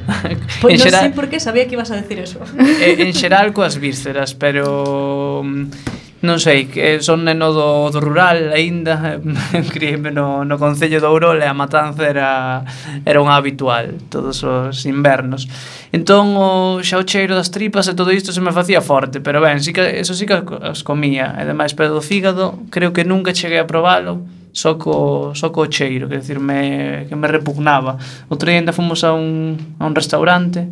Pois 0.62 0.76
en 0.76 0.80
non 0.80 0.86
xeral, 0.86 1.04
sei 1.08 1.14
por 1.14 1.28
que 1.28 1.40
sabía 1.40 1.68
que 1.68 1.76
ibas 1.76 1.92
a 1.92 2.00
decir 2.00 2.20
eso. 2.20 2.40
Eh, 2.60 3.04
en 3.04 3.12
xeral 3.12 3.52
coas 3.52 3.76
vísceras, 3.82 4.36
pero 4.38 5.44
mm, 5.44 6.24
non 6.24 6.40
sei, 6.40 6.72
que 6.72 7.04
son 7.04 7.28
neno 7.28 7.52
do, 7.52 7.92
do 7.92 8.00
rural 8.00 8.56
aínda, 8.56 9.20
crieme 9.76 10.08
no, 10.08 10.48
no 10.48 10.56
Concello 10.56 11.04
de 11.04 11.08
Ourol 11.12 11.44
e 11.44 11.48
a 11.48 11.52
matanza 11.52 12.08
era, 12.08 12.64
era 13.04 13.20
un 13.20 13.28
habitual 13.28 14.00
todos 14.08 14.40
os 14.48 14.88
invernos. 14.88 15.52
Entón, 15.92 16.40
o, 16.40 16.80
xa 16.80 16.96
o 16.96 17.04
cheiro 17.04 17.36
das 17.36 17.52
tripas 17.52 17.92
e 17.92 17.94
todo 17.94 18.16
isto 18.16 18.32
se 18.32 18.40
me 18.40 18.56
facía 18.56 18.80
forte, 18.80 19.20
pero 19.20 19.44
ben, 19.44 19.60
sí 19.60 19.76
que, 19.76 20.00
eso 20.00 20.16
sí 20.16 20.24
que 20.24 20.40
as 20.64 20.88
comía, 20.88 21.36
e 21.36 21.44
demais, 21.44 21.76
pero 21.76 21.92
do 21.92 22.00
fígado 22.00 22.56
creo 22.72 22.96
que 22.96 23.04
nunca 23.04 23.36
cheguei 23.36 23.60
a 23.60 23.68
probalo, 23.68 24.24
só 24.54 24.78
co, 24.78 25.34
só 25.34 25.50
co 25.50 25.66
cheiro, 25.66 26.08
quer 26.08 26.22
decir, 26.22 26.40
me, 26.40 27.10
que 27.10 27.16
me 27.18 27.28
repugnaba. 27.28 27.98
Outro 28.30 28.48
día 28.48 28.62
ainda 28.62 28.72
fomos 28.72 29.02
a 29.04 29.12
un, 29.12 29.58
a 29.82 29.90
un 29.90 29.98
restaurante, 29.98 30.70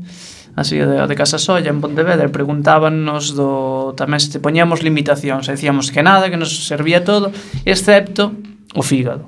así 0.56 0.78
de, 0.78 1.02
de 1.10 1.16
Casa 1.18 1.42
Solla, 1.42 1.74
en 1.74 1.82
Pontevedra, 1.82 2.30
e 2.30 2.32
preguntábanos 2.32 3.34
do, 3.34 3.98
tamén 3.98 4.22
se 4.22 4.30
te 4.30 4.40
poñíamos 4.40 4.86
limitacións, 4.86 5.50
e 5.50 5.58
dicíamos 5.58 5.90
que 5.90 6.06
nada, 6.06 6.30
que 6.30 6.38
nos 6.38 6.54
servía 6.54 7.02
todo, 7.02 7.34
excepto 7.66 8.38
o 8.78 8.86
fígado. 8.86 9.26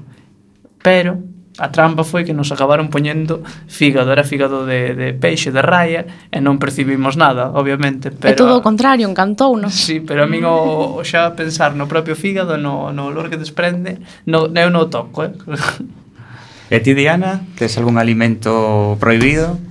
Pero 0.86 1.33
A 1.62 1.70
trampa 1.70 2.02
foi 2.02 2.26
que 2.26 2.34
nos 2.34 2.50
acabaron 2.50 2.90
poñendo 2.90 3.46
fígado, 3.70 4.10
era 4.10 4.26
fígado 4.26 4.66
de, 4.66 4.98
de 4.98 5.14
peixe, 5.14 5.54
de 5.54 5.62
raia, 5.62 6.10
e 6.34 6.42
non 6.42 6.58
percibimos 6.58 7.14
nada, 7.14 7.54
obviamente. 7.54 8.10
Pero, 8.10 8.34
é 8.34 8.34
todo 8.34 8.58
o 8.58 8.66
contrario, 8.66 9.06
encantou, 9.06 9.54
non? 9.54 9.70
Sí, 9.86 10.02
pero 10.02 10.26
a 10.26 10.28
min 10.28 10.50
o, 10.50 10.98
o 10.98 11.02
xa 11.06 11.38
pensar 11.38 11.78
no 11.78 11.86
propio 11.86 12.18
fígado, 12.18 12.58
no, 12.58 12.90
no 12.90 13.14
olor 13.14 13.30
que 13.30 13.38
desprende, 13.38 14.02
no, 14.26 14.50
eu 14.50 14.70
non 14.74 14.86
o 14.86 14.90
toco, 14.90 15.30
eh? 15.30 15.34
E 16.74 16.82
ti, 16.82 16.98
Diana, 16.98 17.46
tes 17.54 17.78
algún 17.78 18.02
alimento 18.02 18.98
prohibido? 18.98 19.62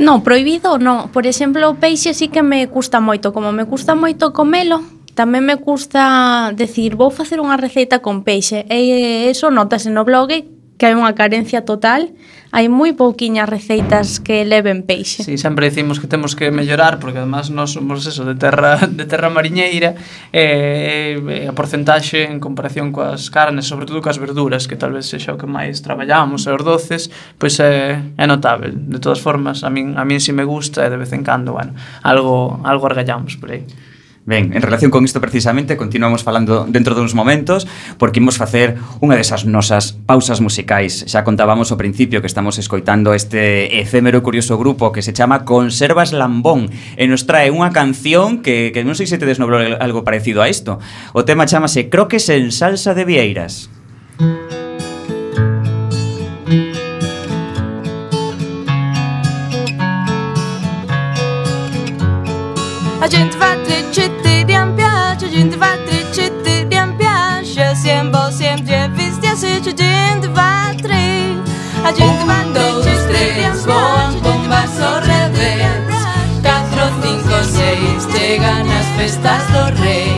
Non, 0.00 0.24
prohibido 0.24 0.80
non. 0.80 1.12
Por 1.12 1.28
exemplo, 1.28 1.68
o 1.68 1.76
peixe 1.76 2.16
sí 2.16 2.32
que 2.32 2.40
me 2.40 2.64
custa 2.72 3.04
moito. 3.04 3.36
Como 3.36 3.52
me 3.52 3.68
custa 3.68 3.92
moito 3.92 4.32
comelo, 4.32 4.80
tamén 5.12 5.44
me 5.44 5.60
custa 5.60 6.54
decir, 6.56 6.96
vou 6.96 7.12
facer 7.12 7.36
unha 7.36 7.60
receita 7.60 8.00
con 8.00 8.24
peixe. 8.24 8.64
E 8.72 9.28
iso 9.28 9.52
notase 9.52 9.92
no 9.92 10.08
blog 10.08 10.32
que 10.78 10.86
hai 10.86 10.94
unha 10.94 11.12
carencia 11.18 11.66
total, 11.66 12.14
hai 12.48 12.70
moi 12.72 12.96
pouquiñas 12.96 13.50
receitas 13.50 14.22
que 14.22 14.46
leven 14.46 14.86
peixe. 14.86 15.20
Sí, 15.26 15.36
sempre 15.36 15.68
dicimos 15.68 16.00
que 16.00 16.08
temos 16.08 16.32
que 16.32 16.48
mellorar 16.48 16.96
porque 16.96 17.20
además 17.20 17.50
nós 17.50 17.76
somos 17.76 18.06
eso 18.06 18.24
de 18.24 18.38
terra 18.38 18.80
de 18.88 19.04
terra 19.04 19.28
mariñeira 19.28 19.98
e 20.32 21.18
eh, 21.18 21.50
a 21.50 21.52
porcentaxe 21.52 22.24
en 22.24 22.40
comparación 22.40 22.94
coas 22.94 23.28
carnes, 23.28 23.68
sobre 23.68 23.84
todo 23.84 24.00
coas 24.00 24.16
verduras, 24.16 24.64
que 24.64 24.78
tal 24.80 24.96
vez 24.96 25.10
sexa 25.10 25.34
o 25.34 25.38
que 25.40 25.50
máis 25.50 25.84
traballamos, 25.84 26.46
e 26.46 26.50
os 26.54 26.62
doces, 26.64 27.10
pois 27.36 27.58
é, 27.60 28.00
é 28.16 28.24
notável. 28.24 28.72
De 28.72 29.02
todas 29.02 29.20
formas, 29.20 29.66
a 29.66 29.68
min 29.68 29.98
a 30.00 30.06
min 30.08 30.22
si 30.22 30.32
me 30.32 30.46
gusta 30.46 30.86
e 30.86 30.88
de 30.88 30.96
vez 30.96 31.12
en 31.12 31.26
cando, 31.26 31.58
bueno, 31.58 31.76
algo 32.00 32.62
algo 32.64 32.86
argallamos 32.88 33.36
por 33.36 33.52
aí. 33.52 33.66
Ben, 34.28 34.52
en 34.52 34.60
relación 34.60 34.90
con 34.90 35.06
isto 35.06 35.22
precisamente 35.22 35.78
continuamos 35.78 36.22
falando 36.22 36.66
dentro 36.68 36.92
duns 36.92 37.16
momentos 37.16 37.64
porque 37.96 38.20
imos 38.20 38.36
facer 38.36 38.76
unha 39.00 39.16
desas 39.16 39.48
nosas 39.48 39.96
pausas 40.04 40.44
musicais. 40.44 41.08
Xa 41.08 41.24
contábamos 41.24 41.72
ao 41.72 41.80
principio 41.80 42.20
que 42.20 42.28
estamos 42.28 42.60
escoitando 42.60 43.16
este 43.16 43.80
efémero 43.80 44.20
curioso 44.20 44.60
grupo 44.60 44.92
que 44.92 45.00
se 45.00 45.16
chama 45.16 45.48
Conservas 45.48 46.12
Lambón 46.12 46.68
e 47.00 47.08
nos 47.08 47.24
trae 47.24 47.48
unha 47.48 47.72
canción 47.72 48.44
que, 48.44 48.68
que 48.68 48.84
non 48.84 48.92
sei 48.92 49.08
se 49.08 49.16
te 49.16 49.24
desnobrou 49.24 49.64
algo 49.80 50.04
parecido 50.04 50.44
a 50.44 50.52
isto. 50.52 50.76
O 51.16 51.24
tema 51.24 51.48
chamase 51.48 51.88
Croques 51.88 52.28
en 52.28 52.52
salsa 52.52 52.92
de 52.92 53.08
vieiras. 53.08 53.72
A 63.00 63.06
gente 63.06 63.36
vai 63.36 63.56
tricite 63.62 64.44
di 64.44 64.52
ampiace, 64.54 65.24
a 65.24 65.28
gente 65.28 65.56
vai 65.56 65.78
tricite 65.84 66.64
di 66.66 66.76
ampiace 66.76 67.76
sempre, 67.76 68.32
sempre 68.32 68.88
visti 68.88 69.26
a 69.28 69.36
gente 69.36 70.28
vai 70.28 70.74
tri 70.76 71.40
A 71.84 71.92
gente 71.92 72.24
vai 72.26 72.44
tricite 72.52 73.34
di 73.34 73.44
ampiace, 73.44 74.18
gente 74.20 74.48
vai 74.48 74.66
revés 75.06 75.78
4, 76.42 76.88
5, 77.02 77.44
6, 77.44 78.06
chegan 78.12 78.66
as 78.68 78.86
festas 78.96 79.44
do 79.52 79.80
rei 79.80 80.17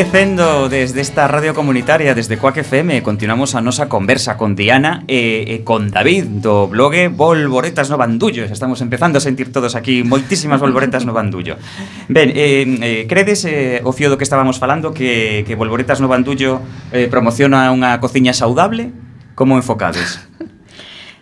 ofrecendo 0.00 0.70
desde 0.70 1.02
esta 1.02 1.28
radio 1.28 1.52
comunitaria, 1.52 2.14
desde 2.14 2.38
Coac 2.38 2.56
FM, 2.56 3.02
continuamos 3.02 3.54
a 3.54 3.60
nosa 3.60 3.92
conversa 3.92 4.40
con 4.40 4.56
Diana 4.56 5.04
e, 5.04 5.44
e 5.44 5.60
con 5.60 5.92
David 5.92 6.40
do 6.40 6.72
blogue 6.72 7.12
Volvoretas 7.12 7.92
no 7.92 8.00
Bandullo. 8.00 8.48
Estamos 8.48 8.80
empezando 8.80 9.18
a 9.18 9.20
sentir 9.20 9.52
todos 9.52 9.76
aquí 9.76 10.00
moitísimas 10.00 10.56
volvoretas 10.56 11.04
no 11.04 11.12
bandullo. 11.12 11.60
Ben, 12.08 12.32
eh, 12.32 12.64
eh, 12.64 13.04
credes 13.12 13.44
eh, 13.44 13.84
o 13.84 13.92
fio 13.92 14.08
do 14.08 14.16
que 14.16 14.24
estábamos 14.24 14.56
falando 14.56 14.96
que, 14.96 15.44
que 15.44 15.52
Volvoretas 15.52 16.00
no 16.00 16.08
Bandullo 16.08 16.64
eh, 16.96 17.04
promociona 17.12 17.68
unha 17.68 18.00
cociña 18.00 18.32
saudable? 18.32 18.96
Como 19.36 19.60
enfocades? 19.60 20.29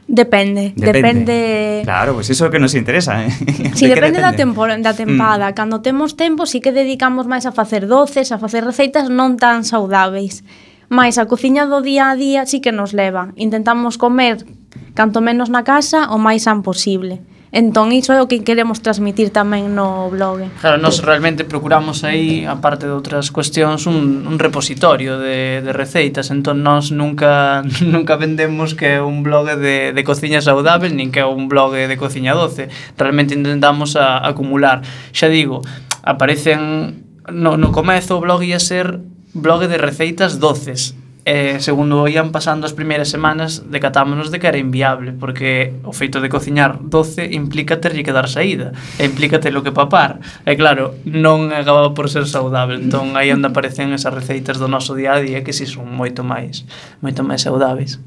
Depende, 0.09 0.73
depende. 0.75 1.33
depende... 1.37 1.83
Claro, 1.85 2.17
pois 2.17 2.27
pues 2.27 2.33
iso 2.33 2.47
é 2.47 2.49
o 2.49 2.51
que 2.51 2.59
nos 2.59 2.73
interesa. 2.73 3.21
Eh? 3.21 3.31
Si, 3.77 3.85
de 3.85 3.93
depende, 3.93 4.17
depende 4.17 4.21
da, 4.25 4.33
tempo, 4.33 4.65
da 4.65 4.93
mm. 4.93 4.97
tempada. 4.97 5.47
Mm. 5.51 5.55
Cando 5.55 5.85
temos 5.85 6.17
tempo, 6.17 6.49
si 6.49 6.65
que 6.65 6.73
dedicamos 6.73 7.29
máis 7.29 7.45
a 7.45 7.53
facer 7.53 7.85
doces, 7.85 8.33
a 8.33 8.41
facer 8.41 8.65
receitas 8.65 9.13
non 9.13 9.37
tan 9.37 9.69
saudáveis. 9.69 10.49
Mais 10.89 11.21
a 11.21 11.29
cociña 11.29 11.69
do 11.69 11.85
día 11.85 12.09
a 12.09 12.17
día 12.17 12.49
si 12.49 12.65
que 12.65 12.73
nos 12.73 12.97
leva. 12.97 13.37
Intentamos 13.37 14.01
comer 14.01 14.49
canto 14.97 15.21
menos 15.21 15.53
na 15.53 15.61
casa 15.61 16.09
o 16.09 16.17
máis 16.17 16.49
san 16.49 16.65
posible. 16.65 17.21
Entón, 17.51 17.97
iso 17.97 18.13
é 18.13 18.21
o 18.21 18.29
que 18.29 18.45
queremos 18.45 18.85
transmitir 18.85 19.33
tamén 19.33 19.73
no 19.73 20.13
blog. 20.13 20.45
Claro, 20.61 20.77
nós 20.77 21.01
realmente 21.01 21.49
procuramos 21.49 22.05
aí, 22.05 22.45
aparte 22.45 22.85
de 22.85 22.93
outras 22.93 23.33
cuestións, 23.33 23.89
un, 23.89 24.29
un 24.29 24.37
repositorio 24.37 25.17
de, 25.17 25.65
de 25.65 25.73
receitas. 25.73 26.29
Entón, 26.29 26.61
nós 26.61 26.93
nunca 26.93 27.65
nunca 27.81 28.21
vendemos 28.21 28.77
que 28.77 28.97
é 28.97 29.03
un 29.03 29.25
blog 29.25 29.57
de, 29.57 29.97
de 29.97 30.03
cociña 30.05 30.45
saudável, 30.45 30.93
nin 30.93 31.09
que 31.09 31.25
é 31.25 31.27
un 31.27 31.49
blog 31.49 31.73
de 31.73 31.97
cociña 31.97 32.37
doce. 32.37 32.69
Realmente 33.01 33.33
intentamos 33.33 33.97
a, 33.97 34.21
acumular. 34.21 34.85
Xa 35.17 35.33
digo, 35.33 35.65
aparecen... 36.05 37.05
No, 37.29 37.61
no 37.61 37.77
comezo 37.77 38.17
o 38.17 38.25
blog 38.25 38.41
ia 38.41 38.57
ser 38.57 39.05
blog 39.37 39.69
de 39.69 39.77
receitas 39.77 40.41
doces 40.41 40.97
e 41.29 41.61
segundo 41.61 42.09
ian 42.09 42.33
pasando 42.33 42.65
as 42.65 42.73
primeiras 42.73 43.13
semanas 43.13 43.69
decatámonos 43.69 44.33
de 44.33 44.41
que 44.41 44.49
era 44.49 44.57
inviable 44.57 45.13
porque 45.13 45.77
o 45.85 45.93
feito 45.93 46.25
de 46.25 46.33
cociñar 46.33 46.81
12 46.81 47.37
implica 47.37 47.85
terlle 47.85 48.01
que 48.01 48.17
dar 48.17 48.33
saída 48.33 48.73
e 48.97 49.05
implica 49.05 49.37
ter 49.37 49.53
lo 49.53 49.61
que 49.61 49.77
papar. 49.77 50.25
E 50.49 50.57
claro, 50.57 50.97
non 51.05 51.53
acababa 51.53 51.93
por 51.93 52.09
ser 52.09 52.25
saudável 52.25 52.81
entón 52.81 53.13
aí 53.13 53.29
onde 53.29 53.53
aparecen 53.53 53.93
esas 53.93 54.17
receitas 54.17 54.57
do 54.57 54.73
noso 54.73 54.97
día 54.97 55.13
a 55.13 55.21
día 55.21 55.45
que 55.45 55.53
si 55.53 55.69
son 55.69 55.93
moito 55.93 56.25
máis 56.25 56.65
moito 57.05 57.21
máis 57.21 57.45
saudáveis. 57.45 58.01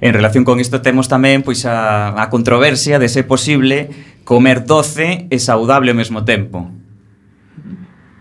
En 0.00 0.16
relación 0.16 0.48
con 0.48 0.56
isto 0.56 0.80
temos 0.80 1.12
tamén 1.12 1.44
pois 1.44 1.68
a, 1.68 2.16
a 2.16 2.32
controversia 2.32 2.96
de 2.96 3.12
se 3.12 3.20
é 3.20 3.28
posible 3.28 3.92
comer 4.24 4.64
12 4.64 5.28
e 5.28 5.36
saudable 5.36 5.92
ao 5.92 5.98
mesmo 6.00 6.24
tempo. 6.24 6.72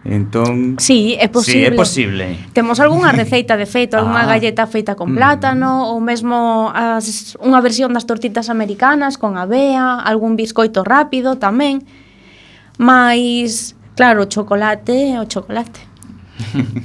Entón, 0.05 0.77
sí, 0.77 1.17
é 1.19 1.27
posible. 1.27 1.65
Sí, 1.65 1.65
é 1.65 1.71
posible. 1.73 2.25
Temos 2.53 2.79
algunha 2.79 3.11
receita 3.11 3.57
de 3.57 3.65
feito, 3.65 3.97
algunha 3.99 4.21
ah, 4.21 4.37
galleta 4.37 4.69
feita 4.69 4.93
con 4.93 5.17
plátano, 5.17 5.81
mm. 5.81 5.89
ou 5.89 5.97
mesmo 5.97 6.69
as, 6.69 7.33
unha 7.41 7.57
versión 7.57 7.89
das 7.89 8.05
tortitas 8.05 8.53
americanas 8.53 9.17
con 9.17 9.33
avea, 9.41 9.97
algún 9.97 10.37
biscoito 10.37 10.85
rápido 10.85 11.41
tamén. 11.41 11.81
Mais, 12.77 13.73
claro, 13.97 14.23
o 14.23 14.29
chocolate, 14.29 15.17
o 15.17 15.25
chocolate. 15.25 15.81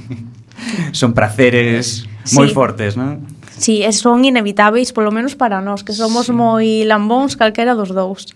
son 0.97 1.13
praceres 1.13 2.09
sí. 2.25 2.41
moi 2.41 2.49
fortes, 2.49 2.97
non? 2.97 3.21
Sí, 3.53 3.85
son 3.93 4.25
inevitáveis, 4.25 4.89
polo 4.89 5.13
menos 5.13 5.37
para 5.37 5.61
nós, 5.61 5.85
que 5.85 5.93
somos 5.93 6.25
sí. 6.25 6.33
moi 6.33 6.81
lambóns 6.89 7.37
calquera 7.37 7.77
dos 7.77 7.93
dous. 7.93 8.33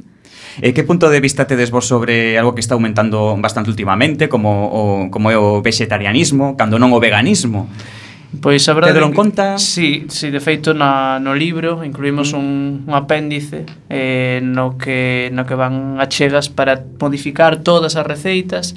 Eh, 0.61 0.73
que 0.73 0.83
punto 0.83 1.09
de 1.09 1.19
vista 1.19 1.47
tedes 1.47 1.71
vos 1.71 1.85
sobre 1.85 2.37
algo 2.37 2.55
que 2.55 2.61
está 2.61 2.75
aumentando 2.75 3.35
bastante 3.37 3.69
últimamente, 3.69 4.29
como 4.29 4.69
o, 4.71 4.81
como 5.11 5.31
é 5.31 5.37
o 5.37 5.61
vegetarianismo, 5.61 6.55
cando 6.55 6.79
non 6.79 6.93
o 6.95 6.99
veganismo? 6.99 7.67
Pois 8.41 8.67
a 8.67 8.73
verdade 8.73 8.93
Tedelo 8.93 9.07
en 9.07 9.15
conta 9.15 9.57
Si, 9.57 10.05
sí, 10.09 10.27
sí, 10.27 10.27
de 10.31 10.39
feito 10.43 10.73
na, 10.73 11.19
no 11.23 11.35
libro 11.35 11.83
incluímos 11.83 12.33
mm. 12.33 12.37
un, 12.37 12.83
un 12.87 12.93
apéndice 12.93 13.63
eh, 13.87 14.39
no, 14.43 14.77
que, 14.77 15.29
no 15.31 15.45
que 15.45 15.55
van 15.55 16.01
achegas 16.01 16.49
para 16.49 16.83
modificar 16.99 17.63
todas 17.63 17.95
as 17.95 18.05
receitas 18.05 18.75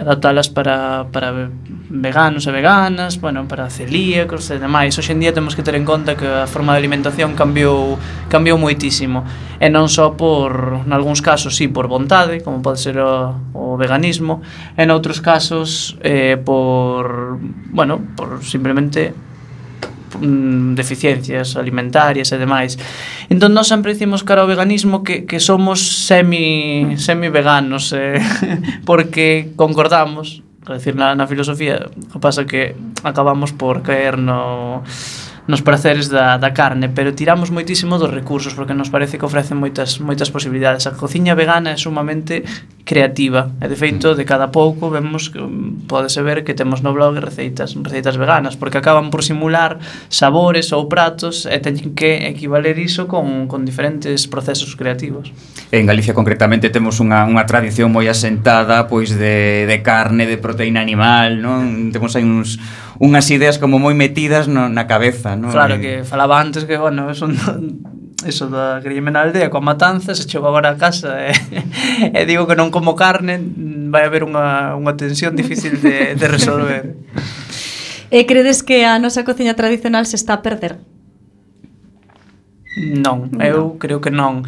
adaptalas 0.00 0.48
para, 0.48 1.06
para 1.12 1.50
veganos 1.90 2.46
e 2.46 2.52
veganas, 2.52 3.20
bueno, 3.20 3.44
para 3.44 3.68
celíacos 3.68 4.48
e 4.50 4.56
demais. 4.56 4.96
Hoxe 4.96 5.12
en 5.12 5.20
día 5.20 5.36
temos 5.36 5.52
que 5.54 5.62
ter 5.62 5.76
en 5.76 5.84
conta 5.84 6.16
que 6.16 6.26
a 6.26 6.48
forma 6.48 6.72
de 6.72 6.80
alimentación 6.80 7.36
cambiou 7.36 8.00
cambiou 8.32 8.56
moitísimo. 8.56 9.22
E 9.60 9.68
non 9.68 9.92
só 9.92 10.16
por, 10.16 10.86
nalgúns 10.88 11.20
casos, 11.20 11.54
sí, 11.54 11.68
por 11.68 11.86
vontade, 11.86 12.40
como 12.40 12.64
pode 12.64 12.80
ser 12.80 12.96
o, 12.96 13.36
o 13.52 13.76
veganismo, 13.76 14.40
en 14.80 14.88
outros 14.88 15.20
casos, 15.20 16.00
eh, 16.00 16.40
por, 16.40 17.36
bueno, 17.70 18.00
por 18.16 18.40
simplemente 18.40 19.12
mm, 20.18 20.74
deficiencias 20.74 21.54
alimentarias 21.54 22.32
e 22.32 22.36
demais. 22.38 22.74
Entón, 23.30 23.54
nós 23.54 23.68
sempre 23.70 23.94
dicimos 23.94 24.26
cara 24.26 24.42
ao 24.42 24.50
veganismo 24.50 25.06
que, 25.06 25.22
que 25.28 25.38
somos 25.38 26.06
semi, 26.06 26.96
semi 26.98 27.30
veganos, 27.30 27.94
eh, 27.94 28.18
porque 28.88 29.54
concordamos, 29.54 30.42
quer 30.66 30.82
decir, 30.82 30.94
na, 30.96 31.14
na 31.14 31.30
filosofía, 31.30 31.86
o 31.86 32.06
que 32.10 32.18
pasa 32.18 32.48
que 32.48 32.74
acabamos 33.06 33.54
por 33.54 33.86
caer 33.86 34.18
no 34.18 34.82
nos 35.46 35.62
praceres 35.62 36.08
da, 36.08 36.36
da 36.36 36.52
carne, 36.52 36.88
pero 36.88 37.14
tiramos 37.14 37.50
moitísimo 37.50 37.96
dos 37.96 38.10
recursos 38.10 38.52
porque 38.52 38.74
nos 38.74 38.90
parece 38.90 39.16
que 39.16 39.24
ofrecen 39.24 39.56
moitas 39.56 40.00
moitas 40.00 40.28
posibilidades. 40.28 40.86
A 40.86 40.96
cociña 40.96 41.38
vegana 41.38 41.72
é 41.72 41.78
sumamente 41.78 42.44
creativa. 42.84 43.54
E 43.62 43.70
de 43.70 43.76
feito, 43.78 44.12
mm. 44.12 44.16
de 44.18 44.24
cada 44.26 44.50
pouco 44.50 44.90
vemos 44.90 45.30
que 45.30 45.38
mm, 45.38 45.86
pódese 45.86 46.26
ver 46.26 46.42
que 46.42 46.58
temos 46.58 46.82
no 46.82 46.90
blog 46.90 47.22
receitas, 47.22 47.78
receitas 47.78 48.18
veganas, 48.18 48.58
porque 48.58 48.82
acaban 48.82 49.14
por 49.14 49.22
simular 49.22 49.78
sabores 50.10 50.74
ou 50.74 50.90
pratos 50.90 51.46
e 51.46 51.62
teñen 51.62 51.94
que 51.94 52.26
equivaler 52.26 52.74
iso 52.82 53.06
con, 53.06 53.46
con 53.46 53.62
diferentes 53.62 54.26
procesos 54.26 54.74
creativos. 54.74 55.30
En 55.70 55.86
Galicia 55.86 56.10
concretamente 56.18 56.66
temos 56.66 56.98
unha, 56.98 57.22
unha 57.30 57.46
tradición 57.46 57.94
moi 57.94 58.10
asentada 58.10 58.90
pois 58.90 59.14
de, 59.14 59.70
de 59.70 59.78
carne, 59.86 60.26
de 60.26 60.34
proteína 60.42 60.82
animal, 60.82 61.38
non? 61.38 61.94
Temos 61.94 62.18
aí 62.18 62.26
uns 62.26 62.58
unhas 63.00 63.32
ideas 63.32 63.56
como 63.56 63.80
moi 63.80 63.96
metidas 63.96 64.44
no, 64.44 64.68
na 64.68 64.84
cabeza, 64.84 65.32
non? 65.32 65.48
Claro, 65.48 65.80
que 65.80 66.04
falaba 66.04 66.36
antes 66.36 66.68
que, 66.68 66.76
bueno, 66.76 67.16
son 67.16 67.32
eso 68.28 68.52
da 68.52 68.84
grime 68.84 69.08
na 69.08 69.24
aldea 69.24 69.48
coa 69.48 69.64
matanza 69.64 70.12
se 70.12 70.28
chego 70.28 70.44
agora 70.44 70.76
a 70.76 70.76
casa 70.76 71.16
e, 71.24 71.32
e 72.12 72.20
digo 72.28 72.44
que 72.44 72.52
non 72.52 72.68
como 72.68 72.92
carne 72.92 73.40
vai 73.88 74.04
haber 74.04 74.28
unha, 74.28 74.76
unha 74.76 74.92
tensión 75.00 75.32
difícil 75.32 75.80
de, 75.80 76.14
de 76.14 76.26
resolver 76.28 76.92
E 78.10 78.26
credes 78.26 78.66
que 78.66 78.82
a 78.82 78.98
nosa 78.98 79.22
cociña 79.22 79.54
tradicional 79.54 80.02
se 80.02 80.18
está 80.18 80.34
a 80.34 80.42
perder? 80.42 80.82
Non, 82.74 83.30
eu 83.38 83.78
no. 83.78 83.78
creo 83.78 84.02
que 84.02 84.10
non 84.10 84.42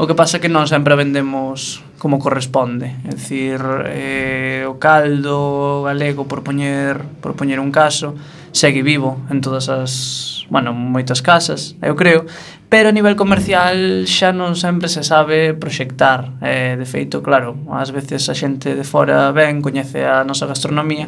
O 0.00 0.08
que 0.08 0.16
pasa 0.16 0.40
é 0.40 0.42
que 0.42 0.50
non 0.50 0.66
sempre 0.66 0.96
vendemos 0.96 1.84
como 2.02 2.18
corresponde. 2.18 2.98
É 3.06 3.14
dicir, 3.14 3.62
eh, 3.86 4.66
o 4.66 4.74
caldo 4.82 5.86
galego, 5.86 6.26
por 6.26 6.42
poñer, 6.42 6.98
por 7.22 7.38
poñer 7.38 7.62
un 7.62 7.70
caso, 7.70 8.18
segue 8.50 8.82
vivo 8.82 9.22
en 9.30 9.38
todas 9.38 9.70
as, 9.70 10.42
bueno, 10.50 10.74
moitas 10.74 11.22
casas, 11.22 11.78
eu 11.78 11.94
creo, 11.94 12.26
pero 12.66 12.90
a 12.90 12.96
nivel 12.96 13.14
comercial 13.14 14.02
xa 14.10 14.34
non 14.34 14.58
sempre 14.58 14.90
se 14.90 15.06
sabe 15.06 15.54
proxectar. 15.54 16.42
Eh, 16.42 16.74
de 16.74 16.86
feito, 16.90 17.22
claro, 17.22 17.54
ás 17.70 17.94
veces 17.94 18.26
a 18.26 18.34
xente 18.34 18.74
de 18.74 18.82
fora 18.82 19.30
ven, 19.30 19.62
coñece 19.62 20.02
a 20.02 20.26
nosa 20.26 20.50
gastronomía, 20.50 21.06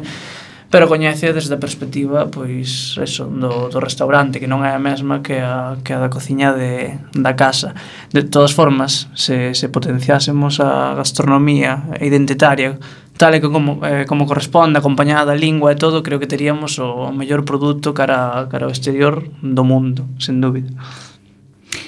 pero 0.69 0.87
coñece 0.87 1.31
desde 1.33 1.55
a 1.55 1.61
perspectiva 1.61 2.27
pois 2.27 2.97
eso, 2.97 3.25
do, 3.29 3.69
do 3.69 3.79
restaurante 3.79 4.39
que 4.41 4.49
non 4.49 4.65
é 4.65 4.73
a 4.73 4.81
mesma 4.81 5.21
que 5.21 5.39
a, 5.39 5.77
que 5.85 5.93
a 5.93 6.01
da 6.01 6.09
cociña 6.09 6.51
de, 6.53 6.97
da 7.13 7.37
casa 7.37 7.77
de 8.11 8.25
todas 8.25 8.51
formas 8.51 9.07
se, 9.13 9.53
se 9.53 9.69
potenciásemos 9.69 10.59
a 10.59 10.97
gastronomía 10.97 11.95
identitaria 12.01 12.77
tal 13.15 13.31
e 13.31 13.39
como, 13.39 13.79
eh, 13.85 14.03
como 14.03 14.27
corresponde 14.27 14.81
acompañada 14.81 15.31
da 15.31 15.35
lingua 15.37 15.71
e 15.71 15.79
todo 15.79 16.03
creo 16.03 16.19
que 16.19 16.27
teríamos 16.27 16.81
o, 16.81 17.07
o 17.07 17.15
mellor 17.15 17.47
produto 17.47 17.93
cara, 17.95 18.49
cara 18.51 18.67
ao 18.67 18.73
exterior 18.73 19.23
do 19.39 19.63
mundo 19.63 20.09
sen 20.19 20.41
dúbida 20.41 20.73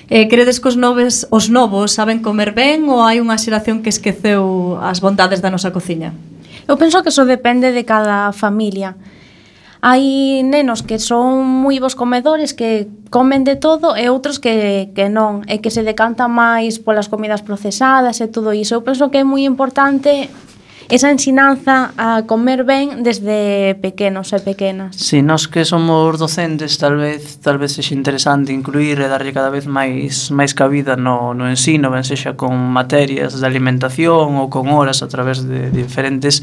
Eh, 0.09 0.27
credes 0.31 0.59
que 0.63 0.71
os 0.71 0.79
noves, 0.79 1.27
os 1.31 1.51
novos 1.51 1.91
saben 1.91 2.23
comer 2.23 2.55
ben 2.55 2.87
ou 2.87 3.03
hai 3.03 3.19
unha 3.19 3.35
xeración 3.35 3.83
que 3.83 3.91
esqueceu 3.91 4.79
as 4.79 5.03
bondades 5.03 5.43
da 5.43 5.51
nosa 5.51 5.75
cociña? 5.75 6.15
Eu 6.67 6.75
penso 6.75 7.01
que 7.01 7.09
eso 7.09 7.23
depende 7.23 7.71
de 7.71 7.83
cada 7.87 8.35
familia. 8.35 8.99
Hai 9.79 10.43
nenos 10.43 10.83
que 10.83 10.99
son 10.99 11.45
moi 11.47 11.79
bons 11.79 11.95
comedores, 11.95 12.51
que 12.51 12.91
comen 13.07 13.47
de 13.47 13.55
todo, 13.55 13.95
e 13.95 14.11
outros 14.11 14.41
que, 14.41 14.91
que 14.91 15.07
non, 15.07 15.47
e 15.47 15.63
que 15.63 15.71
se 15.71 15.85
decantan 15.85 16.33
máis 16.33 16.81
polas 16.81 17.07
comidas 17.07 17.39
procesadas 17.39 18.19
e 18.19 18.27
todo 18.27 18.51
iso. 18.51 18.75
Eu 18.75 18.83
penso 18.83 19.07
que 19.07 19.21
é 19.21 19.23
moi 19.23 19.45
importante 19.45 20.27
esa 20.89 21.11
ensinanza 21.11 21.91
a 21.97 22.23
comer 22.23 22.63
ben 22.63 23.03
desde 23.03 23.75
pequenos 23.81 24.31
e 24.31 24.39
pequenas. 24.39 24.95
Si, 24.95 25.19
nós 25.19 25.47
que 25.47 25.67
somos 25.67 26.15
docentes, 26.15 26.79
tal 26.79 26.95
vez 26.95 27.43
tal 27.43 27.59
vez 27.59 27.75
sexa 27.75 27.91
interesante 27.91 28.55
incluir 28.55 28.95
e 29.03 29.07
darlle 29.11 29.35
cada 29.35 29.51
vez 29.51 29.67
máis 29.67 30.31
máis 30.31 30.55
cabida 30.55 30.95
no, 30.95 31.35
no 31.35 31.51
ensino, 31.51 31.91
ben 31.91 32.07
sexa 32.07 32.39
con 32.39 32.55
materias 32.55 33.35
de 33.35 33.43
alimentación 33.43 34.39
ou 34.39 34.47
con 34.47 34.71
horas 34.71 35.03
a 35.03 35.11
través 35.11 35.43
de 35.43 35.67
diferentes 35.75 36.39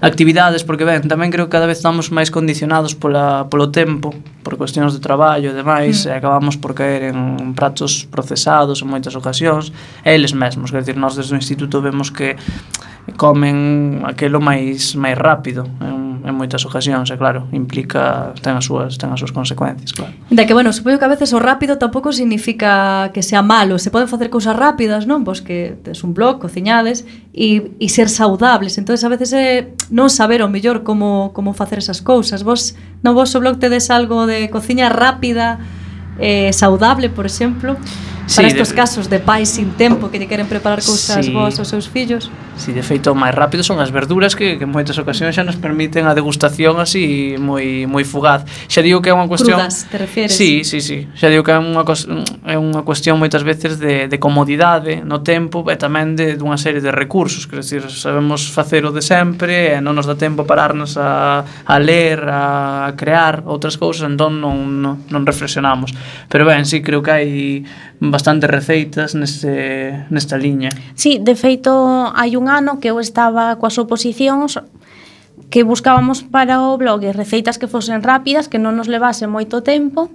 actividades, 0.00 0.64
porque 0.64 0.88
ben, 0.88 1.04
tamén 1.04 1.28
creo 1.28 1.52
que 1.52 1.54
cada 1.54 1.68
vez 1.68 1.84
estamos 1.84 2.08
máis 2.08 2.32
condicionados 2.32 2.96
pola, 2.96 3.44
polo 3.52 3.68
tempo, 3.68 4.16
por 4.40 4.56
cuestións 4.56 4.96
de 4.96 5.04
traballo 5.04 5.52
e 5.52 5.54
demais, 5.54 6.08
mm. 6.08 6.08
e 6.08 6.12
acabamos 6.16 6.56
por 6.56 6.72
caer 6.72 7.12
en 7.12 7.52
pratos 7.52 8.08
procesados 8.08 8.80
en 8.80 8.88
moitas 8.88 9.12
ocasións, 9.12 9.68
eles 10.00 10.32
mesmos, 10.32 10.72
quer 10.72 10.80
dizer, 10.80 10.96
nós 10.96 11.12
desde 11.12 11.36
o 11.36 11.38
instituto 11.38 11.84
vemos 11.84 12.08
que 12.08 12.40
comen 13.16 14.02
aquelo 14.06 14.38
máis 14.38 14.94
máis 14.94 15.18
rápido 15.18 15.66
en, 15.82 16.22
en 16.22 16.34
moitas 16.38 16.62
ocasións, 16.62 17.10
e 17.10 17.18
claro, 17.18 17.50
implica 17.50 18.30
ten 18.38 18.54
as 18.54 18.64
súas 18.70 18.94
ten 18.94 19.10
as 19.10 19.18
súas 19.18 19.34
consecuencias, 19.34 19.90
claro. 19.90 20.14
Da 20.30 20.46
que 20.46 20.54
bueno, 20.54 20.70
supoño 20.70 21.02
que 21.02 21.06
a 21.06 21.12
veces 21.12 21.34
o 21.34 21.42
rápido 21.42 21.82
tampouco 21.82 22.14
significa 22.14 23.10
que 23.10 23.26
sea 23.26 23.42
malo, 23.42 23.82
se 23.82 23.90
poden 23.90 24.06
facer 24.06 24.30
cousas 24.30 24.54
rápidas, 24.54 25.10
non? 25.10 25.26
Pois 25.26 25.42
que 25.42 25.76
tes 25.82 26.06
un 26.06 26.14
blog, 26.14 26.38
cociñades 26.38 27.02
e, 27.34 27.74
e 27.76 27.86
ser 27.90 28.06
saudables. 28.06 28.78
Entonces 28.78 29.02
a 29.02 29.10
veces 29.10 29.34
é 29.34 29.74
non 29.90 30.06
saber 30.06 30.40
o 30.40 30.48
mellor 30.48 30.86
como 30.86 31.34
como 31.34 31.52
facer 31.58 31.82
esas 31.82 31.98
cousas. 31.98 32.46
Vos 32.46 32.78
no 33.02 33.18
vosso 33.18 33.42
blog 33.42 33.58
tedes 33.58 33.90
algo 33.90 34.30
de 34.30 34.46
cociña 34.46 34.88
rápida, 34.88 35.58
eh, 36.22 36.54
saudable, 36.54 37.10
por 37.10 37.26
exemplo? 37.26 37.76
sí, 38.32 38.36
para 38.36 38.48
estos 38.48 38.70
de... 38.70 38.74
casos 38.74 39.04
de 39.08 39.18
pais 39.20 39.48
sin 39.48 39.70
tempo 39.76 40.10
que 40.10 40.18
lle 40.18 40.26
queren 40.26 40.48
preparar 40.48 40.80
cousas 40.80 41.26
sí. 41.26 41.32
boas 41.32 41.58
aos 41.60 41.68
seus 41.68 41.88
fillos. 41.88 42.32
Si, 42.56 42.68
sí, 42.68 42.72
de 42.72 42.82
feito, 42.82 43.12
o 43.12 43.16
máis 43.16 43.32
rápido 43.32 43.64
son 43.64 43.80
as 43.80 43.92
verduras 43.92 44.36
que, 44.36 44.56
que 44.56 44.64
en 44.64 44.72
moitas 44.72 44.96
ocasións 44.96 45.36
xa 45.36 45.44
nos 45.44 45.56
permiten 45.56 46.08
a 46.08 46.16
degustación 46.16 46.80
así 46.80 47.36
moi 47.36 47.84
moi 47.88 48.04
fugaz. 48.04 48.44
Xa 48.68 48.80
digo 48.80 49.04
que 49.04 49.12
é 49.12 49.14
unha 49.14 49.28
cuestión 49.28 49.60
Crudas, 49.60 49.88
te 49.88 49.96
refieres? 50.00 50.32
Sí, 50.32 50.64
sí, 50.64 50.80
sí. 50.80 51.08
Xa 51.12 51.28
digo 51.28 51.44
que 51.44 51.52
é 51.52 51.60
unha 51.60 51.84
cos... 51.84 52.08
é 52.44 52.56
unha 52.56 52.82
cuestión 52.84 53.20
moitas 53.20 53.44
veces 53.44 53.76
de, 53.76 54.08
de 54.08 54.18
comodidade 54.18 55.04
no 55.04 55.20
tempo 55.20 55.64
e 55.68 55.76
tamén 55.76 56.16
de 56.16 56.36
dunha 56.36 56.56
serie 56.56 56.80
de 56.80 56.92
recursos, 56.92 57.44
que 57.44 57.60
decir, 57.60 57.84
sabemos 57.88 58.48
facer 58.48 58.84
o 58.88 58.92
de 58.92 59.04
sempre 59.04 59.76
e 59.76 59.80
non 59.80 59.96
nos 59.96 60.08
dá 60.08 60.16
tempo 60.16 60.44
pararnos 60.48 60.96
a, 60.96 61.44
a 61.44 61.76
ler, 61.80 62.20
a 62.28 62.92
crear 62.96 63.44
outras 63.48 63.76
cousas, 63.76 64.08
entón 64.08 64.40
non, 64.40 64.80
non, 64.80 64.94
non 65.08 65.22
reflexionamos. 65.24 65.92
Pero 66.28 66.44
ben, 66.44 66.64
sí, 66.68 66.84
creo 66.84 67.00
que 67.00 67.12
hai 67.12 67.32
bastantes 68.22 68.48
receitas 68.48 69.18
neste, 69.18 70.06
nesta 70.10 70.38
liña. 70.38 70.70
Sí, 70.94 71.18
de 71.18 71.34
feito, 71.34 72.14
hai 72.14 72.38
un 72.38 72.46
ano 72.46 72.78
que 72.78 72.94
eu 72.94 73.02
estaba 73.02 73.58
coas 73.58 73.74
oposicións 73.82 74.62
que 75.50 75.66
buscábamos 75.66 76.22
para 76.22 76.62
o 76.62 76.78
blog 76.78 77.02
receitas 77.10 77.58
que 77.58 77.66
fosen 77.66 77.98
rápidas, 78.06 78.46
que 78.46 78.62
non 78.62 78.78
nos 78.78 78.86
levase 78.86 79.26
moito 79.26 79.66
tempo 79.66 80.06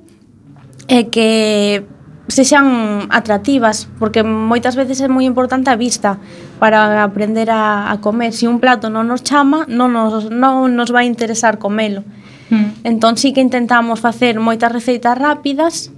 e 0.87 1.11
que 1.11 1.83
sexan 2.31 3.11
atractivas, 3.11 3.91
porque 3.99 4.23
moitas 4.23 4.79
veces 4.79 5.03
é 5.03 5.11
moi 5.11 5.27
importante 5.27 5.67
a 5.67 5.75
vista 5.75 6.15
para 6.63 7.03
aprender 7.03 7.51
a, 7.51 7.91
a 7.91 7.99
comer. 7.99 8.31
Se 8.31 8.43
si 8.43 8.45
un 8.47 8.63
plato 8.63 8.87
non 8.87 9.11
nos 9.11 9.19
chama, 9.27 9.67
non 9.67 9.91
nos, 9.91 10.31
non 10.31 10.71
nos 10.79 10.95
vai 10.95 11.11
interesar 11.11 11.59
comelo. 11.59 12.07
Mm. 12.47 12.87
Entón 12.87 13.19
sí 13.19 13.35
que 13.35 13.43
intentamos 13.43 13.99
facer 13.99 14.39
moitas 14.39 14.71
receitas 14.71 15.19
rápidas 15.19 15.91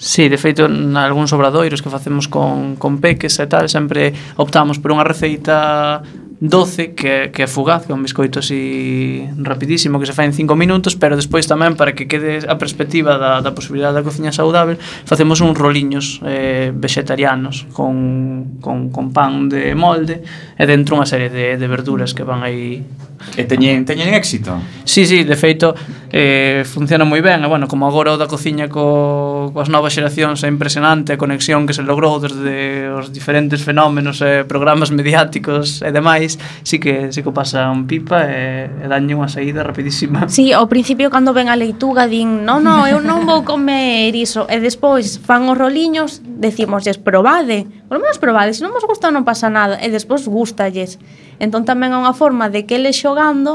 Sí, 0.00 0.30
de 0.30 0.40
feito, 0.40 0.64
en 0.64 0.96
algúns 0.96 1.28
obradoiros 1.36 1.84
que 1.84 1.92
facemos 1.92 2.24
con, 2.24 2.80
con 2.80 3.04
peques 3.04 3.36
e 3.36 3.44
tal, 3.44 3.68
sempre 3.68 4.16
optamos 4.40 4.80
por 4.80 4.96
unha 4.96 5.04
receita 5.04 6.00
doce 6.40 6.96
que, 6.96 7.28
que 7.28 7.44
é 7.44 7.46
fugaz, 7.46 7.84
que 7.84 7.92
é 7.92 7.94
un 7.94 8.00
biscoito 8.00 8.40
así 8.40 9.28
rapidísimo 9.36 10.00
que 10.00 10.08
se 10.08 10.16
fai 10.16 10.24
en 10.24 10.32
5 10.32 10.56
minutos, 10.56 10.96
pero 10.96 11.20
despois 11.20 11.44
tamén 11.44 11.76
para 11.76 11.92
que 11.92 12.08
quede 12.08 12.40
a 12.48 12.56
perspectiva 12.56 13.20
da, 13.20 13.44
da 13.44 13.52
posibilidade 13.52 14.00
da 14.00 14.00
cociña 14.00 14.32
saudável, 14.32 14.80
facemos 14.80 15.44
uns 15.44 15.52
roliños 15.52 16.24
eh, 16.24 16.72
vegetarianos 16.72 17.68
con, 17.76 18.56
con, 18.64 18.88
con 18.88 19.12
pan 19.12 19.52
de 19.52 19.76
molde 19.76 20.24
e 20.56 20.64
dentro 20.64 20.96
unha 20.96 21.04
serie 21.04 21.28
de, 21.28 21.60
de 21.60 21.66
verduras 21.68 22.16
que 22.16 22.24
van 22.24 22.40
aí 22.40 22.80
E 23.36 23.44
teñen, 23.44 23.84
teñen 23.84 24.16
éxito? 24.16 24.56
Sí, 24.88 25.04
sí, 25.04 25.24
de 25.24 25.36
feito, 25.36 25.76
eh, 26.08 26.64
funciona 26.64 27.04
moi 27.04 27.20
ben. 27.20 27.44
E, 27.44 27.48
bueno, 27.48 27.68
como 27.68 27.84
agora 27.84 28.16
o 28.16 28.18
da 28.18 28.24
cociña 28.26 28.72
co, 28.72 29.52
coas 29.52 29.68
novas 29.68 29.92
xeracións 29.92 30.40
é 30.42 30.48
impresionante 30.48 31.12
a 31.12 31.20
conexión 31.20 31.68
que 31.68 31.76
se 31.76 31.84
logrou 31.84 32.16
desde 32.16 32.88
os 32.88 33.12
diferentes 33.12 33.60
fenómenos 33.60 34.24
e 34.24 34.40
eh, 34.40 34.48
programas 34.48 34.88
mediáticos 34.98 35.84
e 35.84 35.92
demais, 35.92 36.40
sí 36.64 36.80
que, 36.80 37.12
sí 37.12 37.20
que 37.20 37.30
pasa 37.30 37.68
un 37.68 37.84
pipa 37.84 38.24
e, 38.24 38.66
e 38.66 38.86
danlle 38.88 39.12
unha 39.12 39.28
saída 39.28 39.60
rapidísima. 39.60 40.26
Sí, 40.32 40.56
ao 40.56 40.66
principio 40.66 41.12
cando 41.12 41.36
ven 41.36 41.52
a 41.52 41.56
leituga 41.60 42.08
din, 42.08 42.48
no, 42.48 42.56
no, 42.58 42.88
eu 42.88 43.04
non 43.04 43.28
vou 43.28 43.44
comer 43.44 44.16
iso. 44.16 44.48
E 44.48 44.56
despois 44.58 45.20
fan 45.20 45.44
os 45.46 45.60
roliños, 45.60 46.24
decimosles, 46.24 46.96
probade, 46.96 47.68
por 47.86 48.00
lo 48.00 48.08
menos 48.08 48.16
probade, 48.16 48.56
se 48.56 48.64
non 48.64 48.72
vos 48.72 48.88
gusta 48.88 49.12
non 49.12 49.28
pasa 49.28 49.52
nada. 49.52 49.76
E 49.76 49.92
despois 49.92 50.24
gustalles. 50.24 50.96
Entón 51.40 51.64
tamén 51.64 51.96
é 51.96 51.98
unha 51.98 52.12
forma 52.12 52.52
de 52.52 52.68
que 52.68 52.76
eles 52.76 53.00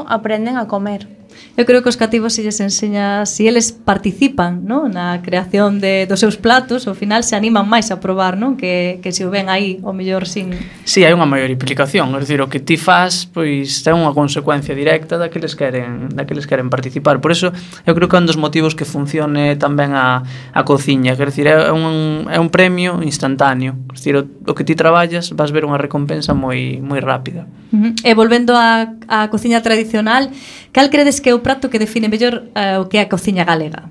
aprenden 0.07 0.57
a 0.57 0.67
comer 0.67 1.07
Eu 1.55 1.63
creo 1.63 1.79
que 1.79 1.89
os 1.89 1.95
cativos 1.95 2.36
se 2.36 2.43
lles 2.43 2.59
enseña 2.59 3.23
se 3.25 3.45
si 3.45 3.47
eles 3.47 3.71
participan 3.71 4.65
no? 4.65 4.89
na 4.89 5.21
creación 5.21 5.79
de, 5.79 6.07
dos 6.07 6.19
seus 6.19 6.38
platos, 6.38 6.88
ao 6.88 6.95
final 6.95 7.21
se 7.21 7.36
animan 7.36 7.69
máis 7.69 7.91
a 7.91 7.99
probar, 7.99 8.39
non? 8.39 8.57
Que, 8.57 8.97
que 9.03 9.11
se 9.11 9.21
o 9.21 9.29
ven 9.29 9.51
aí, 9.51 9.77
o 9.83 9.93
mellor 9.93 10.25
sin... 10.25 10.55
Si, 10.88 10.99
sí, 10.99 10.99
hai 11.05 11.13
unha 11.13 11.29
maior 11.29 11.51
implicación, 11.51 12.09
é 12.15 12.19
dicir, 12.23 12.41
o 12.41 12.49
que 12.49 12.63
ti 12.63 12.79
faz, 12.79 13.27
pois 13.27 13.83
ten 13.83 13.93
unha 13.93 14.15
consecuencia 14.15 14.73
directa 14.73 15.19
da 15.19 15.29
que 15.29 15.38
les 15.38 15.53
queren, 15.53 16.09
da 16.15 16.25
que 16.25 16.33
les 16.33 16.47
queren 16.47 16.71
participar. 16.71 17.21
Por 17.21 17.36
eso, 17.36 17.51
eu 17.86 17.93
creo 17.93 18.07
que 18.07 18.15
é 18.17 18.21
un 18.23 18.25
dos 18.25 18.39
motivos 18.39 18.73
que 18.73 18.88
funcione 18.88 19.59
tamén 19.59 19.93
a, 19.93 20.23
a 20.55 20.61
cociña, 20.63 21.13
quer 21.13 21.29
dicir, 21.29 21.51
é 21.51 21.69
un, 21.69 22.25
é 22.31 22.39
un 22.39 22.49
premio 22.49 23.03
instantáneo, 23.03 23.75
quer 23.91 23.97
dicir, 23.99 24.15
o, 24.15 24.23
o 24.25 24.53
que 24.55 24.63
ti 24.63 24.73
traballas 24.73 25.29
vas 25.36 25.51
ver 25.51 25.67
unha 25.67 25.77
recompensa 25.77 26.33
moi 26.33 26.79
moi 26.81 27.03
rápida. 27.03 27.45
Uh 27.69 27.91
-huh. 27.91 27.91
E 28.01 28.11
volvendo 28.15 28.55
á, 28.55 28.95
á 29.05 29.27
cociña 29.27 29.59
tradicional, 29.59 30.31
cal 30.71 30.88
credes 30.89 31.19
que 31.26 31.34
é 31.34 31.34
o 31.34 31.41
prato 31.41 31.73
que 31.73 31.82
define 31.82 32.05
mellor 32.05 32.53
uh, 32.53 32.78
o 32.78 32.86
que 32.86 33.01
é 33.01 33.01
a 33.01 33.09
cociña 33.09 33.49
galega. 33.49 33.89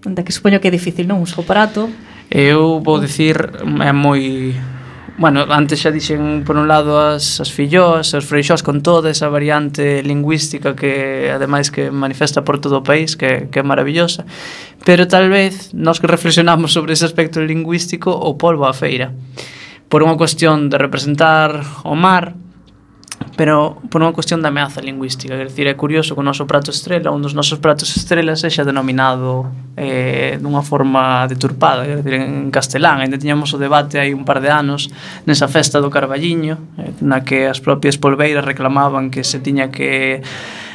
Onde 0.00 0.24
que 0.24 0.32
supoño 0.32 0.64
que 0.64 0.68
é 0.68 0.72
difícil, 0.72 1.04
non? 1.04 1.20
Un 1.20 1.28
só 1.28 1.44
prato. 1.44 1.92
Eu 2.32 2.80
vou 2.80 2.96
dicir 2.96 3.36
é 3.84 3.92
moi 3.92 4.56
Bueno, 5.20 5.44
antes 5.48 5.80
xa 5.80 5.92
dixen 5.92 6.44
por 6.44 6.56
un 6.56 6.68
lado 6.68 6.96
as, 6.96 7.40
as 7.40 7.52
filloas, 7.52 8.16
as 8.16 8.24
freixós 8.24 8.64
con 8.64 8.80
toda 8.80 9.12
esa 9.12 9.28
variante 9.28 10.00
lingüística 10.04 10.72
que 10.72 11.28
ademais 11.28 11.68
que 11.68 11.92
manifesta 11.92 12.44
por 12.44 12.60
todo 12.60 12.80
o 12.80 12.84
país, 12.84 13.16
que, 13.16 13.48
que 13.52 13.60
é 13.60 13.64
maravillosa. 13.64 14.24
Pero 14.88 15.04
tal 15.08 15.28
vez 15.28 15.76
nós 15.76 16.00
que 16.00 16.08
reflexionamos 16.08 16.72
sobre 16.72 16.96
ese 16.96 17.04
aspecto 17.04 17.44
lingüístico 17.44 18.08
o 18.08 18.40
polvo 18.40 18.64
á 18.64 18.72
feira. 18.72 19.12
Por 19.92 20.00
unha 20.00 20.16
cuestión 20.16 20.72
de 20.72 20.80
representar 20.80 21.60
o 21.84 21.96
mar, 21.96 22.36
pero 23.36 23.76
por 23.92 24.00
unha 24.00 24.16
cuestión 24.16 24.40
da 24.40 24.48
ameaza 24.48 24.80
lingüística. 24.80 25.36
Quer 25.36 25.52
dicir, 25.52 25.66
é 25.68 25.76
curioso 25.76 26.16
que 26.16 26.22
o 26.22 26.26
noso 26.26 26.48
prato 26.48 26.72
estrela, 26.72 27.12
un 27.12 27.20
dos 27.20 27.36
nosos 27.36 27.60
pratos 27.60 27.92
estrelas 27.92 28.40
sexa 28.40 28.64
denominado 28.64 29.52
eh, 29.76 30.40
dunha 30.40 30.64
forma 30.64 31.28
deturpada, 31.28 31.84
quer 31.84 32.00
dicir, 32.00 32.14
en 32.16 32.48
castelán. 32.48 33.04
Ainda 33.04 33.20
tiñamos 33.20 33.52
o 33.52 33.60
debate 33.60 34.00
hai 34.00 34.16
un 34.16 34.24
par 34.24 34.40
de 34.40 34.48
anos 34.48 34.88
nesa 35.28 35.46
festa 35.52 35.84
do 35.84 35.92
Carballiño, 35.92 36.56
eh, 36.80 36.96
na 37.04 37.20
que 37.22 37.44
as 37.44 37.60
propias 37.60 38.00
polveiras 38.00 38.42
reclamaban 38.42 39.12
que 39.12 39.20
se 39.20 39.36
tiña 39.44 39.68
que 39.68 40.24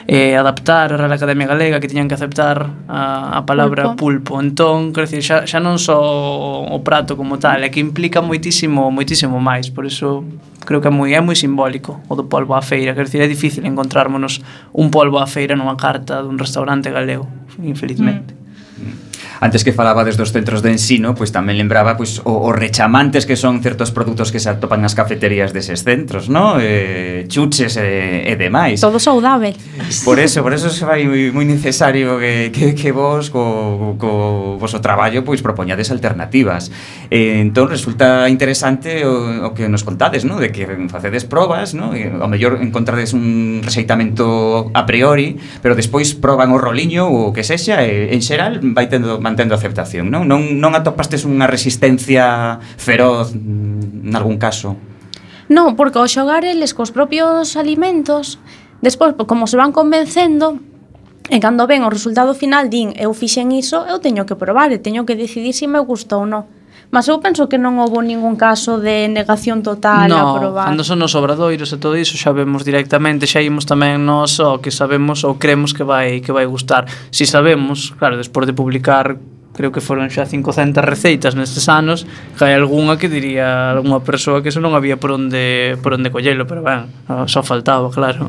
eh, 0.06 0.38
adaptar 0.38 0.94
a 0.94 0.98
Real 0.98 1.14
Academia 1.14 1.50
Galega 1.50 1.82
que 1.82 1.90
tiñan 1.90 2.06
que 2.06 2.14
aceptar 2.14 2.70
a, 2.86 3.38
a 3.38 3.46
palabra 3.46 3.98
pulpo. 3.98 4.38
pulpo. 4.38 4.42
Entón, 4.42 4.94
quer 4.94 5.10
dicir, 5.10 5.26
xa, 5.26 5.38
xa 5.50 5.58
non 5.58 5.82
só 5.82 5.98
o 5.98 6.78
prato 6.86 7.18
como 7.18 7.42
tal, 7.42 7.66
é 7.66 7.74
que 7.74 7.82
implica 7.82 8.22
moitísimo, 8.22 8.94
moitísimo 8.94 9.42
máis. 9.42 9.74
Por 9.74 9.90
iso 9.90 10.22
creo 10.66 10.82
que 10.82 10.88
é 10.88 10.94
moi 10.94 11.14
é 11.14 11.22
moi 11.22 11.36
simbólico 11.36 12.00
o 12.08 12.16
do 12.16 12.26
polvo 12.26 12.54
á 12.54 12.62
feira, 12.62 12.94
quer 12.94 13.06
dizer, 13.06 13.22
é 13.22 13.28
difícil 13.28 13.66
encontrármonos 13.66 14.42
un 14.74 14.90
polvo 14.90 15.20
á 15.20 15.28
feira 15.28 15.58
nunha 15.58 15.76
carta 15.76 16.22
dun 16.22 16.38
restaurante 16.38 16.90
galego, 16.90 17.28
infelizmente. 17.60 18.34
Mm 18.34 19.11
antes 19.42 19.66
que 19.66 19.74
falabades 19.74 20.18
dos 20.18 20.30
centros 20.30 20.62
de 20.62 20.70
ensino, 20.70 21.18
pois 21.18 21.34
tamén 21.34 21.58
lembraba 21.58 21.98
pois 21.98 22.22
o, 22.22 22.46
os 22.46 22.54
rechamantes 22.54 23.26
que 23.26 23.34
son 23.34 23.58
certos 23.66 23.90
produtos 23.90 24.30
que 24.30 24.38
se 24.38 24.54
atopan 24.54 24.86
nas 24.86 24.94
cafeterías 24.94 25.50
deses 25.50 25.82
centros, 25.82 26.30
no? 26.30 26.62
Eh, 26.62 27.26
chuches 27.26 27.74
e, 27.82 28.22
e 28.30 28.34
demais. 28.38 28.78
Todo 28.78 29.02
saudável. 29.02 29.58
Por 30.06 30.22
eso, 30.22 30.46
por 30.46 30.54
eso 30.54 30.70
se 30.70 30.86
vai 30.86 31.10
moi 31.34 31.42
necesario 31.50 32.22
que, 32.22 32.54
que, 32.54 32.78
que 32.78 32.94
vos 32.94 33.34
co, 33.34 33.98
co 33.98 34.62
voso 34.62 34.78
traballo 34.78 35.26
pois 35.26 35.42
propoñades 35.42 35.90
alternativas. 35.90 36.70
Eh, 37.10 37.42
entón 37.42 37.66
resulta 37.66 38.30
interesante 38.30 39.02
o, 39.10 39.50
o 39.50 39.58
que 39.58 39.66
nos 39.66 39.82
contades, 39.82 40.22
no? 40.22 40.38
De 40.38 40.54
que 40.54 40.70
facedes 40.86 41.26
probas, 41.26 41.74
no? 41.74 41.98
E, 41.98 42.14
ao 42.14 42.30
mellor 42.30 42.62
encontrades 42.62 43.18
un 43.18 43.66
rexeitamento 43.66 44.70
a 44.78 44.86
priori, 44.86 45.42
pero 45.66 45.74
despois 45.74 46.14
proban 46.14 46.54
o 46.54 46.62
roliño 46.62 47.10
ou 47.10 47.30
o 47.30 47.34
que 47.34 47.42
sexa 47.42 47.82
e 47.82 48.14
en 48.14 48.22
xeral 48.22 48.62
vai 48.78 48.86
tendo 48.86 49.18
mantendo 49.32 49.56
a 49.56 49.60
aceptación, 49.64 50.12
non? 50.12 50.28
Non, 50.28 50.60
non 50.60 50.76
atopastes 50.76 51.24
unha 51.24 51.48
resistencia 51.48 52.60
feroz 52.76 53.32
mm, 53.32 54.12
nalgún 54.12 54.36
caso? 54.36 54.76
Non, 55.48 55.80
porque 55.80 56.04
ao 56.04 56.12
xogar 56.12 56.44
eles 56.44 56.76
cos 56.76 56.92
propios 56.92 57.56
alimentos, 57.56 58.44
despois, 58.84 59.16
como 59.24 59.48
se 59.48 59.56
van 59.56 59.72
convencendo, 59.72 60.60
E 61.32 61.40
cando 61.40 61.64
ven 61.64 61.88
o 61.88 61.94
resultado 61.94 62.36
final, 62.36 62.68
din, 62.68 62.92
eu 63.00 63.16
fixen 63.16 63.56
iso, 63.56 63.88
eu 63.88 64.04
teño 64.04 64.28
que 64.28 64.36
probar, 64.36 64.76
e 64.76 64.84
teño 64.84 65.08
que 65.08 65.16
decidir 65.16 65.56
se 65.56 65.64
si 65.64 65.72
me 65.72 65.80
gusta 65.80 66.20
ou 66.20 66.28
non. 66.28 66.44
Mas 66.92 67.08
eu 67.08 67.24
penso 67.24 67.48
que 67.48 67.56
non 67.56 67.80
houve 67.80 68.04
ningún 68.04 68.36
caso 68.36 68.76
de 68.76 69.08
negación 69.08 69.64
total 69.64 70.12
no, 70.12 70.20
a 70.20 70.24
probar. 70.36 70.68
Cando 70.68 70.84
son 70.84 71.00
os 71.00 71.16
obradoiros 71.16 71.72
e 71.72 71.80
todo 71.80 71.96
iso 71.96 72.20
xa 72.20 72.36
vemos 72.36 72.68
directamente, 72.68 73.24
xa 73.24 73.40
imos 73.40 73.64
tamén 73.64 74.04
nos 74.04 74.44
o 74.44 74.60
que 74.60 74.76
sabemos 74.76 75.24
ou 75.24 75.40
creemos 75.40 75.72
que 75.72 75.88
vai 75.88 76.20
que 76.20 76.36
vai 76.36 76.44
gustar. 76.44 76.92
Si 77.08 77.24
sabemos, 77.24 77.96
claro, 77.96 78.20
despois 78.20 78.44
de 78.44 78.52
publicar 78.52 79.16
creo 79.56 79.72
que 79.72 79.80
foron 79.80 80.12
xa 80.12 80.28
500 80.28 80.84
receitas 80.84 81.32
nestes 81.32 81.72
anos, 81.72 82.04
que 82.36 82.44
hai 82.44 82.60
algunha 82.60 83.00
que 83.00 83.08
diría 83.08 83.72
algunha 83.72 84.04
persoa 84.04 84.44
que 84.44 84.52
eso 84.52 84.60
non 84.60 84.76
había 84.76 85.00
por 85.00 85.16
onde 85.16 85.80
por 85.80 85.96
onde 85.96 86.12
collelo, 86.12 86.44
pero 86.44 86.60
ben, 86.60 86.92
só 87.32 87.40
faltaba, 87.40 87.88
claro. 87.88 88.28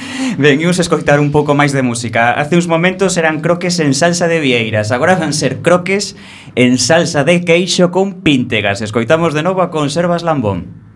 Ben, 0.38 0.60
imos 0.60 0.78
escoitar 0.78 1.20
un 1.20 1.32
pouco 1.32 1.54
máis 1.54 1.72
de 1.72 1.82
música. 1.82 2.32
Hace 2.32 2.56
uns 2.56 2.70
momentos 2.70 3.16
eran 3.16 3.40
croques 3.40 3.80
en 3.80 3.92
salsa 3.94 4.28
de 4.28 4.40
vieiras, 4.40 4.92
agora 4.92 5.16
van 5.16 5.32
ser 5.32 5.60
croques 5.60 6.16
en 6.54 6.78
salsa 6.78 7.24
de 7.24 7.44
queixo 7.44 7.90
con 7.90 8.22
píntegas. 8.22 8.80
Escoitamos 8.80 9.34
de 9.34 9.42
novo 9.42 9.62
a 9.62 9.70
Conservas 9.70 10.22
Lambón. 10.22 10.89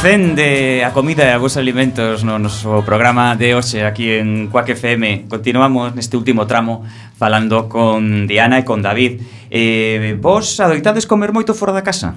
Defende 0.00 0.82
a 0.82 0.96
comida 0.96 1.28
e 1.28 1.36
a 1.36 1.36
alimentos 1.36 2.24
no 2.24 2.40
noso 2.40 2.80
programa 2.88 3.36
de 3.36 3.52
hoxe 3.52 3.84
aquí 3.84 4.16
en 4.16 4.48
Cuac 4.48 4.72
FM. 4.72 5.28
Continuamos 5.28 5.92
neste 5.92 6.16
último 6.16 6.48
tramo 6.48 6.88
falando 7.20 7.68
con 7.68 8.24
Diana 8.24 8.56
e 8.56 8.64
con 8.64 8.80
David. 8.80 9.20
Eh, 9.52 10.16
vos 10.16 10.56
adoitades 10.56 11.04
comer 11.04 11.36
moito 11.36 11.52
fora 11.52 11.76
da 11.76 11.84
casa? 11.84 12.16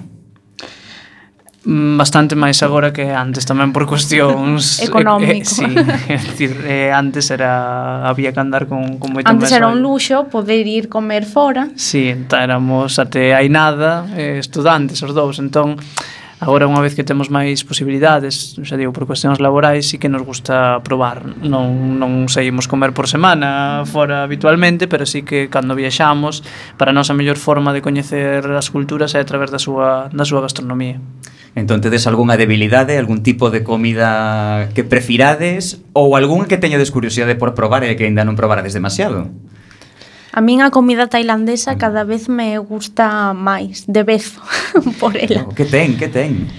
Mm, 1.68 2.00
bastante 2.00 2.32
máis 2.32 2.64
agora 2.64 2.88
que 2.88 3.12
antes 3.12 3.44
tamén 3.44 3.68
por 3.68 3.84
cuestións 3.84 4.80
económicas. 4.80 5.60
Eh, 5.64 6.16
eh, 6.16 6.16
sí, 6.16 6.24
decir, 6.32 6.52
eh, 6.64 6.88
antes 6.88 7.28
era 7.28 8.08
había 8.08 8.32
que 8.32 8.40
andar 8.40 8.64
con 8.64 8.96
con 8.96 9.12
moito 9.12 9.28
Antes 9.28 9.52
era 9.52 9.68
un 9.68 9.84
luxo 9.84 10.32
poder 10.32 10.64
ir 10.64 10.88
comer 10.88 11.28
fora. 11.28 11.68
Sí, 11.76 12.08
entá, 12.08 12.48
éramos 12.48 12.96
até 12.96 13.36
hai 13.36 13.52
nada 13.52 14.08
eh, 14.16 14.40
estudantes 14.40 15.04
os 15.04 15.12
dous, 15.12 15.36
entón 15.36 15.76
Agora, 16.44 16.68
unha 16.68 16.84
vez 16.84 16.92
que 16.92 17.08
temos 17.08 17.32
máis 17.32 17.64
posibilidades, 17.64 18.60
xa 18.60 18.76
digo, 18.76 18.92
por 18.92 19.08
cuestións 19.08 19.40
laborais, 19.40 19.88
sí 19.88 19.96
que 19.96 20.12
nos 20.12 20.28
gusta 20.28 20.84
probar. 20.84 21.24
Non, 21.40 21.96
non 21.96 22.28
saímos 22.28 22.68
comer 22.68 22.92
por 22.92 23.08
semana 23.08 23.80
fora 23.88 24.28
habitualmente, 24.28 24.84
pero 24.84 25.08
sí 25.08 25.24
que 25.24 25.48
cando 25.48 25.72
viaxamos, 25.72 26.44
para 26.76 26.92
nós 26.92 27.08
a 27.08 27.16
mellor 27.16 27.40
forma 27.40 27.72
de 27.72 27.80
coñecer 27.80 28.44
as 28.44 28.68
culturas 28.68 29.16
é 29.16 29.24
a 29.24 29.28
través 29.28 29.48
da 29.48 29.56
súa, 29.56 30.12
da 30.12 30.28
súa 30.28 30.44
gastronomía. 30.44 31.00
Entón, 31.56 31.80
tedes 31.80 32.04
algunha 32.04 32.36
debilidade, 32.36 33.00
algún 33.00 33.24
tipo 33.24 33.48
de 33.48 33.64
comida 33.64 34.68
que 34.76 34.84
prefirades 34.84 35.80
ou 35.96 36.12
algún 36.12 36.44
que 36.44 36.60
teñades 36.60 36.92
curiosidade 36.92 37.40
por 37.40 37.56
probar 37.56 37.88
e 37.88 37.96
que 37.96 38.04
ainda 38.04 38.28
non 38.28 38.36
probarades 38.36 38.76
demasiado? 38.76 39.32
A 40.34 40.40
min 40.42 40.66
a 40.66 40.74
comida 40.74 41.06
tailandesa 41.06 41.74
mm. 41.74 41.78
cada 41.78 42.02
vez 42.02 42.26
me 42.26 42.58
gusta 42.58 43.30
máis, 43.30 43.86
de 43.86 44.02
vez 44.02 44.34
por 44.98 45.14
ela. 45.14 45.46
O 45.46 45.54
que 45.54 45.62
ten, 45.62 45.94
que 45.94 46.10
ten? 46.10 46.50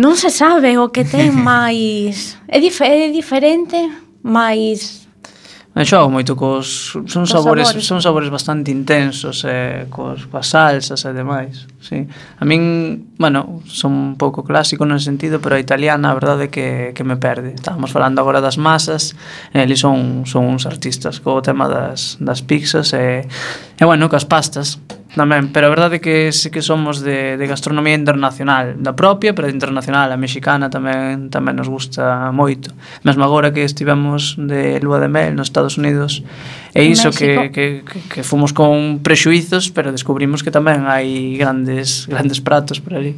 Non 0.00 0.16
se 0.16 0.32
sabe 0.32 0.80
o 0.80 0.88
que 0.88 1.04
ten, 1.04 1.28
máis 1.52 2.40
é, 2.48 2.56
dif 2.56 2.80
é 2.80 3.12
diferente, 3.12 3.76
máis 4.24 5.04
Xogo 5.76 6.08
moito 6.08 6.32
cos 6.40 6.96
son 7.04 7.28
cos 7.28 7.36
sabores, 7.36 7.68
sabores, 7.68 7.84
son 7.84 8.00
sabores 8.00 8.32
bastante 8.32 8.72
intensos, 8.72 9.44
eh, 9.44 9.84
cos 9.92 10.24
coas 10.32 10.48
salsas 10.48 11.04
e 11.04 11.12
demais 11.12 11.68
sí. 11.88 12.06
A 12.38 12.44
min, 12.44 13.14
bueno, 13.18 13.62
son 13.66 13.92
un 13.92 14.16
pouco 14.16 14.42
clásico 14.42 14.84
no 14.84 14.98
sentido, 14.98 15.40
pero 15.40 15.56
a 15.56 15.62
italiana 15.62 16.10
a 16.10 16.18
verdade 16.18 16.46
é 16.46 16.50
que, 16.50 16.90
que 16.92 17.04
me 17.06 17.16
perde. 17.16 17.54
Estábamos 17.54 17.94
falando 17.94 18.20
agora 18.20 18.42
das 18.42 18.58
masas, 18.58 19.14
e 19.54 19.62
eles 19.62 19.78
son, 19.78 20.26
son 20.26 20.50
uns 20.50 20.66
artistas 20.66 21.22
co 21.22 21.38
tema 21.40 21.70
das, 21.70 22.18
das 22.18 22.42
pizzas 22.42 22.92
e, 22.92 23.22
e 23.78 23.84
bueno, 23.86 24.10
cas 24.10 24.26
pastas 24.26 24.82
tamén, 25.16 25.48
pero 25.48 25.70
a 25.70 25.72
verdade 25.72 25.96
é 25.96 26.04
que 26.04 26.28
sí 26.28 26.52
que 26.52 26.60
somos 26.60 27.00
de, 27.00 27.40
de 27.40 27.46
gastronomía 27.48 27.96
internacional, 27.96 28.76
da 28.76 28.92
propia, 28.92 29.32
pero 29.32 29.48
internacional, 29.48 30.12
a 30.12 30.20
mexicana 30.20 30.68
tamén 30.68 31.32
tamén 31.32 31.56
nos 31.56 31.72
gusta 31.72 32.28
moito. 32.36 32.76
Mesmo 33.00 33.24
agora 33.24 33.48
que 33.48 33.64
estivemos 33.64 34.36
de 34.36 34.76
Lua 34.84 35.00
de 35.00 35.08
mel 35.08 35.32
nos 35.32 35.48
Estados 35.48 35.80
Unidos, 35.80 36.20
E 36.76 36.84
iso 36.84 37.08
que, 37.08 37.48
que, 37.48 37.80
que 37.82 38.20
fomos 38.20 38.52
con 38.52 39.00
prexuizos, 39.00 39.72
pero 39.72 39.88
descubrimos 39.90 40.44
que 40.44 40.52
tamén 40.52 40.84
hai 40.84 41.40
grandes 41.40 42.04
grandes 42.04 42.44
pratos 42.44 42.84
por 42.84 42.92
ali. 42.92 43.16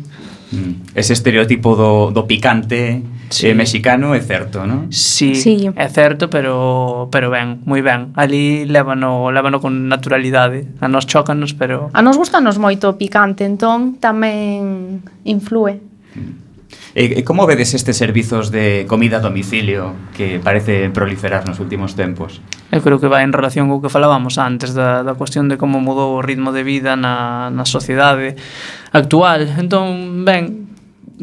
Mm. 0.54 0.94
Ese 0.94 1.12
estereotipo 1.12 1.76
do, 1.76 2.10
do 2.14 2.24
picante 2.24 3.02
sí. 3.28 3.48
eh, 3.48 3.54
mexicano 3.54 4.14
é 4.14 4.22
certo, 4.24 4.64
non? 4.64 4.88
Sí, 4.88 5.36
sí, 5.36 5.68
é 5.76 5.88
certo, 5.92 6.32
pero 6.32 7.10
pero 7.12 7.28
ben, 7.28 7.60
moi 7.68 7.84
ben. 7.84 8.16
Ali 8.16 8.64
lévano, 8.64 9.28
lévano 9.28 9.60
con 9.60 9.90
naturalidade. 9.92 10.64
A 10.80 10.88
nos 10.88 11.04
chocanos, 11.04 11.52
pero... 11.52 11.92
A 11.92 12.00
nos 12.00 12.16
gustanos 12.16 12.56
moito 12.56 12.88
o 12.88 12.96
picante, 12.96 13.44
entón 13.44 14.00
tamén 14.00 15.04
influe. 15.28 15.82
Mm. 16.16 16.47
Eh, 16.94 17.04
eh, 17.04 17.04
e, 17.16 17.20
e 17.20 17.22
como 17.24 17.46
vedes 17.46 17.72
estes 17.74 17.96
servizos 17.96 18.50
de 18.50 18.84
comida 18.88 19.18
a 19.18 19.24
domicilio 19.24 19.94
que 20.16 20.40
parece 20.42 20.90
proliferar 20.90 21.46
nos 21.48 21.60
últimos 21.60 21.96
tempos? 21.96 22.40
Eu 22.68 22.84
creo 22.84 23.00
que 23.00 23.08
vai 23.08 23.24
en 23.24 23.32
relación 23.32 23.72
co 23.72 23.80
que 23.80 23.88
falábamos 23.88 24.36
antes 24.36 24.76
da, 24.76 25.00
da 25.00 25.16
cuestión 25.16 25.48
de 25.48 25.56
como 25.56 25.80
mudou 25.80 26.20
o 26.20 26.24
ritmo 26.24 26.52
de 26.52 26.64
vida 26.64 26.96
na, 26.96 27.48
na 27.48 27.64
sociedade 27.64 28.36
actual. 28.92 29.48
Entón, 29.56 30.24
ben, 30.28 30.68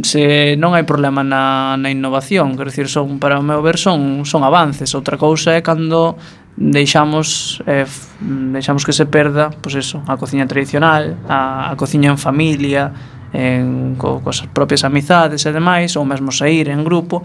se 0.04 0.58
non 0.60 0.76
hai 0.76 0.84
problema 0.84 1.24
na, 1.24 1.78
na 1.80 1.88
innovación, 1.88 2.58
quer 2.60 2.68
dizer, 2.74 2.92
son, 2.92 3.22
para 3.22 3.40
o 3.40 3.46
meu 3.46 3.62
ver 3.64 3.80
son, 3.80 4.28
son 4.28 4.44
avances, 4.44 4.92
outra 4.92 5.16
cousa 5.16 5.56
é 5.56 5.62
cando 5.64 6.20
deixamos 6.56 7.60
eh, 7.68 7.88
deixamos 8.52 8.84
que 8.84 8.96
se 8.96 9.06
perda 9.06 9.52
pois 9.52 9.76
eso, 9.76 10.04
a 10.08 10.20
cociña 10.20 10.48
tradicional, 10.48 11.16
a, 11.28 11.72
a 11.72 11.74
cociña 11.80 12.12
en 12.12 12.20
familia, 12.20 12.92
en, 13.36 14.00
co, 14.00 14.24
coas 14.24 14.48
propias 14.56 14.88
amizades 14.88 15.44
e 15.44 15.52
demais, 15.52 16.00
ou 16.00 16.08
mesmo 16.08 16.32
sair 16.32 16.72
en 16.72 16.88
grupo, 16.88 17.20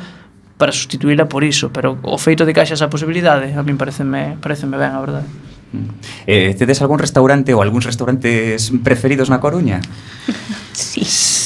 para 0.59 0.75
sustituíla 0.75 1.25
por 1.25 1.41
iso, 1.47 1.71
pero 1.73 1.97
o 2.03 2.19
feito 2.19 2.45
de 2.45 2.53
que 2.53 2.61
haxa 2.61 2.77
esa 2.77 2.93
posibilidade, 2.93 3.55
a 3.57 3.63
min 3.63 3.79
pareceme, 3.79 4.37
pareceme 4.43 4.77
ben, 4.77 4.93
a 4.93 5.01
verdade. 5.01 5.29
Mm. 5.73 5.89
Eh, 6.27 6.53
tedes 6.59 6.83
algún 6.83 6.99
restaurante 6.99 7.55
ou 7.55 7.63
algúns 7.63 7.87
restaurantes 7.87 8.75
preferidos 8.83 9.31
na 9.31 9.39
Coruña? 9.39 9.81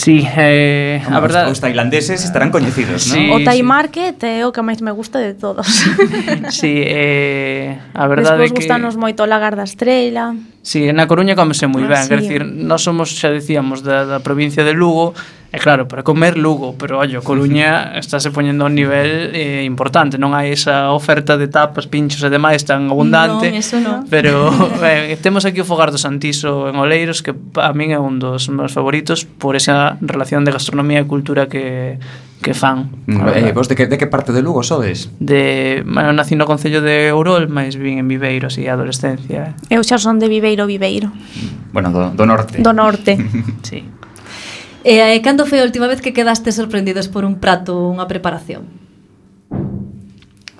Sí, 0.04 0.20
eh, 0.36 1.00
a 1.00 1.16
verdade... 1.16 1.48
Os 1.48 1.64
tailandeses 1.64 2.20
estarán 2.28 2.52
coñecidos, 2.52 3.08
sí, 3.08 3.32
non? 3.32 3.40
O 3.40 3.44
Thai 3.48 3.60
sí. 3.60 3.64
Market 3.64 4.20
é 4.20 4.44
o 4.44 4.52
que 4.52 4.60
máis 4.60 4.84
me 4.84 4.92
gusta 4.92 5.16
de 5.16 5.32
todos. 5.32 5.64
sí, 6.52 6.76
eh, 6.84 7.80
a 7.96 8.04
verdade 8.04 8.36
Despois 8.36 8.52
que... 8.52 8.60
gustanos 8.60 9.00
moito 9.00 9.24
o 9.24 9.26
Lagar 9.26 9.56
da 9.56 9.64
Estrela. 9.64 10.36
Sí, 10.60 10.92
na 10.92 11.08
Coruña 11.08 11.32
comese 11.32 11.64
moi 11.72 11.88
ah, 11.88 11.96
ben, 11.96 12.04
sí. 12.04 12.08
quer 12.12 12.20
dicir, 12.20 12.42
nós 12.44 12.84
somos, 12.84 13.16
xa 13.16 13.32
dicíamos, 13.32 13.80
da, 13.80 14.04
da 14.04 14.20
provincia 14.20 14.60
de 14.60 14.76
Lugo, 14.76 15.16
E 15.54 15.58
claro, 15.62 15.86
para 15.86 16.02
comer 16.02 16.34
Lugo, 16.34 16.74
pero 16.74 16.98
ollo, 16.98 17.22
Coruña 17.22 17.94
estáse 18.02 18.34
poñendo 18.34 18.66
a 18.66 18.66
un 18.66 18.74
nivel 18.74 19.30
eh, 19.38 19.62
importante, 19.62 20.18
non 20.18 20.34
hai 20.34 20.50
esa 20.50 20.90
oferta 20.90 21.38
de 21.38 21.46
tapas, 21.46 21.86
pinchos 21.86 22.26
e 22.26 22.28
demais 22.28 22.66
tan 22.66 22.90
abundante. 22.90 23.54
Non, 23.54 23.62
eso 23.62 23.78
non. 23.78 24.02
Pero 24.10 24.50
eh, 24.82 25.14
temos 25.22 25.46
aquí 25.46 25.62
o 25.62 25.66
Fogar 25.68 25.94
do 25.94 26.00
Santiso 26.02 26.66
en 26.66 26.74
Oleiros 26.74 27.22
que 27.22 27.30
a 27.62 27.70
min 27.70 27.94
é 27.94 28.02
un 28.02 28.18
dos 28.18 28.50
meus 28.50 28.74
favoritos 28.74 29.22
por 29.22 29.54
esa 29.54 29.94
relación 30.02 30.42
de 30.42 30.50
gastronomía 30.50 30.98
e 30.98 31.06
cultura 31.06 31.46
que 31.46 32.02
que 32.42 32.52
fan. 32.52 32.90
Mm, 33.06 33.28
eh, 33.30 33.52
vos 33.54 33.70
de 33.70 33.78
que, 33.78 33.86
de 33.86 33.96
que 33.96 34.06
parte 34.06 34.34
de 34.34 34.42
Lugo 34.42 34.62
sodes? 34.62 35.08
De, 35.18 35.82
bueno, 35.86 36.12
nací 36.12 36.36
no 36.36 36.44
Concello 36.44 36.82
de 36.82 37.14
Ourol, 37.14 37.48
mas 37.48 37.78
vin 37.78 38.02
en 38.02 38.10
Viveiro, 38.10 38.50
así, 38.50 38.66
adolescencia. 38.66 39.54
Eu 39.70 39.80
xa 39.86 39.96
son 40.02 40.18
de 40.18 40.28
Viveiro, 40.28 40.66
Viveiro. 40.66 41.14
Bueno, 41.72 41.94
do, 41.94 42.10
do 42.10 42.26
norte. 42.26 42.60
Do 42.60 42.74
norte. 42.74 43.16
sí. 43.62 43.86
E 44.84 45.00
eh, 45.00 45.16
cando 45.24 45.48
foi 45.48 45.64
a 45.64 45.66
última 45.66 45.88
vez 45.88 46.04
que 46.04 46.12
quedaste 46.12 46.52
sorprendidos 46.52 47.08
por 47.08 47.24
un 47.24 47.40
prato 47.40 47.72
ou 47.72 47.88
unha 47.88 48.04
preparación? 48.04 48.68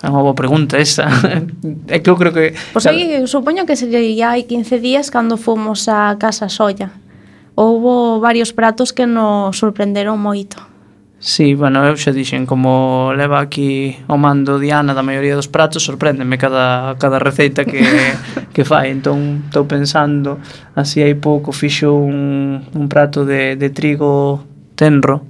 É 0.01 0.09
unha 0.09 0.25
boa 0.25 0.33
pregunta 0.33 0.81
esa. 0.81 1.05
é 1.93 2.01
que 2.01 2.09
eu 2.09 2.17
creo 2.17 2.33
que... 2.33 2.57
Pois 2.73 2.89
aí, 2.89 3.21
supoño 3.29 3.69
que 3.69 3.77
sería 3.77 4.33
hai 4.33 4.49
15 4.49 4.81
días 4.81 5.13
cando 5.13 5.37
fomos 5.37 5.93
a 5.93 6.17
Casa 6.17 6.49
Solla. 6.49 6.97
Houbo 7.53 8.19
varios 8.19 8.57
pratos 8.57 8.97
que 8.97 9.05
nos 9.05 9.61
sorprenderon 9.61 10.17
moito. 10.17 10.74
Sí, 11.25 11.55
bueno, 11.55 11.81
eu 11.89 11.97
xa 11.97 12.13
dixen 12.13 12.45
como 12.45 13.09
leva 13.17 13.41
aquí 13.41 13.97
o 14.13 14.21
mando 14.21 14.61
Diana 14.61 14.93
da 14.93 15.01
maioría 15.01 15.33
dos 15.33 15.49
pratos, 15.49 15.81
sorpréndeme 15.81 16.37
cada, 16.37 17.01
cada 17.01 17.17
receita 17.17 17.65
que, 17.65 17.81
que 18.53 18.61
fai. 18.61 18.93
Entón, 18.93 19.49
estou 19.49 19.65
pensando, 19.65 20.37
así 20.77 21.01
hai 21.01 21.17
pouco 21.17 21.49
fixo 21.49 21.97
un, 21.97 22.61
un 22.77 22.87
prato 22.93 23.25
de, 23.25 23.57
de 23.57 23.73
trigo 23.73 24.45
tenro, 24.77 25.25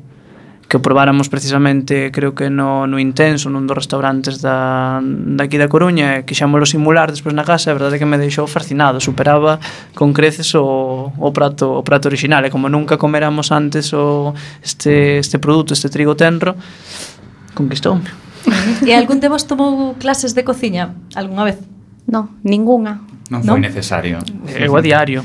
que 0.69 0.77
o 0.77 0.81
probáramos 0.81 1.29
precisamente, 1.29 2.11
creo 2.11 2.35
que 2.35 2.49
no, 2.49 2.87
no 2.87 2.97
Intenso, 2.99 3.53
nun 3.53 3.69
dos 3.69 3.77
restaurantes 3.77 4.41
da, 4.41 4.99
daqui 5.05 5.61
da 5.61 5.69
Coruña, 5.69 6.21
e 6.21 6.25
quixámoslo 6.25 6.65
simular 6.65 7.13
despois 7.13 7.37
na 7.37 7.45
casa, 7.45 7.71
a 7.71 7.77
verdade 7.77 7.97
é 7.97 8.01
que 8.01 8.09
me 8.09 8.17
deixou 8.17 8.49
fascinado, 8.49 8.99
superaba 8.99 9.61
con 9.93 10.17
creces 10.17 10.57
o, 10.57 11.13
o 11.13 11.29
prato 11.37 11.79
o 11.79 11.83
prato 11.85 12.09
original, 12.09 12.43
e 12.45 12.51
como 12.51 12.73
nunca 12.73 12.97
comeramos 12.97 13.53
antes 13.53 13.93
o 13.93 14.33
este 14.65 15.21
este 15.21 15.37
produto, 15.37 15.77
este 15.77 15.93
trigo 15.93 16.17
tenro, 16.17 16.57
conquistoume. 17.53 18.09
E 18.85 18.93
algún 18.93 19.25
de 19.25 19.29
vos 19.33 19.49
tomou 19.49 19.97
clases 19.97 20.37
de 20.37 20.45
cociña 20.45 20.93
algunha 21.17 21.45
vez? 21.45 21.59
No, 22.05 22.41
ninguna. 22.45 23.01
Non 23.33 23.41
foi 23.41 23.61
necesario. 23.61 24.21
Eu 24.45 24.77
a 24.77 24.85
diario. 24.85 25.25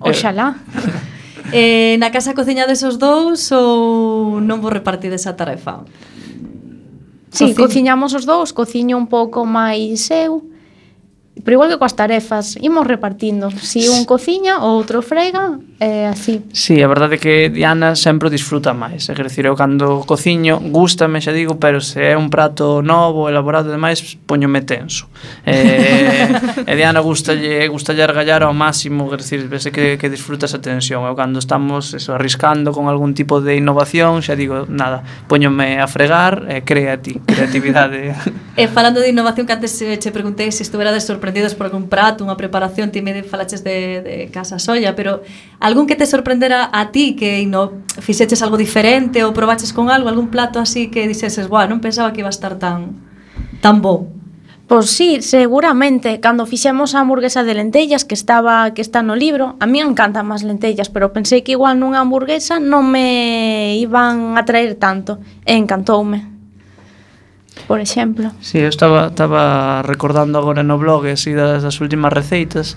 Oxalá. 0.00 0.56
eh, 1.52 1.96
na 1.98 2.10
casa 2.10 2.34
cociña 2.34 2.66
desos 2.66 2.98
dous 2.98 3.52
ou 3.52 4.40
non 4.42 4.58
vos 4.58 4.72
repartides 4.72 5.22
esa 5.26 5.36
tarefa? 5.36 5.84
Sí, 7.30 7.52
Cocin... 7.52 7.56
cociñamos 7.56 8.14
os 8.16 8.24
dous, 8.24 8.54
cociño 8.56 8.96
un 8.96 9.06
pouco 9.06 9.44
máis 9.44 10.08
eu, 10.08 10.46
pero 11.44 11.60
igual 11.60 11.68
que 11.68 11.78
coas 11.78 11.94
tarefas, 11.94 12.56
imos 12.64 12.88
repartindo. 12.88 13.52
Si 13.60 13.86
un 13.92 14.08
cociña, 14.08 14.64
o 14.64 14.72
outro 14.72 15.04
frega, 15.04 15.60
é 15.78 16.06
así. 16.08 16.42
Sí, 16.52 16.80
a 16.80 16.88
verdade 16.88 17.16
é 17.16 17.18
que 17.20 17.50
Diana 17.52 17.92
sempre 17.96 18.30
disfruta 18.32 18.72
máis. 18.72 19.08
É 19.12 19.14
dicir, 19.14 19.44
eu 19.44 19.52
cando 19.52 20.08
cociño, 20.08 20.56
gustame, 20.72 21.20
xa 21.20 21.36
digo, 21.36 21.60
pero 21.60 21.84
se 21.84 22.12
é 22.12 22.16
un 22.16 22.32
prato 22.32 22.80
novo, 22.80 23.28
elaborado 23.28 23.68
e 23.68 23.76
demais, 23.76 24.00
poñome 24.24 24.64
tenso. 24.64 25.04
Eh, 25.44 26.32
e 26.70 26.72
Diana 26.76 27.04
gustalle, 27.04 27.68
gustalle 27.68 28.00
argallar 28.00 28.40
ao 28.48 28.56
máximo, 28.56 29.12
é 29.12 29.20
dicir, 29.20 29.44
vese 29.52 29.68
que, 29.68 30.00
que 30.00 30.08
disfruta 30.08 30.48
esa 30.48 30.64
tensión. 30.64 31.04
Eu 31.04 31.12
cando 31.12 31.36
estamos 31.36 31.92
eso, 31.92 32.16
arriscando 32.16 32.72
con 32.72 32.88
algún 32.88 33.12
tipo 33.12 33.44
de 33.44 33.60
innovación, 33.60 34.24
xa 34.24 34.32
digo, 34.32 34.64
nada, 34.72 35.04
poñome 35.28 35.76
a 35.76 35.86
fregar 35.86 36.48
e 36.48 36.64
crea 36.64 36.96
ti, 36.96 37.20
creatividade. 37.20 38.16
e 38.56 38.64
falando 38.72 39.04
de 39.04 39.12
innovación, 39.12 39.44
que 39.44 39.52
antes 39.52 39.76
che 39.76 40.08
preguntei 40.08 40.48
se 40.48 40.64
estuverades 40.64 41.04
sorprendidos 41.04 41.52
por 41.52 41.68
algún 41.68 41.92
prato, 41.92 42.24
unha 42.24 42.40
preparación, 42.40 42.88
ti 42.88 43.04
me 43.04 43.12
falaches 43.20 43.60
de, 43.60 44.00
de 44.00 44.16
casa 44.32 44.56
Solla, 44.56 44.96
pero 44.96 45.20
Algún 45.66 45.88
que 45.88 45.96
te 45.96 46.06
sorprendera 46.06 46.70
a 46.72 46.92
ti 46.92 47.16
que 47.16 47.44
no 47.44 47.82
fixeches 47.98 48.38
algo 48.38 48.54
diferente 48.54 49.26
ou 49.26 49.34
probaches 49.34 49.74
con 49.74 49.90
algo, 49.90 50.06
algún 50.06 50.30
plato 50.30 50.62
así 50.62 50.94
que 50.94 51.10
dixeses, 51.10 51.50
"Buah, 51.50 51.66
non 51.66 51.82
pensaba 51.82 52.14
que 52.14 52.22
iba 52.22 52.30
a 52.30 52.36
estar 52.38 52.54
tan 52.54 53.02
tan 53.58 53.82
bo." 53.82 54.06
Pois 54.70 54.94
sí, 54.94 55.26
seguramente, 55.26 56.22
cando 56.22 56.46
fixemos 56.46 56.94
a 56.94 57.02
hamburguesa 57.02 57.42
de 57.42 57.58
lentellas 57.58 58.06
que 58.06 58.14
estaba 58.14 58.78
que 58.78 58.82
está 58.82 59.02
no 59.02 59.18
libro, 59.18 59.58
a 59.58 59.66
mí 59.66 59.82
encantan 59.82 60.30
máis 60.30 60.46
lentellas, 60.46 60.86
pero 60.86 61.10
pensei 61.10 61.42
que 61.42 61.58
igual 61.58 61.82
nunha 61.82 61.98
hamburguesa 61.98 62.62
non 62.62 62.86
me 62.86 63.74
iban 63.74 64.38
a 64.38 64.46
traer 64.46 64.78
tanto, 64.78 65.18
e 65.42 65.58
encantoume 65.58 66.35
por 67.66 67.80
exemplo. 67.80 68.30
Si, 68.40 68.52
sí, 68.52 68.58
eu 68.58 68.68
estaba, 68.68 69.08
estaba 69.08 69.82
recordando 69.82 70.38
agora 70.38 70.62
no 70.62 70.78
blog 70.78 71.06
así 71.08 71.32
das, 71.32 71.62
das 71.62 71.80
últimas 71.80 72.12
receitas. 72.12 72.76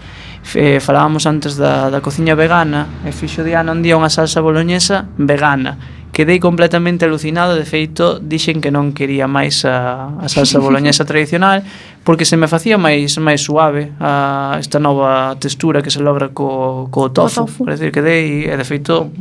Eh, 0.56 0.80
falábamos 0.80 1.28
antes 1.28 1.60
da, 1.60 1.92
da 1.92 2.02
cociña 2.02 2.34
vegana 2.34 2.88
e 3.06 3.12
fixo 3.12 3.44
Diana 3.44 3.76
un 3.76 3.84
día 3.84 4.00
unha 4.00 4.10
salsa 4.10 4.42
boloñesa 4.42 5.06
vegana. 5.20 5.78
Quedei 6.10 6.42
completamente 6.42 7.06
alucinado, 7.06 7.54
de 7.54 7.70
feito 7.70 8.18
dixen 8.18 8.66
que 8.66 8.74
non 8.74 8.98
quería 8.98 9.30
máis 9.30 9.62
a, 9.62 10.10
a 10.18 10.26
salsa 10.26 10.58
boloñesa 10.64 11.06
tradicional 11.06 11.62
porque 12.02 12.26
se 12.26 12.34
me 12.34 12.50
facía 12.50 12.82
máis 12.82 13.14
máis 13.22 13.46
suave 13.46 13.94
a 14.02 14.58
esta 14.58 14.82
nova 14.82 15.38
textura 15.38 15.86
que 15.86 15.94
se 15.94 16.02
logra 16.02 16.34
co, 16.34 16.90
co 16.90 17.14
tofu, 17.14 17.46
tofu. 17.46 17.70
Por 17.70 17.78
decir, 17.78 17.94
quedei 17.94 18.50
e 18.50 18.54
de 18.58 18.66
feito 18.66 19.14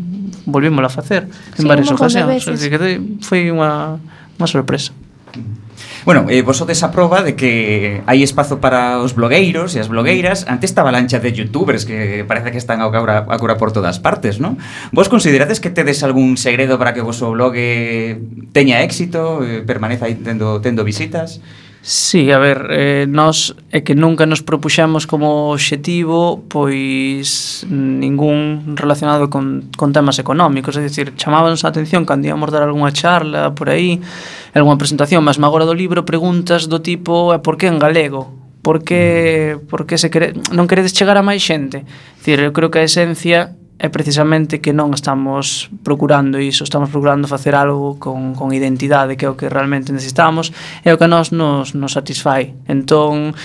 volvímola 0.49 0.89
a 0.89 0.95
facer 0.95 1.29
en 1.29 1.63
sí, 1.63 1.69
varias 1.69 1.93
ocasións, 1.93 2.49
decir, 2.49 2.73
quedei, 2.73 3.21
foi 3.21 3.53
unha, 3.53 4.01
unha 4.41 4.49
sorpresa. 4.49 4.97
Bueno, 6.09 6.25
eh, 6.31 6.41
vos 6.41 6.57
sodes 6.57 6.83
a 6.83 6.91
prova 6.91 7.21
de 7.21 7.37
que 7.37 8.01
hai 8.09 8.25
espazo 8.25 8.65
para 8.65 8.97
os 9.05 9.13
blogueiros 9.13 9.77
e 9.77 9.79
as 9.85 9.93
blogueiras 9.93 10.49
ante 10.49 10.65
esta 10.65 10.81
avalancha 10.81 11.21
de 11.21 11.37
youtubers 11.37 11.85
que 11.85 12.25
parece 12.25 12.49
que 12.49 12.57
están 12.57 12.81
a 12.81 12.89
curar 12.89 13.61
por 13.61 13.77
todas 13.77 14.01
partes, 14.01 14.41
non? 14.41 14.57
Vos 14.89 15.13
considerades 15.13 15.61
que 15.61 15.69
tedes 15.69 16.01
algún 16.01 16.41
segredo 16.41 16.81
para 16.81 16.97
que 16.97 17.05
vos 17.05 17.21
o 17.21 17.37
blog 17.37 17.53
teña 18.57 18.81
éxito, 18.81 19.45
eh, 19.45 19.61
permaneza 19.61 20.09
aí 20.09 20.17
tendo, 20.17 20.65
tendo 20.65 20.81
visitas? 20.81 21.45
Sí, 21.81 22.31
a 22.33 22.39
ver, 22.39 22.67
eh, 22.71 23.07
nós 23.09 23.55
é 23.71 23.81
que 23.81 23.95
nunca 23.95 24.27
nos 24.27 24.43
propuxamos 24.43 25.07
como 25.07 25.55
obxectivo 25.55 26.43
pois 26.51 27.65
ningún 27.71 28.75
relacionado 28.77 29.31
con, 29.31 29.71
con 29.79 29.95
temas 29.95 30.19
económicos, 30.19 30.77
é 30.77 30.83
dicir, 30.83 31.15
chamábanos 31.15 31.65
a 31.65 31.71
atención 31.71 32.05
cando 32.05 32.27
íamos 32.29 32.51
dar 32.51 32.67
algunha 32.67 32.91
charla 32.93 33.55
por 33.55 33.71
aí, 33.71 34.03
algunha 34.55 34.81
presentación, 34.81 35.25
mas 35.25 35.41
agora 35.41 35.69
do 35.69 35.77
libro 35.77 36.07
preguntas 36.09 36.69
do 36.69 36.81
tipo 36.81 37.33
por 37.43 37.57
que 37.57 37.69
en 37.69 37.79
galego? 37.81 38.31
Por 38.63 38.85
que, 38.85 39.57
por 39.71 39.87
que 39.87 39.97
se 39.97 40.11
quere, 40.11 40.37
non 40.53 40.69
queredes 40.69 40.93
chegar 40.93 41.17
a 41.17 41.25
máis 41.25 41.41
xente? 41.41 41.89
Dicir, 42.21 42.43
eu 42.45 42.53
creo 42.53 42.69
que 42.69 42.83
a 42.83 42.87
esencia 42.87 43.57
é 43.79 43.89
precisamente 43.89 44.59
que 44.59 44.75
non 44.75 44.91
estamos 44.91 45.71
procurando 45.87 46.43
iso, 46.43 46.67
estamos 46.67 46.91
procurando 46.91 47.31
facer 47.31 47.55
algo 47.55 47.95
con, 48.03 48.35
con 48.35 48.51
identidade 48.51 49.15
que 49.15 49.25
é 49.25 49.31
o 49.31 49.39
que 49.39 49.47
realmente 49.47 49.95
necesitamos 49.95 50.51
e 50.83 50.91
o 50.91 50.99
que 50.99 51.07
a 51.07 51.11
nós 51.11 51.31
nos, 51.31 51.79
nos 51.79 51.95
satisfai. 51.95 52.59
Entón, 52.67 53.39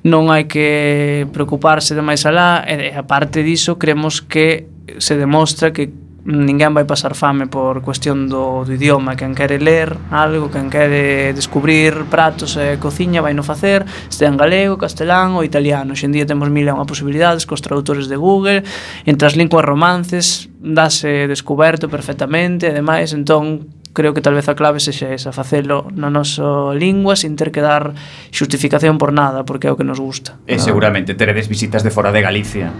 non 0.00 0.32
hai 0.32 0.48
que 0.48 1.28
preocuparse 1.28 1.92
de 1.92 2.00
máis 2.00 2.24
alá 2.24 2.64
e, 2.64 2.96
a 2.96 3.04
parte 3.04 3.44
diso, 3.44 3.76
creemos 3.76 4.24
que 4.24 4.64
se 4.96 5.20
demostra 5.20 5.76
que 5.76 5.92
ninguén 6.26 6.74
vai 6.74 6.82
pasar 6.82 7.14
fame 7.14 7.46
por 7.46 7.86
cuestión 7.86 8.26
do, 8.26 8.66
do 8.66 8.72
idioma 8.74 9.14
quen 9.14 9.38
quere 9.38 9.62
ler 9.62 9.94
algo, 10.10 10.50
quen 10.50 10.66
quere 10.66 11.30
descubrir 11.30 12.10
pratos 12.10 12.58
e 12.58 12.82
cociña 12.82 13.22
vai 13.22 13.30
no 13.30 13.46
facer 13.46 13.86
este 14.10 14.26
en 14.26 14.34
galego, 14.34 14.74
castelán 14.74 15.38
ou 15.38 15.46
italiano 15.46 15.94
xendía 15.94 16.26
temos 16.26 16.50
mil 16.50 16.66
e 16.66 16.74
unha 16.74 16.82
posibilidades 16.82 17.46
cos 17.46 17.62
traductores 17.62 18.10
de 18.10 18.18
Google 18.18 18.66
entre 19.06 19.24
as 19.30 19.38
linguas 19.38 19.62
romances 19.62 20.50
dase 20.58 21.30
descoberto 21.30 21.86
perfectamente 21.86 22.66
e 22.66 22.74
demais, 22.74 23.14
entón 23.14 23.70
creo 23.94 24.12
que 24.12 24.20
tal 24.20 24.34
vez 24.34 24.50
a 24.50 24.58
clave 24.58 24.82
sexa 24.82 25.14
esa, 25.14 25.30
facelo 25.30 25.88
na 25.94 26.10
nosa 26.10 26.74
lingua 26.76 27.14
sin 27.14 27.38
ter 27.38 27.54
que 27.54 27.62
dar 27.62 27.96
xustificación 28.34 28.98
por 28.98 29.14
nada, 29.14 29.46
porque 29.46 29.70
é 29.70 29.72
o 29.72 29.78
que 29.78 29.86
nos 29.86 30.02
gusta. 30.02 30.36
E 30.44 30.58
seguramente 30.58 31.16
teredes 31.16 31.48
visitas 31.48 31.86
de 31.86 31.94
fora 31.94 32.12
de 32.12 32.20
Galicia, 32.20 32.74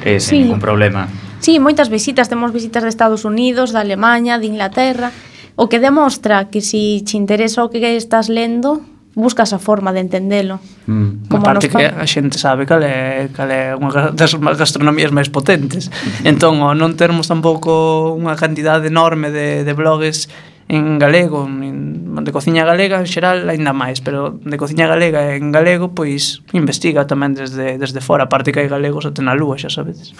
eh, 0.00 0.22
sen 0.22 0.32
sí. 0.32 0.36
ningún 0.46 0.62
problema. 0.62 1.10
Sí, 1.46 1.62
moitas 1.62 1.86
visitas, 1.94 2.26
temos 2.26 2.50
visitas 2.50 2.82
de 2.82 2.90
Estados 2.90 3.22
Unidos, 3.22 3.70
de 3.70 3.78
Alemanha, 3.78 4.42
de 4.42 4.50
Inglaterra, 4.50 5.14
o 5.54 5.70
que 5.70 5.78
demostra 5.78 6.50
que 6.50 6.58
se 6.58 6.98
si 6.98 7.06
te 7.06 7.14
interesa 7.14 7.62
o 7.62 7.70
que 7.70 7.78
estás 7.94 8.26
lendo, 8.26 8.82
buscas 9.14 9.54
a 9.54 9.62
forma 9.62 9.94
de 9.94 10.02
entendelo. 10.02 10.58
Mm. 10.90 11.30
Como 11.30 11.46
parte 11.46 11.70
que 11.70 11.86
a 11.86 12.02
xente 12.02 12.34
sabe 12.34 12.66
cal 12.66 12.82
é, 12.82 13.30
cal 13.30 13.46
é 13.46 13.78
unha 13.78 14.10
das 14.10 14.34
gastronomías 14.34 15.14
máis 15.14 15.30
potentes. 15.30 15.86
Entón, 16.26 16.66
ao 16.66 16.74
non 16.74 16.98
termos 16.98 17.30
tampouco 17.30 18.10
unha 18.18 18.34
cantidade 18.34 18.90
enorme 18.90 19.30
de, 19.30 19.62
de 19.62 19.70
blogs 19.70 20.26
en 20.68 20.98
galego, 20.98 21.46
en, 21.46 22.24
de 22.24 22.32
cociña 22.32 22.64
galega 22.64 22.98
en 22.98 23.06
xeral 23.06 23.46
aínda 23.46 23.70
máis, 23.70 24.02
pero 24.02 24.34
de 24.34 24.56
cociña 24.58 24.90
galega 24.90 25.38
en 25.38 25.54
galego, 25.54 25.94
pois 25.94 26.42
investiga 26.50 27.06
tamén 27.06 27.38
desde, 27.38 27.78
desde 27.78 28.02
fora, 28.02 28.26
aparte 28.26 28.50
que 28.50 28.66
hai 28.66 28.70
galegos 28.70 29.06
até 29.06 29.22
na 29.22 29.38
lúa, 29.38 29.54
xa 29.54 29.70
sabedes. 29.70 30.10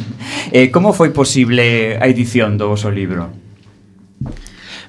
eh, 0.52 0.68
como 0.68 0.92
foi 0.92 1.08
posible 1.16 1.96
a 1.96 2.04
edición 2.04 2.60
do 2.60 2.68
vosso 2.68 2.92
libro? 2.92 3.32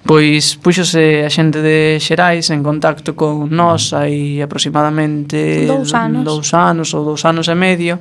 Pois 0.05 0.59
puxose 0.61 1.26
a 1.26 1.32
xente 1.34 1.66
de 1.66 1.97
Xerais 1.97 2.53
en 2.53 2.61
contacto 2.61 3.18
con 3.18 3.49
nós 3.49 3.89
hai 3.95 4.38
aproximadamente 4.38 5.66
dous 5.66 5.97
anos, 5.97 6.22
dous 6.22 6.53
anos 6.53 6.93
ou 6.93 7.01
dous 7.01 7.26
anos 7.26 7.49
e 7.49 7.55
medio 7.57 7.97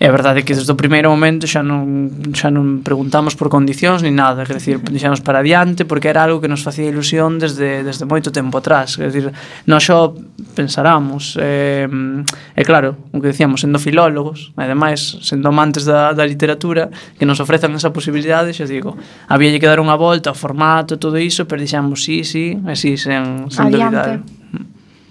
É 0.00 0.08
verdade 0.08 0.44
que 0.48 0.56
desde 0.56 0.72
o 0.72 0.80
primeiro 0.80 1.12
momento 1.12 1.44
xa 1.44 1.60
non, 1.60 2.32
xa 2.32 2.48
non 2.48 2.80
preguntamos 2.80 3.36
por 3.36 3.52
condicións 3.52 4.00
ni 4.00 4.08
nada, 4.08 4.48
quer 4.48 4.56
decir, 4.56 4.80
deixamos 4.80 5.20
para 5.20 5.44
adiante 5.44 5.84
porque 5.84 6.08
era 6.08 6.24
algo 6.24 6.40
que 6.40 6.48
nos 6.48 6.64
facía 6.64 6.88
ilusión 6.88 7.36
desde, 7.36 7.84
desde 7.84 8.08
moito 8.08 8.32
tempo 8.32 8.64
atrás, 8.64 8.96
quer 8.96 9.12
decir, 9.12 9.28
nós 9.68 9.84
só 9.84 10.16
pensáramos, 10.56 11.36
eh, 11.36 11.84
e 11.84 12.62
claro, 12.64 12.96
o 13.12 13.20
que 13.20 13.28
decíamos, 13.28 13.60
sendo 13.60 13.76
filólogos, 13.76 14.56
e 14.56 14.64
ademais, 14.64 15.20
sendo 15.20 15.52
amantes 15.52 15.84
da, 15.84 16.16
da 16.16 16.24
literatura, 16.24 16.88
que 17.20 17.28
nos 17.28 17.36
ofrezan 17.36 17.76
esa 17.76 17.92
posibilidade, 17.92 18.56
xa 18.56 18.64
digo, 18.64 18.96
había 19.28 19.52
que 19.60 19.68
dar 19.68 19.84
unha 19.84 20.00
volta 20.00 20.32
ao 20.32 20.36
formato, 20.38 20.96
todo 20.96 21.20
iso, 21.20 21.44
pero 21.44 21.60
dixamos, 21.60 22.00
sí, 22.00 22.24
sí, 22.24 22.56
e 22.56 22.72
sí, 22.72 22.96
sen, 22.96 23.52
sen 23.52 23.68
adiante. 23.68 24.16
dúbida. 24.16 24.40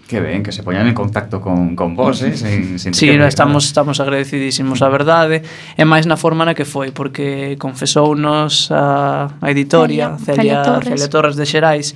Que 0.09 0.19
ben, 0.19 0.41
que 0.41 0.51
se 0.51 0.65
poñan 0.65 0.89
en 0.89 0.97
contacto 0.97 1.37
con, 1.37 1.77
con 1.77 1.93
vos, 1.93 2.25
eh? 2.25 2.33
Sen, 2.33 2.81
sin 2.81 2.97
sí, 2.97 3.05
que, 3.05 3.27
estamos, 3.29 3.69
estamos 3.69 4.01
agradecidísimos 4.01 4.81
a 4.81 4.89
verdade. 4.89 5.45
E 5.77 5.85
máis 5.85 6.09
na 6.09 6.17
forma 6.17 6.41
na 6.49 6.57
que 6.57 6.65
foi, 6.65 6.89
porque 6.89 7.61
confesounos 7.61 8.73
a, 8.73 9.29
a 9.37 9.47
editoria 9.53 10.17
Celia, 10.17 10.25
Celia, 10.25 10.35
Celia, 10.35 10.57
Torres. 10.65 10.89
Celia 10.89 11.09
Torres 11.13 11.35
de 11.37 11.45
Xerais 11.45 11.87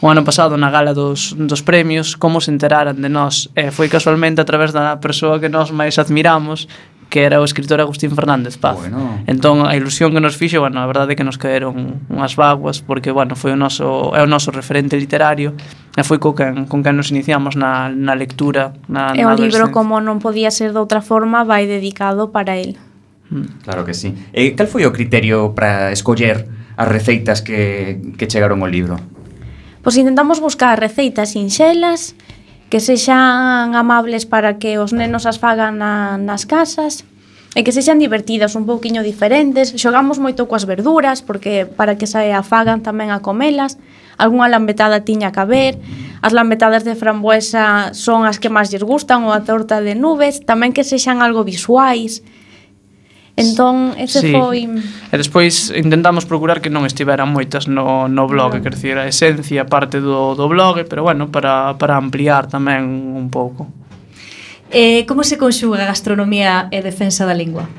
o 0.00 0.06
ano 0.06 0.22
pasado 0.22 0.54
na 0.54 0.70
gala 0.70 0.94
dos, 0.94 1.34
dos 1.34 1.62
premios 1.66 2.14
como 2.14 2.38
se 2.38 2.54
enteraran 2.54 3.02
de 3.02 3.10
nós 3.10 3.50
e 3.58 3.66
eh, 3.66 3.70
foi 3.74 3.90
casualmente 3.90 4.38
a 4.38 4.46
través 4.46 4.70
da 4.70 4.94
persoa 5.02 5.42
que 5.42 5.50
nós 5.50 5.74
máis 5.74 5.98
admiramos 5.98 6.70
que 7.08 7.24
era 7.24 7.40
o 7.40 7.44
escritor 7.44 7.80
Agustín 7.80 8.12
Fernández 8.12 8.56
Paz. 8.56 8.76
Bueno. 8.76 9.20
Entón, 9.26 9.64
a 9.64 9.76
ilusión 9.76 10.12
que 10.12 10.20
nos 10.20 10.36
fixo, 10.36 10.60
bueno, 10.60 10.80
a 10.80 10.86
verdade 10.86 11.12
é 11.12 11.16
que 11.16 11.24
nos 11.24 11.40
caeron 11.40 12.04
unhas 12.12 12.36
vaguas, 12.36 12.84
porque, 12.84 13.10
bueno, 13.10 13.32
foi 13.32 13.56
o 13.56 13.58
noso, 13.58 14.12
é 14.12 14.20
o 14.20 14.28
noso 14.28 14.52
referente 14.52 14.96
literario, 15.00 15.56
e 15.96 16.02
foi 16.04 16.20
co 16.20 16.36
quen, 16.36 16.68
con 16.68 16.84
quen 16.84 17.00
nos 17.00 17.08
iniciamos 17.08 17.56
na, 17.56 17.88
na 17.88 18.12
lectura, 18.12 18.76
na, 18.92 19.16
e 19.16 19.24
na 19.24 19.32
o 19.32 19.40
libro, 19.40 19.72
como 19.72 20.04
non 20.04 20.20
podía 20.20 20.52
ser 20.52 20.76
de 20.76 20.80
outra 20.80 21.00
forma, 21.00 21.48
vai 21.48 21.64
dedicado 21.64 22.28
para 22.28 22.60
el. 22.60 22.76
Mm. 23.32 23.64
Claro 23.64 23.88
que 23.88 23.96
sí. 23.96 24.12
E 24.36 24.52
cal 24.52 24.68
foi 24.68 24.84
o 24.84 24.92
criterio 24.92 25.56
para 25.56 25.88
escoller 25.92 26.44
as 26.76 26.88
receitas 26.88 27.40
que, 27.40 28.14
que 28.20 28.28
chegaron 28.28 28.60
ao 28.60 28.70
libro? 28.70 29.00
Pois 29.80 29.96
intentamos 29.96 30.38
buscar 30.44 30.76
receitas 30.76 31.32
sinxelas, 31.32 32.12
que 32.68 32.80
sexan 32.80 33.72
amables 33.74 34.28
para 34.28 34.60
que 34.60 34.76
os 34.76 34.92
nenos 34.92 35.24
as 35.24 35.40
fagan 35.40 35.80
na, 35.80 36.20
nas 36.20 36.44
casas 36.44 37.08
e 37.56 37.64
que 37.64 37.72
sexan 37.72 37.96
divertidas, 37.96 38.54
un 38.54 38.68
pouquiño 38.68 39.00
diferentes. 39.00 39.72
Xogamos 39.72 40.20
moito 40.20 40.44
coas 40.46 40.68
verduras 40.68 41.24
porque 41.24 41.64
para 41.64 41.96
que 41.96 42.04
se 42.04 42.30
afagan 42.30 42.84
tamén 42.84 43.08
a 43.08 43.24
comelas. 43.24 43.80
Algúnha 44.20 44.52
lambetada 44.52 45.02
tiña 45.02 45.32
que 45.32 45.40
haber. 45.40 45.74
As 46.20 46.36
lambetadas 46.36 46.84
de 46.84 46.92
frambuesa 46.92 47.96
son 47.96 48.28
as 48.28 48.36
que 48.36 48.52
máis 48.52 48.68
lles 48.68 48.84
gustan 48.84 49.24
ou 49.24 49.32
a 49.32 49.42
torta 49.48 49.80
de 49.80 49.96
nubes, 49.96 50.44
tamén 50.44 50.76
que 50.76 50.84
sexan 50.84 51.24
algo 51.24 51.42
visuais. 51.42 52.20
Entón, 53.38 53.94
ese 53.94 54.20
sí. 54.20 54.34
foi... 54.34 54.66
E 54.66 55.16
despois 55.16 55.70
intentamos 55.70 56.26
procurar 56.26 56.58
que 56.58 56.68
non 56.68 56.82
estiveran 56.82 57.30
moitas 57.30 57.70
no, 57.70 58.10
no 58.10 58.26
blog, 58.26 58.58
quer 58.58 58.74
decir, 58.74 58.98
a 58.98 59.06
esencia 59.06 59.70
parte 59.70 60.02
do, 60.02 60.34
do 60.34 60.50
blog, 60.50 60.82
pero 60.90 61.06
bueno, 61.06 61.30
para, 61.30 61.78
para 61.78 61.94
ampliar 61.94 62.50
tamén 62.50 62.82
un 63.14 63.30
pouco. 63.30 63.70
Eh, 64.74 65.06
como 65.06 65.22
se 65.22 65.38
conxuga 65.38 65.86
gastronomía 65.86 66.66
e 66.74 66.82
defensa 66.82 67.22
da 67.22 67.32
lingua? 67.32 67.70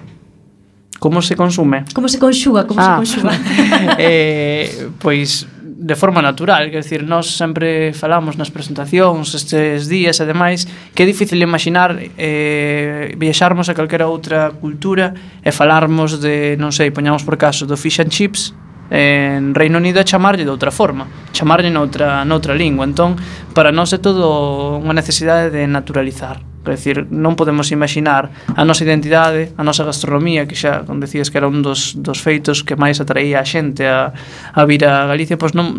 Como 1.00 1.22
se 1.22 1.36
consume? 1.36 1.86
Como 1.94 2.08
se 2.08 2.20
conxuga, 2.20 2.64
como 2.64 2.80
ah. 2.80 3.04
se 3.04 3.20
conxuga? 3.20 3.34
eh, 4.00 4.90
pois 5.00 5.44
de 5.80 5.96
forma 5.96 6.22
natural, 6.22 6.70
quer 6.70 6.84
decir, 6.84 7.08
nós 7.08 7.38
sempre 7.40 7.94
falamos 7.94 8.36
nas 8.36 8.52
presentacións 8.52 9.32
estes 9.32 9.88
días 9.88 10.20
e 10.20 10.26
demais 10.28 10.68
que 10.92 11.04
é 11.04 11.06
difícil 11.08 11.40
imaginar 11.40 11.96
eh, 11.96 13.16
viaxarmos 13.16 13.72
a 13.72 13.74
calquera 13.74 14.12
outra 14.12 14.52
cultura 14.52 15.16
e 15.40 15.56
falarmos 15.56 16.20
de, 16.20 16.60
non 16.60 16.76
sei, 16.76 16.92
poñamos 16.92 17.24
por 17.24 17.40
caso 17.40 17.64
do 17.64 17.80
fish 17.80 18.04
and 18.04 18.12
chips 18.12 18.52
en 18.92 19.56
Reino 19.56 19.80
Unido 19.80 20.04
a 20.04 20.04
chamarlle 20.04 20.44
de 20.44 20.52
outra 20.52 20.68
forma, 20.68 21.08
chamarlle 21.32 21.72
noutra, 21.72 22.28
noutra 22.28 22.52
lingua. 22.52 22.84
Entón, 22.84 23.16
para 23.56 23.72
nós 23.72 23.96
é 23.96 24.04
todo 24.04 24.84
unha 24.84 24.92
necesidade 24.92 25.48
de 25.48 25.64
naturalizar. 25.64 26.49
Quer 26.64 26.76
decir, 26.76 26.98
non 27.08 27.40
podemos 27.40 27.72
imaginar 27.72 28.36
a 28.52 28.68
nosa 28.68 28.84
identidade, 28.84 29.56
a 29.56 29.64
nosa 29.64 29.88
gastronomía, 29.88 30.44
que 30.44 30.60
xa 30.60 30.84
como 30.84 31.00
decías 31.00 31.32
que 31.32 31.40
era 31.40 31.48
un 31.48 31.64
dos, 31.64 31.96
dos 31.96 32.20
feitos 32.20 32.68
que 32.68 32.76
máis 32.76 33.00
atraía 33.00 33.40
a 33.40 33.48
xente 33.48 33.88
a, 33.88 34.12
a 34.52 34.62
vir 34.68 34.84
a 34.84 35.08
Galicia, 35.08 35.40
pois 35.40 35.56
non, 35.56 35.72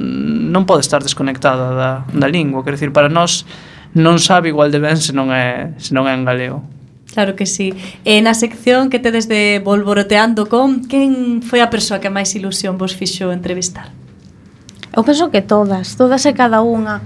non 0.49 0.65
pode 0.65 0.81
estar 0.81 1.05
desconectada 1.05 1.77
da, 1.77 1.91
da 2.09 2.29
lingua. 2.33 2.65
Quer 2.65 2.81
decir, 2.81 2.91
para 2.97 3.13
nós 3.13 3.45
non 3.93 4.17
sabe 4.23 4.49
igual 4.49 4.73
de 4.73 4.81
ben 4.81 4.97
se 4.97 5.13
non 5.13 5.29
é, 5.29 5.77
se 5.77 5.93
non 5.93 6.09
é 6.09 6.17
en 6.17 6.25
galego. 6.25 6.65
Claro 7.13 7.35
que 7.35 7.45
sí. 7.45 7.75
E 8.07 8.23
na 8.23 8.39
sección 8.39 8.89
que 8.89 9.03
tedes 9.03 9.27
de 9.27 9.59
Volvoroteando 9.61 10.47
con, 10.47 10.87
quen 10.87 11.43
foi 11.43 11.59
a 11.61 11.69
persoa 11.69 11.99
que 11.99 12.09
máis 12.09 12.33
ilusión 12.39 12.79
vos 12.79 12.95
fixo 12.95 13.35
entrevistar? 13.35 13.91
Eu 14.95 15.03
penso 15.03 15.31
que 15.31 15.43
todas, 15.43 15.99
todas 15.99 16.23
e 16.27 16.33
cada 16.33 16.63
unha. 16.63 17.03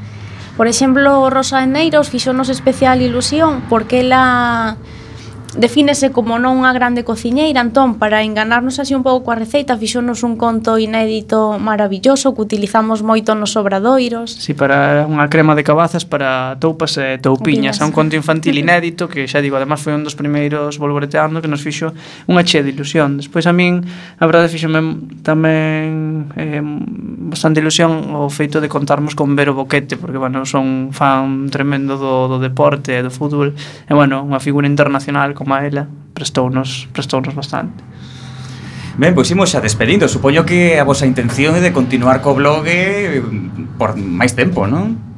Por 0.56 0.68
exemplo, 0.68 1.30
Rosa 1.30 1.62
Eneiros 1.62 2.08
fixonos 2.10 2.48
especial 2.48 3.02
ilusión 3.02 3.62
porque 3.68 4.00
ela 4.00 4.76
Defínese 5.54 6.10
como 6.10 6.42
non 6.42 6.58
unha 6.58 6.74
grande 6.74 7.06
cociñeira, 7.06 7.62
entón, 7.62 8.02
para 8.02 8.26
enganarnos 8.26 8.82
así 8.82 8.90
un 8.90 9.06
pouco 9.06 9.30
coa 9.30 9.38
receita, 9.38 9.78
fixonos 9.78 10.26
un 10.26 10.34
conto 10.34 10.82
inédito 10.82 11.62
maravilloso 11.62 12.34
que 12.34 12.42
utilizamos 12.42 13.06
moito 13.06 13.38
nos 13.38 13.54
obradoiros. 13.54 14.34
Si, 14.34 14.50
sí, 14.50 14.52
para 14.58 15.06
unha 15.06 15.30
crema 15.30 15.54
de 15.54 15.62
cabazas 15.62 16.02
para 16.02 16.58
toupas 16.58 16.98
e 16.98 17.22
toupiñas. 17.22 17.78
É 17.78 17.86
un 17.86 17.94
conto 17.94 18.18
infantil 18.18 18.58
inédito 18.58 19.06
que 19.06 19.30
xa 19.30 19.38
digo, 19.38 19.54
además 19.54 19.78
foi 19.78 19.94
un 19.94 20.02
dos 20.02 20.16
primeiros 20.16 20.80
volvoreteando 20.80 21.38
que 21.38 21.46
nos 21.46 21.62
fixo 21.62 21.94
unha 22.26 22.42
che 22.42 22.66
de 22.66 22.74
ilusión. 22.74 23.20
Despois 23.20 23.46
a 23.46 23.54
min, 23.54 23.86
a 24.18 24.24
verdade, 24.26 24.50
fixome 24.50 24.80
tamén 25.22 26.32
eh, 26.34 26.58
bastante 27.30 27.60
ilusión 27.60 28.16
o 28.16 28.26
feito 28.26 28.64
de 28.64 28.66
contarmos 28.66 29.12
con 29.12 29.36
Vero 29.36 29.54
Boquete, 29.54 30.00
porque, 30.00 30.16
bueno, 30.16 30.42
son 30.48 30.90
fan 30.90 31.46
tremendo 31.52 31.94
do, 31.94 32.26
do 32.26 32.38
deporte 32.40 32.96
e 32.96 33.04
do 33.04 33.12
fútbol. 33.12 33.52
E, 33.86 33.92
bueno, 33.92 34.24
unha 34.24 34.40
figura 34.40 34.64
internacional 34.64 35.36
como 35.36 35.43
como 35.44 35.54
a 35.54 35.68
ela 35.68 35.84
prestounos, 36.16 36.88
prestounos 36.96 37.36
bastante. 37.36 37.84
Ben, 38.96 39.12
pois 39.12 39.28
imos 39.28 39.52
xa 39.52 39.60
despedindo. 39.60 40.08
Supoño 40.08 40.48
que 40.48 40.80
a 40.80 40.84
vosa 40.86 41.04
intención 41.04 41.52
é 41.58 41.60
de 41.60 41.76
continuar 41.76 42.24
co 42.24 42.32
blog 42.32 42.64
eh, 42.64 43.20
por 43.76 43.98
máis 43.98 44.32
tempo, 44.32 44.64
non? 44.64 45.13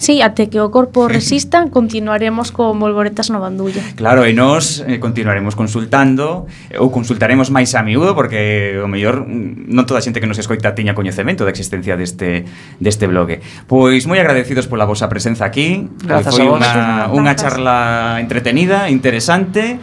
Sí, 0.00 0.24
até 0.24 0.48
que 0.48 0.56
o 0.64 0.72
corpo 0.72 1.12
resista, 1.12 1.68
continuaremos 1.68 2.56
con 2.56 2.80
volvoretas 2.80 3.28
no 3.28 3.36
bandullo. 3.36 3.84
Claro, 4.00 4.24
e 4.24 4.32
nós 4.32 4.80
eh, 4.80 4.96
continuaremos 4.96 5.52
consultando 5.52 6.48
eh, 6.72 6.80
ou 6.80 6.88
consultaremos 6.88 7.52
máis 7.52 7.76
a 7.76 7.84
miúdo 7.84 8.16
porque 8.16 8.80
o 8.80 8.88
mellor 8.88 9.28
mm, 9.28 9.68
non 9.68 9.84
toda 9.84 10.00
a 10.00 10.02
xente 10.02 10.16
que 10.16 10.24
nos 10.24 10.40
escoita 10.40 10.72
tiña 10.72 10.96
coñecemento 10.96 11.44
da 11.44 11.52
existencia 11.52 12.00
deste 12.00 12.48
deste 12.80 13.04
blogue. 13.04 13.44
Pois 13.68 14.08
moi 14.08 14.16
agradecidos 14.16 14.72
pola 14.72 14.88
vosa 14.88 15.04
presenza 15.12 15.44
aquí. 15.44 15.92
Grazas 16.00 16.32
Foi 16.32 16.48
unha 16.48 17.12
unha 17.12 17.36
charla 17.36 18.24
entretenida, 18.24 18.88
interesante 18.88 19.76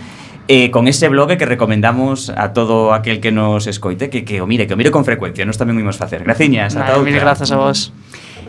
eh, 0.50 0.74
con 0.74 0.90
ese 0.90 1.14
blog 1.14 1.38
que 1.38 1.46
recomendamos 1.46 2.34
a 2.34 2.58
todo 2.58 2.98
aquel 2.98 3.22
que 3.22 3.30
nos 3.30 3.70
escoite 3.70 4.10
que, 4.10 4.26
que 4.26 4.42
o 4.42 4.50
mire, 4.50 4.66
que 4.66 4.74
o 4.74 4.78
mire 4.82 4.90
con 4.90 5.06
frecuencia 5.06 5.46
nos 5.46 5.62
tamén 5.62 5.78
o 5.78 5.82
imos 5.86 6.02
facer. 6.02 6.26
Graciñas, 6.26 6.74
vale, 6.74 6.90
ata 6.90 6.98
outra. 6.98 7.06
Mil 7.06 7.22
grazas 7.22 7.54
a 7.54 7.62
vos. 7.62 7.94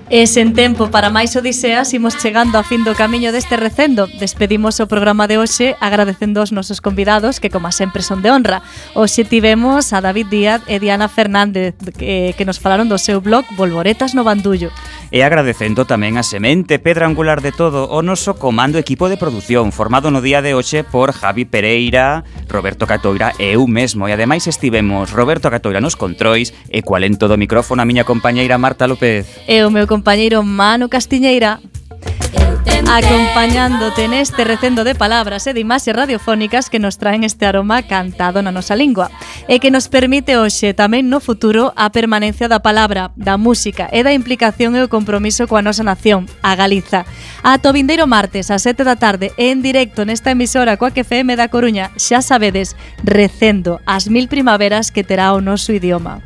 E 0.09 0.25
sen 0.25 0.57
tempo 0.57 0.89
para 0.89 1.13
máis 1.13 1.37
odiseas 1.37 1.93
imos 1.93 2.17
chegando 2.17 2.57
a 2.57 2.65
fin 2.65 2.81
do 2.81 2.97
camiño 2.97 3.29
deste 3.29 3.61
recendo. 3.61 4.09
Despedimos 4.17 4.81
o 4.81 4.89
programa 4.89 5.29
de 5.29 5.37
hoxe 5.37 5.77
agradecendo 5.85 6.41
aos 6.41 6.49
nosos 6.49 6.81
convidados 6.81 7.37
que, 7.37 7.53
como 7.53 7.69
sempre, 7.77 8.01
son 8.01 8.25
de 8.25 8.33
honra. 8.33 8.65
Hoxe 8.97 9.29
tivemos 9.29 9.93
a 9.93 10.01
David 10.01 10.33
Díaz 10.33 10.61
e 10.65 10.81
Diana 10.81 11.13
Fernández 11.13 11.77
que, 12.01 12.33
que 12.33 12.49
nos 12.49 12.57
falaron 12.57 12.89
do 12.89 12.97
seu 12.97 13.21
blog 13.21 13.45
Volvoretas 13.53 14.17
no 14.17 14.25
Bandullo. 14.25 14.73
E 15.13 15.21
agradecendo 15.21 15.85
tamén 15.85 16.17
a 16.17 16.25
semente 16.25 16.81
pedra 16.81 17.05
angular 17.05 17.45
de 17.45 17.53
todo 17.53 17.93
o 17.93 18.01
noso 18.01 18.41
comando 18.41 18.81
equipo 18.81 19.13
de 19.13 19.21
produción 19.21 19.77
formado 19.77 20.09
no 20.09 20.25
día 20.25 20.41
de 20.41 20.57
hoxe 20.57 20.89
por 20.89 21.13
Javi 21.13 21.45
Pereira, 21.45 22.25
Roberto 22.49 22.89
Catoira 22.89 23.37
e 23.37 23.61
eu 23.61 23.69
mesmo. 23.69 24.09
E 24.09 24.17
ademais 24.17 24.49
estivemos 24.49 25.13
Roberto 25.13 25.53
Catoira 25.53 25.85
nos 25.85 26.01
controis 26.01 26.57
e 26.73 26.81
coalento 26.81 27.29
do 27.29 27.37
micrófono 27.37 27.85
a 27.85 27.89
miña 27.89 28.09
compañeira 28.09 28.57
Marta 28.57 28.89
López. 28.89 29.45
E 29.45 29.61
o 29.61 29.69
meu 29.69 29.85
compañeiro 29.99 30.45
Mano 30.45 30.89
Castiñeira 30.89 31.59
acompañándote 32.87 34.07
neste 34.07 34.47
recendo 34.47 34.87
de 34.87 34.95
palabras 34.95 35.51
e 35.51 35.53
de 35.53 35.59
imaxes 35.59 35.91
radiofónicas 35.91 36.71
que 36.71 36.79
nos 36.79 37.03
traen 37.03 37.27
este 37.27 37.51
aroma 37.51 37.83
cantado 37.83 38.39
na 38.39 38.55
nosa 38.55 38.79
lingua 38.79 39.11
e 39.51 39.59
que 39.59 39.75
nos 39.75 39.91
permite 39.91 40.39
hoxe 40.39 40.71
tamén 40.71 41.11
no 41.11 41.19
futuro 41.19 41.75
a 41.75 41.91
permanencia 41.91 42.47
da 42.47 42.63
palabra, 42.63 43.11
da 43.19 43.35
música 43.35 43.91
e 43.91 44.07
da 44.07 44.15
implicación 44.15 44.79
e 44.79 44.87
o 44.87 44.93
compromiso 44.93 45.51
coa 45.51 45.67
nosa 45.67 45.83
nación, 45.83 46.31
a 46.47 46.55
Galiza. 46.55 47.03
A 47.43 47.59
Tobindeiro 47.59 48.07
martes 48.07 48.55
a 48.55 48.63
7 48.63 48.87
da 48.87 48.95
tarde 48.95 49.35
en 49.35 49.67
directo 49.67 50.07
nesta 50.07 50.31
emisora 50.31 50.79
coa 50.79 50.95
que 50.95 51.03
FM 51.03 51.35
da 51.35 51.51
Coruña, 51.51 51.91
xa 51.99 52.23
sabedes, 52.23 52.79
recendo 53.03 53.83
as 53.83 54.07
mil 54.07 54.31
primaveras 54.31 54.95
que 54.95 55.03
terá 55.03 55.35
o 55.35 55.43
noso 55.43 55.75
idioma. 55.75 56.23